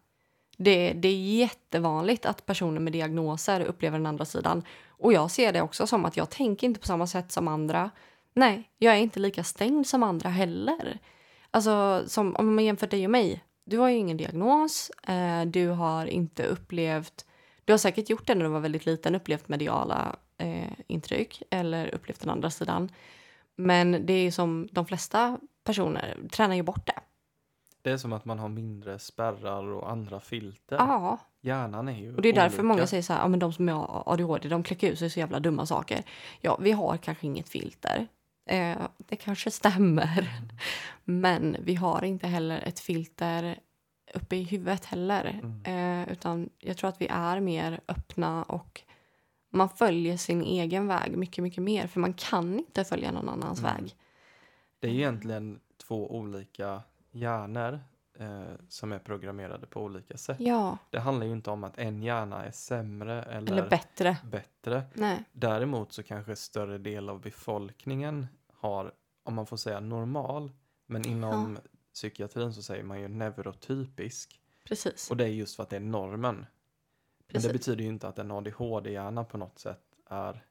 [0.57, 4.64] Det, det är jättevanligt att personer med diagnoser upplever den andra sidan.
[4.88, 7.91] Och jag ser det också som att jag tänker inte på samma sätt som andra.
[8.34, 10.99] Nej, jag är inte lika stängd som andra heller.
[11.52, 13.44] Alltså, som, om man jämför dig och mig.
[13.65, 14.90] Du har ju ingen diagnos.
[14.90, 17.26] Eh, du har inte upplevt...
[17.65, 21.95] Du har säkert gjort det när du var väldigt liten, upplevt mediala eh, intryck eller
[21.95, 22.90] upplevt den andra sidan.
[23.56, 27.00] Men det är som de flesta personer tränar ju bort det.
[27.82, 30.76] Det är som att man har mindre spärrar och andra filter.
[30.76, 32.64] Ja, Hjärnan är ju och det är därför olika.
[32.64, 35.20] många säger så här, ja men de som har ADHD, de kläcker ut sig så
[35.20, 36.04] jävla dumma saker.
[36.42, 38.08] Ja, vi har kanske inget filter.
[38.50, 40.30] Eh, det kanske stämmer.
[41.04, 43.60] Men vi har inte heller ett filter
[44.14, 45.42] uppe i huvudet heller.
[45.64, 48.82] Eh, utan jag tror att vi är mer öppna och
[49.52, 51.88] man följer sin egen väg mycket, mycket mer.
[51.88, 53.74] För man kan inte följa någon annans Mm.
[53.76, 53.96] väg.
[54.80, 57.80] Det är ju egentligen två olika hjärnor
[58.14, 60.38] eh, som är programmerade på olika sätt.
[60.39, 64.18] Ja, Det handlar ju inte om att en hjärna är sämre eller, eller bättre.
[64.23, 64.84] bättre.
[64.93, 65.23] Nej.
[65.31, 68.91] Däremot så kanske större del av befolkningen har,
[69.23, 70.52] om man får säga normal,
[70.85, 71.57] men inom
[71.93, 74.41] psykiatrin så säger man ju neurotypisk.
[74.64, 75.11] Precis.
[75.11, 76.35] Och det är just för att det är normen.
[76.35, 76.45] Men
[77.27, 77.47] Precis.
[77.47, 80.45] det betyder ju inte att en ADHD-hjärna på något sätt är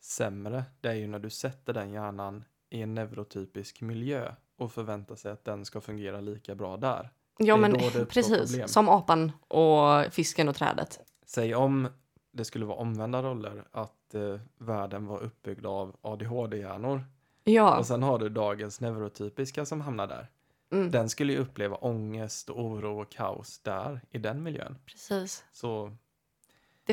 [0.00, 0.64] sämre.
[0.80, 5.32] Det är ju när du sätter den hjärnan i en neurotypisk miljö och förväntar sig
[5.32, 7.10] att den ska fungera lika bra där.
[7.38, 7.72] Ja, men
[8.08, 8.50] precis.
[8.50, 8.68] problem.
[8.68, 11.00] Som apan och fisken och trädet.
[11.26, 11.88] Säg om
[12.32, 17.04] det skulle vara omvända roller, att eh, världen var uppbyggd av ADHD-hjärnor
[17.44, 20.30] Ja, och sen har du dagens neurotypiska som hamnar där.
[20.72, 24.76] mm, Den skulle ju uppleva ångest och oro och kaos där, i den miljön.
[24.86, 25.44] precis.
[25.52, 25.96] Så,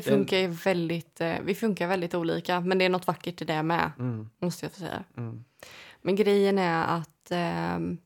[0.06, 3.46] Det funkar ju väldigt, eh, vi funkar väldigt olika, men det är något vackert i
[3.46, 5.04] det med, mm, måste jag få säga.
[5.18, 5.44] mm,
[6.02, 7.98] Men grejen är att ehm,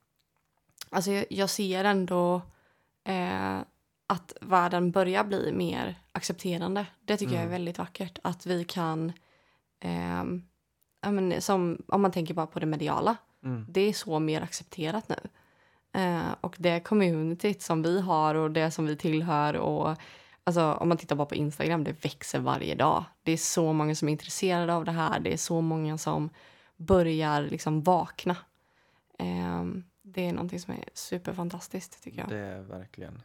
[0.89, 2.41] alltså jag, jag ser ändå
[3.03, 3.59] eh,
[4.07, 6.85] att världen börjar bli mer accepterande.
[7.05, 7.51] Det tycker jag är Mm.
[7.51, 8.19] väldigt vackert.
[8.23, 9.11] Att vi kan,
[11.01, 14.41] ja, men som, om man tänker bara på det mediala, mm, det är så mer
[14.41, 15.15] accepterat nu.
[16.01, 19.97] Eh, och det communityt som vi har och det som vi tillhör och
[20.43, 23.03] alltså, om man tittar bara på Instagram, det växer varje dag.
[23.23, 25.19] Det är så många som är intresserade av det här.
[25.19, 26.29] Det är så många som
[26.77, 28.37] börjar liksom vakna.
[29.19, 29.65] Eh,
[30.01, 32.29] det är någonting som är superfantastiskt tycker jag.
[32.29, 33.21] det är verkligen.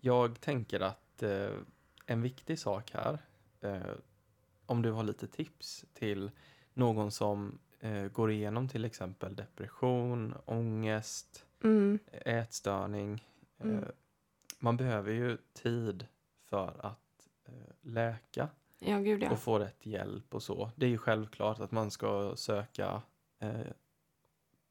[0.00, 1.50] Jag tänker att eh,
[2.06, 3.18] en viktig sak här,
[3.60, 3.92] eh,
[4.66, 6.30] om du har lite tips till
[6.74, 13.24] någon som eh, går igenom till exempel depression, ångest, Mm, ätstörning.
[13.60, 13.84] Mm.
[14.62, 16.06] Eh, man behöver ju tid
[16.40, 18.48] för att eh, läka
[18.78, 19.30] ja, gud ja.
[19.30, 20.70] och få rätt hjälp och så.
[20.76, 23.02] Det är ju självklart att man ska söka
[23.40, 23.50] eh,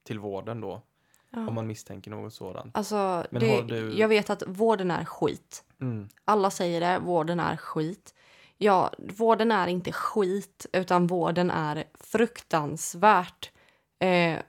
[0.03, 0.81] till vården då,
[1.29, 1.47] ja.
[1.47, 2.77] om man misstänker något sådant.
[2.77, 5.63] Alltså, Men det, du- jag vet att vården är skit.
[5.81, 6.09] Mm.
[6.25, 8.13] Alla säger det, vården är skit.
[8.57, 13.51] Ja, vården är inte skit, utan vården är fruktansvärt
[13.99, 14.39] eh,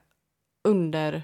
[0.63, 1.23] under...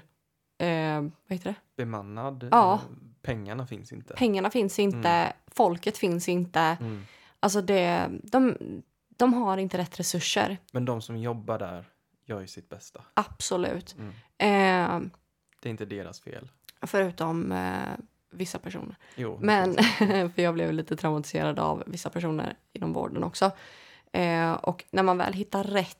[0.58, 1.54] Eh, vad heter det?
[1.76, 2.48] Bemannad.
[2.50, 2.80] Ja.
[3.22, 4.14] Pengarna finns inte.
[4.14, 6.60] Pengarna finns inte, folket finns inte.
[6.60, 7.02] Mm.
[7.40, 8.56] Alltså det, de,
[9.08, 10.58] de har inte rätt resurser.
[10.72, 11.84] Men de som jobbar där
[12.24, 13.04] gör ju sitt bästa.
[13.14, 13.96] Absolut.
[13.98, 14.08] Mm.
[14.38, 15.10] Eh,
[15.62, 16.48] Det är inte deras fel.
[16.82, 17.78] förutom eh,
[18.30, 18.96] vissa personer.
[19.16, 19.74] Jo, Men,
[20.34, 23.50] för jag blev lite traumatiserad av vissa personer inom vården också.
[24.12, 25.96] Eh, och när man väl hittar rätt,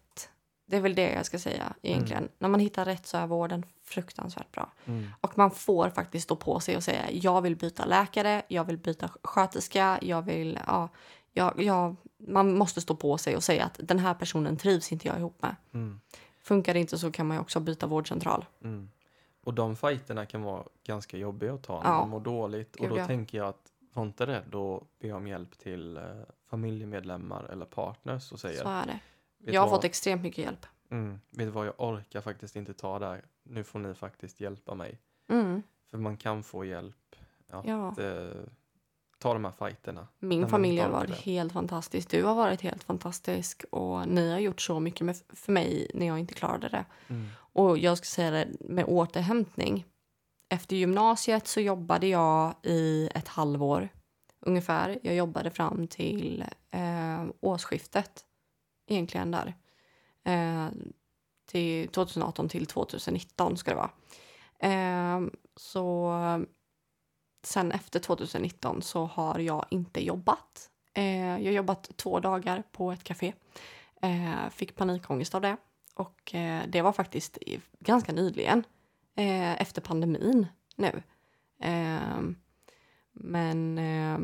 [0.70, 2.28] det är väl det jag ska säga egentligen.
[2.38, 4.72] När man hittar rätt så är vården fruktansvärt bra.
[4.84, 5.08] Mm.
[5.20, 8.78] Och man får faktiskt stå på sig och säga jag vill byta läkare, jag vill
[8.78, 10.88] byta sköterska, jag vill, ja,
[11.32, 15.08] jag, jag, man måste stå på sig och säga att den här personen trivs inte
[15.08, 15.56] jag ihop med.
[15.74, 16.00] Mm.
[16.42, 18.44] Funkar det inte så kan man också byta vårdcentral.
[18.64, 18.90] Mm.
[19.44, 21.98] Och de fighterna kan vara ganska jobbiga att ta när Ja.
[21.98, 22.76] man mår dåligt.
[22.76, 23.06] Och Gud, då ja.
[23.06, 26.02] tänker jag att var inte rädd att be om hjälp till eh,
[26.50, 28.64] familjemedlemmar eller partners och säger.
[29.40, 29.76] Vet Jag har vad?
[29.78, 30.66] fått extremt mycket hjälp.
[30.90, 33.24] Mm, vet du vad, jag orkar faktiskt inte ta det här.
[33.42, 34.98] Nu får ni faktiskt hjälpa mig.
[35.30, 37.16] Mm, För man kan få hjälp
[37.48, 37.88] att ja.
[38.02, 38.30] eh,
[39.18, 40.08] ta de här fighterna.
[40.18, 42.10] Min familj har varit helt fantastisk.
[42.10, 46.06] Du har varit helt fantastisk och ni har gjort så mycket med, för mig när
[46.06, 46.84] jag inte klarade det.
[47.08, 47.28] Mm.
[47.52, 49.84] Och jag ska säga det med återhämtning.
[50.48, 53.88] Efter gymnasiet så jobbade jag i ett halvår
[54.40, 54.98] ungefär.
[55.02, 58.24] Jag jobbade fram till eh, årsskiftet
[58.90, 59.54] egentligen där.
[60.24, 60.68] Eh,
[61.46, 63.90] till 2018 till 2019 ska det vara.
[64.72, 65.20] Eh,
[65.56, 66.12] så
[67.42, 70.70] sen efter 2019 så har jag inte jobbat.
[70.94, 73.32] Eh, jag har jobbat två dagar på ett café.
[74.02, 75.56] Eh, fick panikångest av det.
[75.94, 78.64] Och eh, det var faktiskt i- ganska nyligen.
[79.16, 80.46] Eh, efter pandemin
[80.76, 81.02] nu.
[81.62, 82.20] Eh,
[83.12, 84.18] men eh,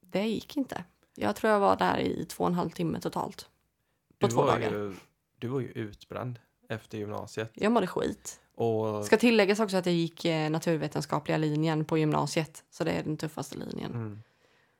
[0.00, 0.84] det gick inte.
[1.14, 3.48] Jag tror jag var där i två och en halv timme totalt.
[4.18, 4.70] På Du, två var dagar.
[4.72, 4.94] ju,
[5.38, 6.38] du var ju utbränd
[6.68, 7.50] efter gymnasiet.
[7.54, 8.40] Jag mådde skit.
[8.54, 12.64] Och, Ska tilläggas också att jag gick eh, naturvetenskapliga linjen på gymnasiet.
[12.70, 13.92] Så det är den tuffaste linjen.
[13.92, 14.22] mm,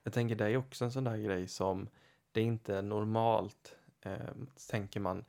[0.02, 1.88] jag tänker det är också en sån där grej som
[2.32, 4.12] det är inte normalt, eh,
[4.70, 5.24] tänker man.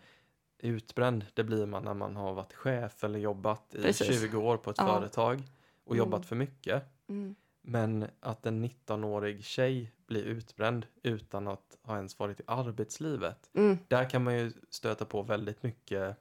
[0.60, 4.22] Utbränd, det blir man när man har varit chef eller jobbat i Precis.
[4.22, 4.86] 20 år på ett Ja.
[5.00, 5.44] företag
[5.84, 6.06] och Mm.
[6.06, 6.84] jobbat för mycket.
[7.10, 7.36] Mm.
[7.62, 13.50] Men att en 19-årig tjej blir utbränd utan att ha ens varit i arbetslivet.
[13.54, 13.78] Mm.
[13.88, 16.18] Där kan man ju stöta på väldigt mycket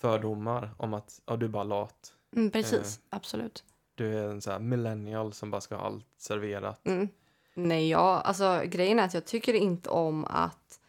[0.00, 2.14] fördomar om att ja, du är bara lat.
[2.36, 3.64] Mm, precis, absolut.
[3.94, 6.86] Du är en sån här millennial som bara ska ha allt serverat.
[6.86, 7.08] Mm.
[7.54, 10.80] Nej, jag, alltså grejen är att jag tycker inte om att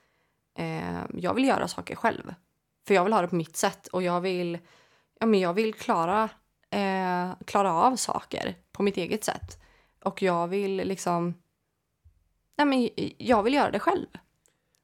[0.56, 2.34] eh, jag vill göra saker själv.
[2.88, 4.58] För jag vill ha det på mitt sätt och jag vill,
[5.20, 6.30] ja, men jag vill klara,
[6.70, 9.60] eh, klara av saker på mitt eget sätt.
[10.04, 11.34] Och jag vill liksom,
[12.60, 14.08] nej men jag vill göra det själv.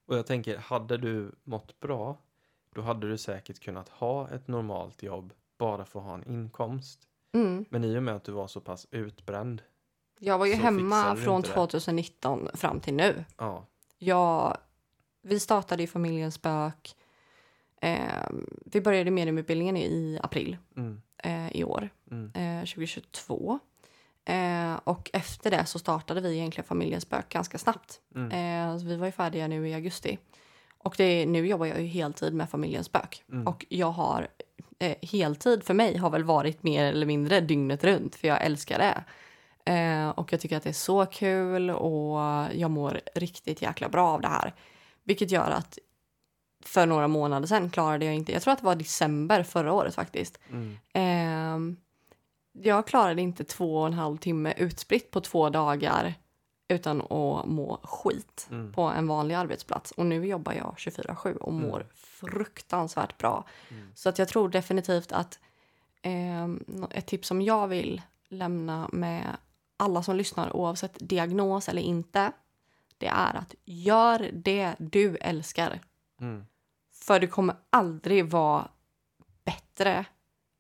[0.07, 2.17] Och jag tänker, hade du mått bra,
[2.75, 6.99] då hade du säkert kunnat ha ett normalt jobb bara för att ha en inkomst.
[7.33, 7.65] Mm.
[7.69, 9.61] Men i och med att du var så pass utbränd,
[10.19, 11.53] Jag var ju hemma från inte det.
[11.53, 13.25] 2019 fram till nu.
[13.37, 13.65] ja,
[13.97, 14.57] Jag,
[15.21, 16.95] vi startade i Familjens spök.
[17.81, 18.29] Eh,
[18.65, 23.59] vi började mediumutbildningen i april mm, eh, i år, mm, eh, 2022.
[24.25, 27.99] Eh, och efter det så startade vi egentligen Familjens spök ganska snabbt.
[28.15, 30.17] mm, Eh, vi var ju färdiga nu i augusti.
[30.77, 33.23] Och det, nu jobbar jag ju heltid med Familjens spök.
[33.31, 33.47] mm.
[33.47, 34.27] Och jag har
[34.79, 38.77] eh, heltid för mig har väl varit mer eller mindre dygnet runt för jag älskar
[38.79, 39.03] det.
[39.71, 42.19] Eh, och jag tycker att det är så kul och
[42.53, 44.53] jag mår riktigt jäkla bra av det här.
[45.03, 45.79] Vilket gör att
[46.65, 49.95] för några månader sedan klarade jag inte, jag tror att det var december förra året
[49.95, 50.39] faktiskt.
[50.51, 51.75] Mm, Eh,
[52.63, 56.13] jag klarade inte två och en halv timme utspritt på två dagar
[56.67, 59.91] utan att må skit mm, på en vanlig arbetsplats.
[59.91, 61.87] Och nu jobbar jag 24-7 och mår Mm.
[61.95, 63.45] fruktansvärt bra.
[63.69, 65.39] mm, Så att jag tror definitivt att
[66.01, 66.47] eh,
[66.91, 69.37] ett tips som jag vill lämna med
[69.77, 72.31] alla som lyssnar oavsett diagnos eller inte.
[72.97, 75.79] Det är att gör det du älskar.
[76.21, 76.45] mm,
[76.93, 78.67] För du kommer aldrig vara
[79.43, 80.05] bättre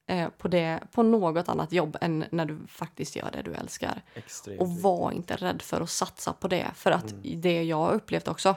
[0.07, 4.01] eh, på, det, på något annat jobb än när du faktiskt gör det du älskar.
[4.15, 6.71] extremt Och var inte rädd för att satsa på det.
[6.75, 7.41] För att Mm.
[7.41, 8.55] det jag har upplevt också,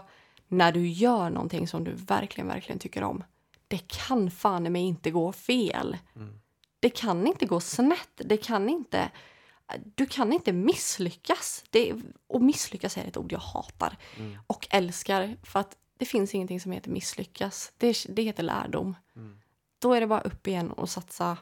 [0.48, 3.24] när du gör någonting som du verkligen, verkligen tycker om,
[3.68, 5.96] det kan fan mig inte gå fel.
[6.16, 6.40] Mm,
[6.80, 8.10] Det kan inte gå snett.
[8.24, 9.10] Det kan inte...
[9.94, 11.64] Du kan inte misslyckas.
[11.70, 11.94] Det,
[12.26, 15.36] och misslyckas är ett ord jag hatar mm, och älskar.
[15.42, 17.72] För att det finns ingenting som heter misslyckas.
[17.78, 18.96] Det, det heter lärdom.
[19.16, 19.38] mm.
[19.78, 21.38] Då är det bara upp igen och satsa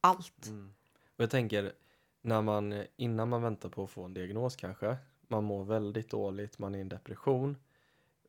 [0.00, 0.46] allt.
[0.46, 0.74] Mm.
[1.16, 1.72] Och jag tänker,
[2.20, 4.96] när man, innan man väntar på att få en diagnos kanske,
[5.28, 7.56] man mår väldigt dåligt, man är i en depression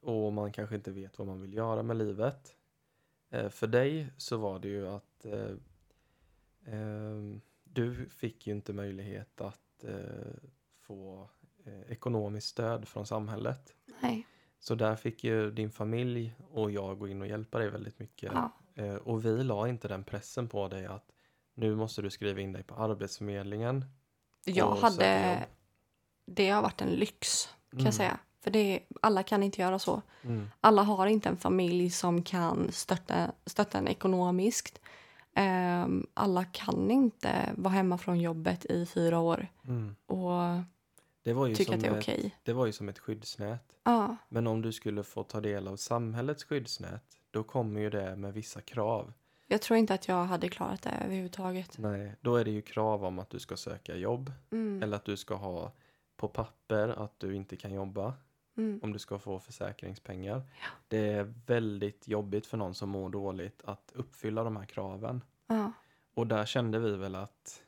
[0.01, 2.55] och man kanske inte vet vad man vill göra med livet.
[3.29, 5.51] Eh, för dig så var det ju att eh,
[6.73, 10.33] eh, du fick ju inte möjlighet att eh,
[10.81, 11.29] få
[11.65, 13.75] eh, ekonomiskt stöd från samhället.
[14.01, 14.27] Nej.
[14.59, 18.31] Så där fick ju din familj och jag gå in och hjälpa dig väldigt mycket.
[18.33, 18.51] Ja.
[18.75, 21.05] Eh, och vi la inte den pressen på dig att
[21.53, 23.85] nu måste du skriva in dig på Arbetsförmedlingen.
[24.45, 25.43] Jag hade...
[26.25, 27.85] Det har varit en lyx, kan Mm.
[27.85, 28.17] jag säga.
[28.41, 30.01] För det, alla kan inte göra så.
[30.23, 30.49] Mm.
[30.61, 34.81] Alla har inte en familj som kan stötta, stötta en ekonomiskt.
[35.33, 39.95] Ehm, alla kan inte vara hemma från jobbet i fyra år Mm.
[40.05, 42.35] och tycka att det är okej.
[42.43, 43.61] det var ju som ett skyddsnät.
[43.83, 47.03] Ja, Men om du skulle få ta del av samhällets skyddsnät,
[47.35, 49.13] då kommer ju det med vissa krav.
[49.47, 51.77] jag tror inte att jag hade klarat det överhuvudtaget.
[51.77, 55.05] Nej, då är det ju krav om att du ska söka jobb Mm, eller att
[55.05, 55.71] du ska ha
[56.17, 58.13] på papper att du inte kan jobba
[58.57, 60.41] mm, om du ska få försäkringspengar.
[60.87, 65.21] Det är väldigt jobbigt för någon som mår dåligt att uppfylla de här kraven.
[65.47, 65.71] ja,
[66.13, 67.63] Och där kände vi väl att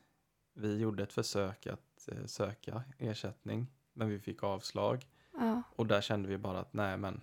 [0.54, 5.06] vi gjorde ett försök att eh, söka ersättning, men vi fick avslag.
[5.32, 7.20] ja, Och där kände vi bara att nej men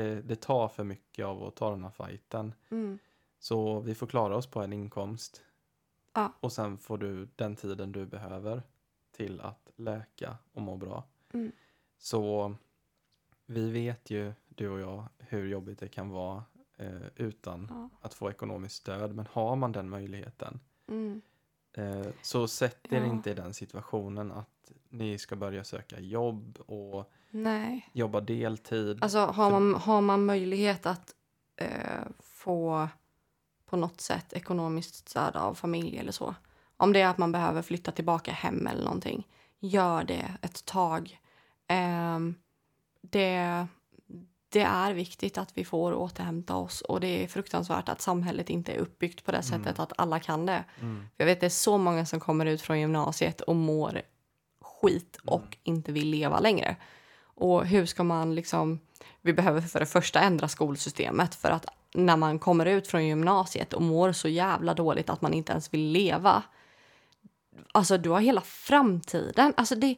[0.00, 2.54] det, det tar för mycket av att ta den här fighten.
[2.70, 2.98] mm,
[3.38, 5.42] Så vi får klara oss på en inkomst.
[6.14, 6.32] Ja.
[6.40, 8.62] Och sen får du den tiden du behöver
[9.12, 11.04] till att läka och må bra.
[11.32, 11.52] Mm.
[11.98, 12.54] Så
[13.46, 16.44] vi vet ju, du och jag, hur jobbigt det kan vara
[16.76, 19.14] eh, utan ja, att få ekonomiskt stöd.
[19.14, 21.22] Men har man den möjligheten mm,
[21.72, 23.06] eh, så sätt er Ja.
[23.06, 24.48] inte i den situationen att
[24.90, 27.90] ni ska börja söka jobb och nej.
[27.92, 28.98] jobba deltid.
[29.02, 31.14] Alltså har man, har man möjlighet att
[31.56, 32.88] eh, få
[33.66, 36.34] på något sätt ekonomiskt stöd av familj eller så.
[36.76, 39.26] Om det är att man behöver flytta tillbaka hem eller någonting.
[39.60, 41.20] Gör det ett tag.
[41.66, 42.34] Ehm,
[43.00, 43.66] det,
[44.48, 48.72] det är viktigt att vi får återhämta oss och det är fruktansvärt att samhället inte
[48.72, 50.64] är uppbyggt på det sättet att alla kan det.
[50.80, 51.08] Mm.
[51.16, 54.02] Jag vet det är så många som kommer ut från gymnasiet och mår
[54.86, 56.76] skit och inte vill leva längre.
[57.24, 58.80] Och hur ska man liksom...
[59.22, 63.72] Vi behöver för det första ändra skolsystemet för att när man kommer ut från gymnasiet
[63.72, 66.42] och mår så jävla dåligt att man inte ens vill leva.
[67.72, 69.54] Alltså du har hela framtiden.
[69.56, 69.96] Alltså det,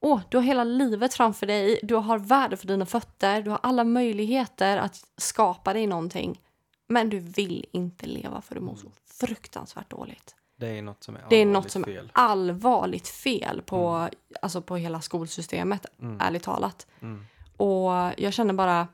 [0.00, 1.80] åh, du har hela livet framför dig.
[1.82, 3.42] Du har värde för dina fötter.
[3.42, 6.40] Du har alla möjligheter att skapa dig någonting.
[6.88, 8.90] Men du vill inte leva för du mår så
[9.20, 10.37] fruktansvärt dåligt.
[10.58, 12.10] Det är något som är Det är allvarligt något som fel.
[12.14, 14.08] allvarligt fel på,
[14.42, 16.20] alltså på hela skolsystemet, Mm.
[16.20, 16.86] ärligt talat.
[17.00, 17.26] Mm.
[17.56, 18.88] Och jag känner bara,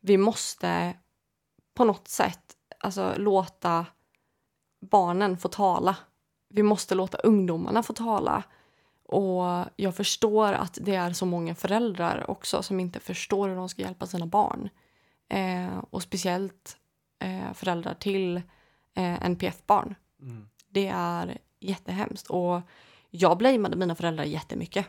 [0.00, 0.94] vi måste
[1.74, 2.40] på något sätt
[2.80, 3.86] alltså, låta
[4.80, 5.96] barnen få tala.
[6.48, 8.42] Vi måste låta ungdomarna få tala.
[9.08, 13.68] Och jag förstår att det är så många föräldrar också som inte förstår hur de
[13.68, 14.68] ska hjälpa sina barn.
[15.28, 16.76] Eh, och speciellt
[17.18, 18.36] eh, föräldrar till
[18.94, 19.94] eh, NPF-barn.
[20.20, 20.48] Mm.
[20.74, 22.26] Det är jättehemskt.
[22.26, 22.60] Och
[23.10, 24.86] jag blameade mina föräldrar jättemycket.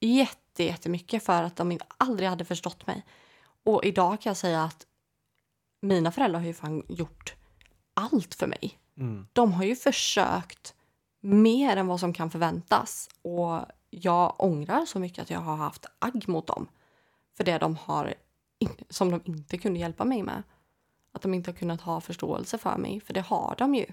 [0.00, 3.04] Jätte, jättemycket för att de aldrig hade förstått mig.
[3.64, 4.86] Och idag kan jag säga att
[5.80, 7.34] mina föräldrar har ju fan gjort
[7.94, 8.78] allt för mig.
[8.96, 9.26] Mm.
[9.32, 10.74] De har ju försökt
[11.20, 13.08] mer än vad som kan förväntas.
[13.22, 16.68] Och jag ångrar så mycket att jag har haft agg mot dem.
[17.36, 18.14] För det de har,
[18.88, 20.42] som de inte kunde hjälpa mig med.
[21.12, 23.00] Att de inte har kunnat ha förståelse för mig.
[23.00, 23.86] För det har de ju.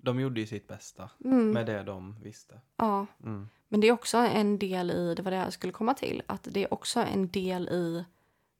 [0.00, 1.50] De gjorde ju sitt bästa Mm.
[1.50, 2.60] med det de visste.
[2.76, 3.48] Ja, Mm.
[3.68, 6.48] men det är också en del i, det var det jag skulle komma till, att
[6.50, 8.04] det är också en del i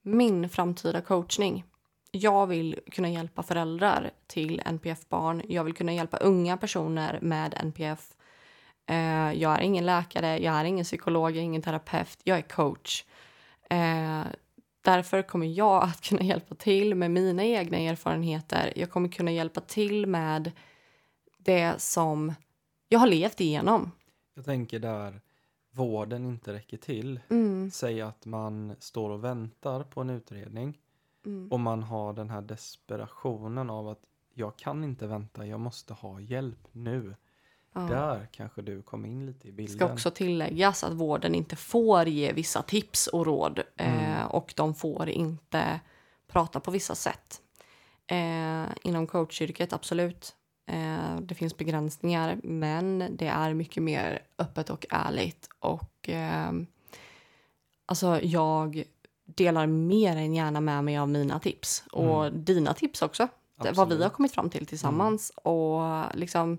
[0.03, 1.65] min framtida coachning.
[2.11, 5.43] Jag vill kunna hjälpa föräldrar till NPF-barn.
[5.49, 8.15] Jag vill kunna hjälpa unga personer med NPF.
[8.87, 12.19] Eh, jag är ingen läkare, jag är ingen psykolog, jag är ingen terapeut.
[12.25, 13.05] Jag är coach.
[13.71, 14.23] Eh,
[14.83, 18.73] därför kommer jag att kunna hjälpa till med mina egna erfarenheter.
[18.77, 20.53] Jag kommer kunna hjälpa till med
[21.49, 22.35] det som
[22.89, 23.91] jag har levt igenom.
[24.35, 25.21] Jag tänker där
[25.71, 27.21] vården inte räcker till.
[27.31, 30.79] Mm, Säg att man står och väntar på en utredning
[31.27, 31.53] mm.
[31.53, 34.01] och man har den här desperationen av att
[34.35, 37.17] jag kan inte vänta, jag måste ha hjälp nu.
[37.73, 37.81] Ja.
[37.81, 39.77] Där kanske du kom in lite i bilden.
[39.77, 44.29] ska också tilläggas att vården inte får ge vissa tips och råd eh, Mm.
[44.29, 45.81] och de får inte
[46.27, 47.41] prata på vissa sätt.
[48.07, 50.35] Eh, inom coachyrket, absolut.
[50.69, 55.49] Eh, det finns begränsningar, men det är mycket mer öppet och ärligt.
[55.61, 56.53] Och eh,
[57.87, 58.83] alltså jag
[59.25, 63.29] delar mer än gärna med mig av mina tips och dina tips också.
[63.63, 64.13] Det- Vad vi har Absolut.
[64.13, 65.33] kommit fram till tillsammans.
[65.35, 65.83] Och
[66.15, 66.59] liksom,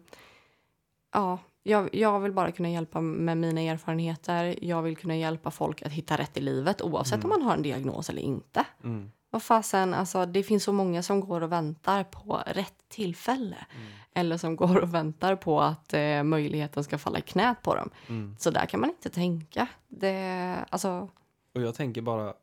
[1.14, 4.56] ja, Jag, jag vill bara kunna hjälpa med mina erfarenheter.
[4.62, 7.62] Jag vill kunna hjälpa folk att hitta rätt i livet oavsett om man har en
[7.62, 8.66] diagnos eller inte.
[8.84, 9.12] Mm.
[9.30, 13.58] Vad fasen, alltså det finns så många som går och väntar på rätt tillfälle.
[14.14, 17.90] Eller som går och väntar på att eh, möjligheten ska falla i knät på dem.
[18.08, 18.36] Mm.
[18.40, 19.68] Så där kan man inte tänka.
[19.88, 21.10] Det, alltså,
[21.56, 22.34] Och jag tänker bara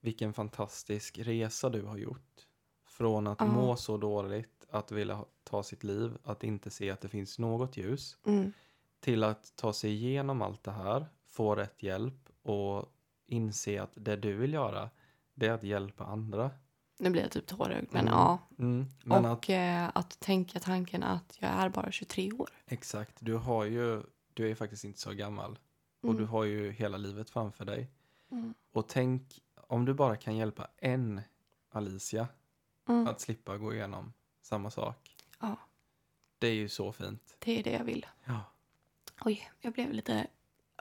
[0.00, 2.46] vilken fantastisk resa du har gjort.
[2.86, 3.46] Från att Ja.
[3.46, 7.76] må så dåligt, att vilja ta sitt liv, att inte se att det finns något
[7.76, 8.16] ljus.
[8.26, 8.52] mm,
[9.00, 12.84] Till att ta sig igenom allt det här, få rätt hjälp och
[13.26, 14.90] inse att det du vill göra,
[15.34, 16.50] det är att hjälpa andra.
[16.98, 18.14] nu blir jag typ tårögd, men Mm.
[18.14, 18.38] ja.
[18.58, 18.86] Mm.
[19.04, 22.48] Men och att, eh, att tänka tanken att jag är bara 23 år.
[22.66, 24.02] exakt, du har ju,
[24.34, 25.58] du är faktiskt inte så gammal.
[26.00, 26.16] Och Mm.
[26.22, 27.90] du har ju hela livet framför dig.
[28.30, 28.54] Mm.
[28.72, 31.20] Och tänk om du bara kan hjälpa en
[31.70, 32.28] Alicia
[32.88, 33.06] Mm.
[33.06, 35.16] att slippa gå igenom samma sak.
[35.40, 35.56] Ja.
[36.38, 37.36] Det är ju så fint.
[37.38, 38.06] Det är det jag vill.
[38.24, 38.40] Ja,
[39.24, 40.26] Oj, jag blev lite...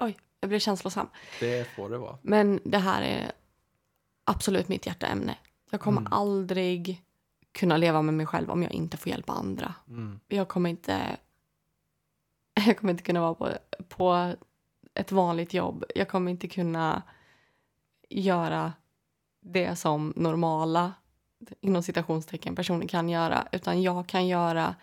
[0.02, 1.08] Oj, jag blev känslosam.
[1.40, 2.18] det får det vara.
[2.22, 3.32] Men det här är
[4.24, 5.38] absolut mitt hjärtaämne.
[5.72, 6.14] Jag kommer Mm.
[6.14, 7.02] aldrig
[7.52, 9.74] kunna leva med mig själv om jag inte får hjälpa andra.
[9.88, 10.20] Mm.
[10.28, 11.18] Jag kommer inte...
[12.66, 13.50] Jag kommer inte kunna vara på,
[13.90, 14.36] på
[14.94, 15.84] ett vanligt jobb.
[15.96, 17.02] Jag kommer inte kunna
[18.10, 18.74] göra
[19.42, 20.94] det som normala
[21.62, 23.48] inom citationstecken personer kan göra.
[23.52, 24.76] Utan jag kan göra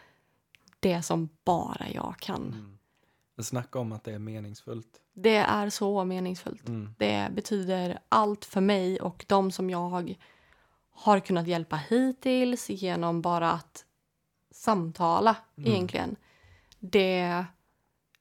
[0.80, 2.42] det som bara jag kan.
[2.42, 2.77] Mm.
[3.38, 5.00] Men snacka om att det är meningsfullt.
[5.14, 6.68] Det är så meningsfullt.
[6.68, 6.94] Mm.
[6.98, 10.14] Det betyder allt för mig och de som jag
[10.90, 13.84] har kunnat hjälpa hittills genom bara att
[14.50, 15.72] samtala Mm.
[15.72, 16.16] egentligen.
[16.78, 17.44] Det,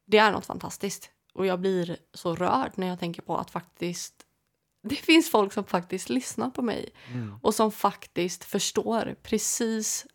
[0.06, 1.12] det är något fantastiskt.
[1.34, 4.26] Och jag blir så rörd när jag tänker på att faktiskt
[4.82, 7.40] det finns folk som faktiskt lyssnar på mig Mm.
[7.44, 10.06] och som faktiskt förstår precis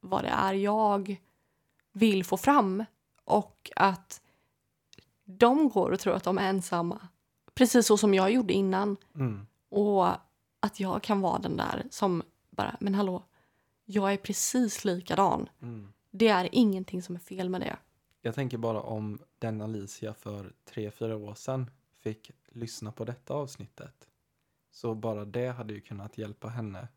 [0.00, 1.16] vad det är jag
[1.92, 2.84] vill få fram
[3.24, 4.20] och att
[5.24, 7.08] de går och tror att de är ensamma.
[7.54, 8.96] Precis så som jag gjorde innan.
[9.14, 9.46] Mm.
[9.68, 10.08] Och
[10.60, 13.24] att jag kan vara den där som bara, men hallå,
[13.84, 15.48] jag är precis likadan.
[15.62, 15.92] Mm.
[16.10, 17.76] Det är ingenting som är fel med det.
[18.20, 23.34] Jag tänker bara om den Alicia för tre, fyra år sedan fick lyssna på detta
[23.34, 24.08] avsnittet.
[24.70, 26.88] Så bara det hade ju kunnat hjälpa henne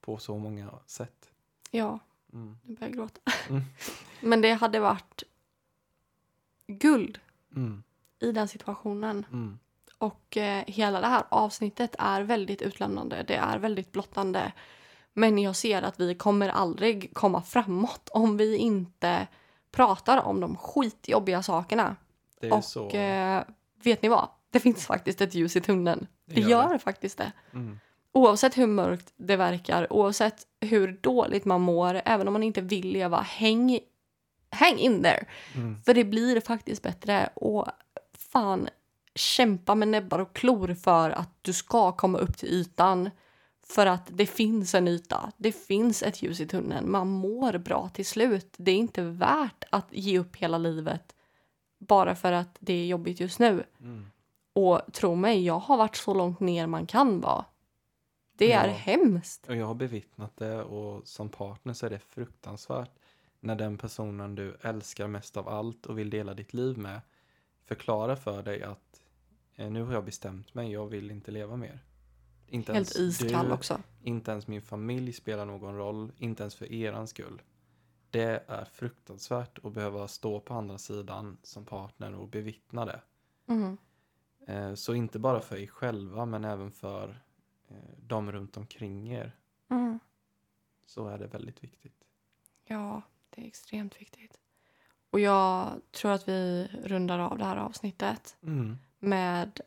[0.00, 1.30] på så många sätt.
[1.70, 1.98] Ja,
[2.32, 2.58] Mm.
[2.62, 3.20] nu börjar jag gråta.
[3.48, 3.62] Mm.
[4.20, 5.22] Men det hade varit
[6.68, 7.18] guld
[7.56, 7.82] Mm.
[8.20, 9.26] i den situationen.
[9.32, 9.58] Mm.
[9.98, 13.24] Och eh, hela det här avsnittet är väldigt utlämnande.
[13.28, 14.52] Det är väldigt blottande.
[15.12, 19.26] Men jag ser att vi kommer aldrig komma framåt om vi inte
[19.72, 21.96] pratar om de skitjobbiga sakerna.
[22.52, 22.90] Och så.
[22.90, 23.42] eh,
[23.82, 24.28] vet ni vad?
[24.50, 26.06] Det finns faktiskt ett ljus i tunneln.
[26.24, 26.78] Det Det gör gör det.
[26.78, 27.32] faktiskt det.
[27.52, 27.78] Mm.
[28.12, 32.88] Oavsett hur mörkt det verkar, oavsett hur dåligt man mår, även om man inte vill
[32.92, 33.78] leva, häng,
[34.56, 35.26] häng in there.
[35.54, 35.82] Mm.
[35.82, 37.28] För det blir faktiskt bättre.
[37.34, 37.66] Och
[38.18, 38.68] fan,
[39.14, 43.10] kämpa med näbbar och klor för att du ska komma upp till ytan.
[43.66, 45.32] För att det finns en yta.
[45.36, 46.90] Det finns ett ljus i tunneln.
[46.90, 48.54] Man mår bra till slut.
[48.56, 51.12] Det är inte värt att ge upp hela livet
[51.78, 53.64] bara för att det är jobbigt just nu.
[53.80, 54.06] Mm.
[54.52, 57.44] Och tro mig, jag har varit så långt ner man kan vara.
[58.38, 58.74] Det är Ja.
[58.74, 59.48] hemskt.
[59.48, 62.90] Och jag har bevittnat det och som partner så är det fruktansvärt
[63.46, 67.00] när den personen du älskar mest av allt och vill dela ditt liv med
[67.64, 69.02] förklarar för dig att
[69.54, 71.84] eh, nu har jag bestämt mig, jag vill inte leva mer.
[72.46, 73.80] Inte Helt ens iskall du, också.
[74.02, 77.42] inte ens min familj spelar någon roll, inte ens för eran skull.
[78.10, 83.00] Det är fruktansvärt att behöva stå på andra sidan som partner och bevittna det.
[83.46, 83.76] Mm.
[84.76, 87.22] Så inte bara för er själva men även för
[87.68, 89.36] eh, de runt omkring er
[89.68, 89.98] Mm.
[90.86, 92.04] så är det väldigt viktigt.
[92.64, 94.38] Ja, det är extremt viktigt.
[95.10, 98.78] Och jag tror att vi rundar av det här avsnittet Mm.
[98.98, 99.60] med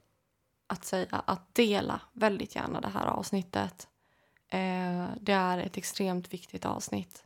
[0.68, 3.88] att säga att dela väldigt gärna det här avsnittet.
[4.48, 7.24] Eh, det är ett extremt viktigt avsnitt.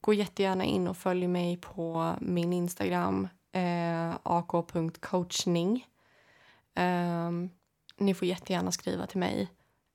[0.00, 5.86] Gå jättegärna in och följ mig på min Instagram, eh, ak.coachning.
[6.74, 7.30] Eh,
[7.96, 9.48] ni får jättegärna skriva till mig.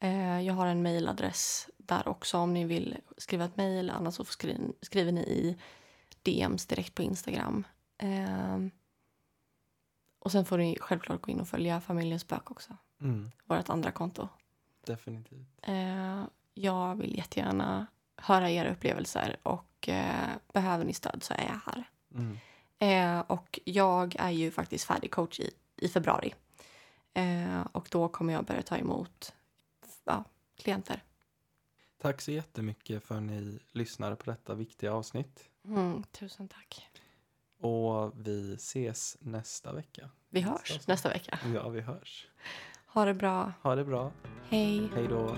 [0.03, 3.89] Eh, jag har en mailadress där också om ni vill skriva ett mejl.
[3.89, 5.57] Annars så skri- skriver ni i
[6.23, 7.63] DMs direkt på Instagram.
[7.97, 8.57] Eh,
[10.19, 12.77] och sen får ni självklart gå in och följa Familjens spök också.
[13.01, 13.31] Mm.
[13.45, 14.27] Vårt andra konto.
[14.85, 15.47] Definitivt.
[15.61, 16.23] Eh,
[16.53, 17.87] jag vill jättegärna
[18.17, 21.89] höra era upplevelser och eh, behöver ni stöd så är jag här.
[22.15, 22.37] Mm.
[22.79, 26.33] Eh, och jag är ju faktiskt färdig coach i, i februari.
[27.13, 29.33] Eh, och då kommer jag börja ta emot
[30.03, 30.23] ja,
[30.55, 31.03] klienter.
[31.97, 35.49] Tack så jättemycket för att ni lyssnade på detta viktiga avsnitt.
[35.65, 36.87] Mm, tusen tack.
[37.59, 40.09] Och vi ses nästa vecka.
[40.29, 41.39] Vi hörs nästa vecka.
[41.53, 42.27] Ja, vi hörs.
[42.85, 43.53] Ha det bra.
[43.61, 44.11] Ha det bra.
[44.49, 44.89] Hej.
[44.95, 45.37] Hej då.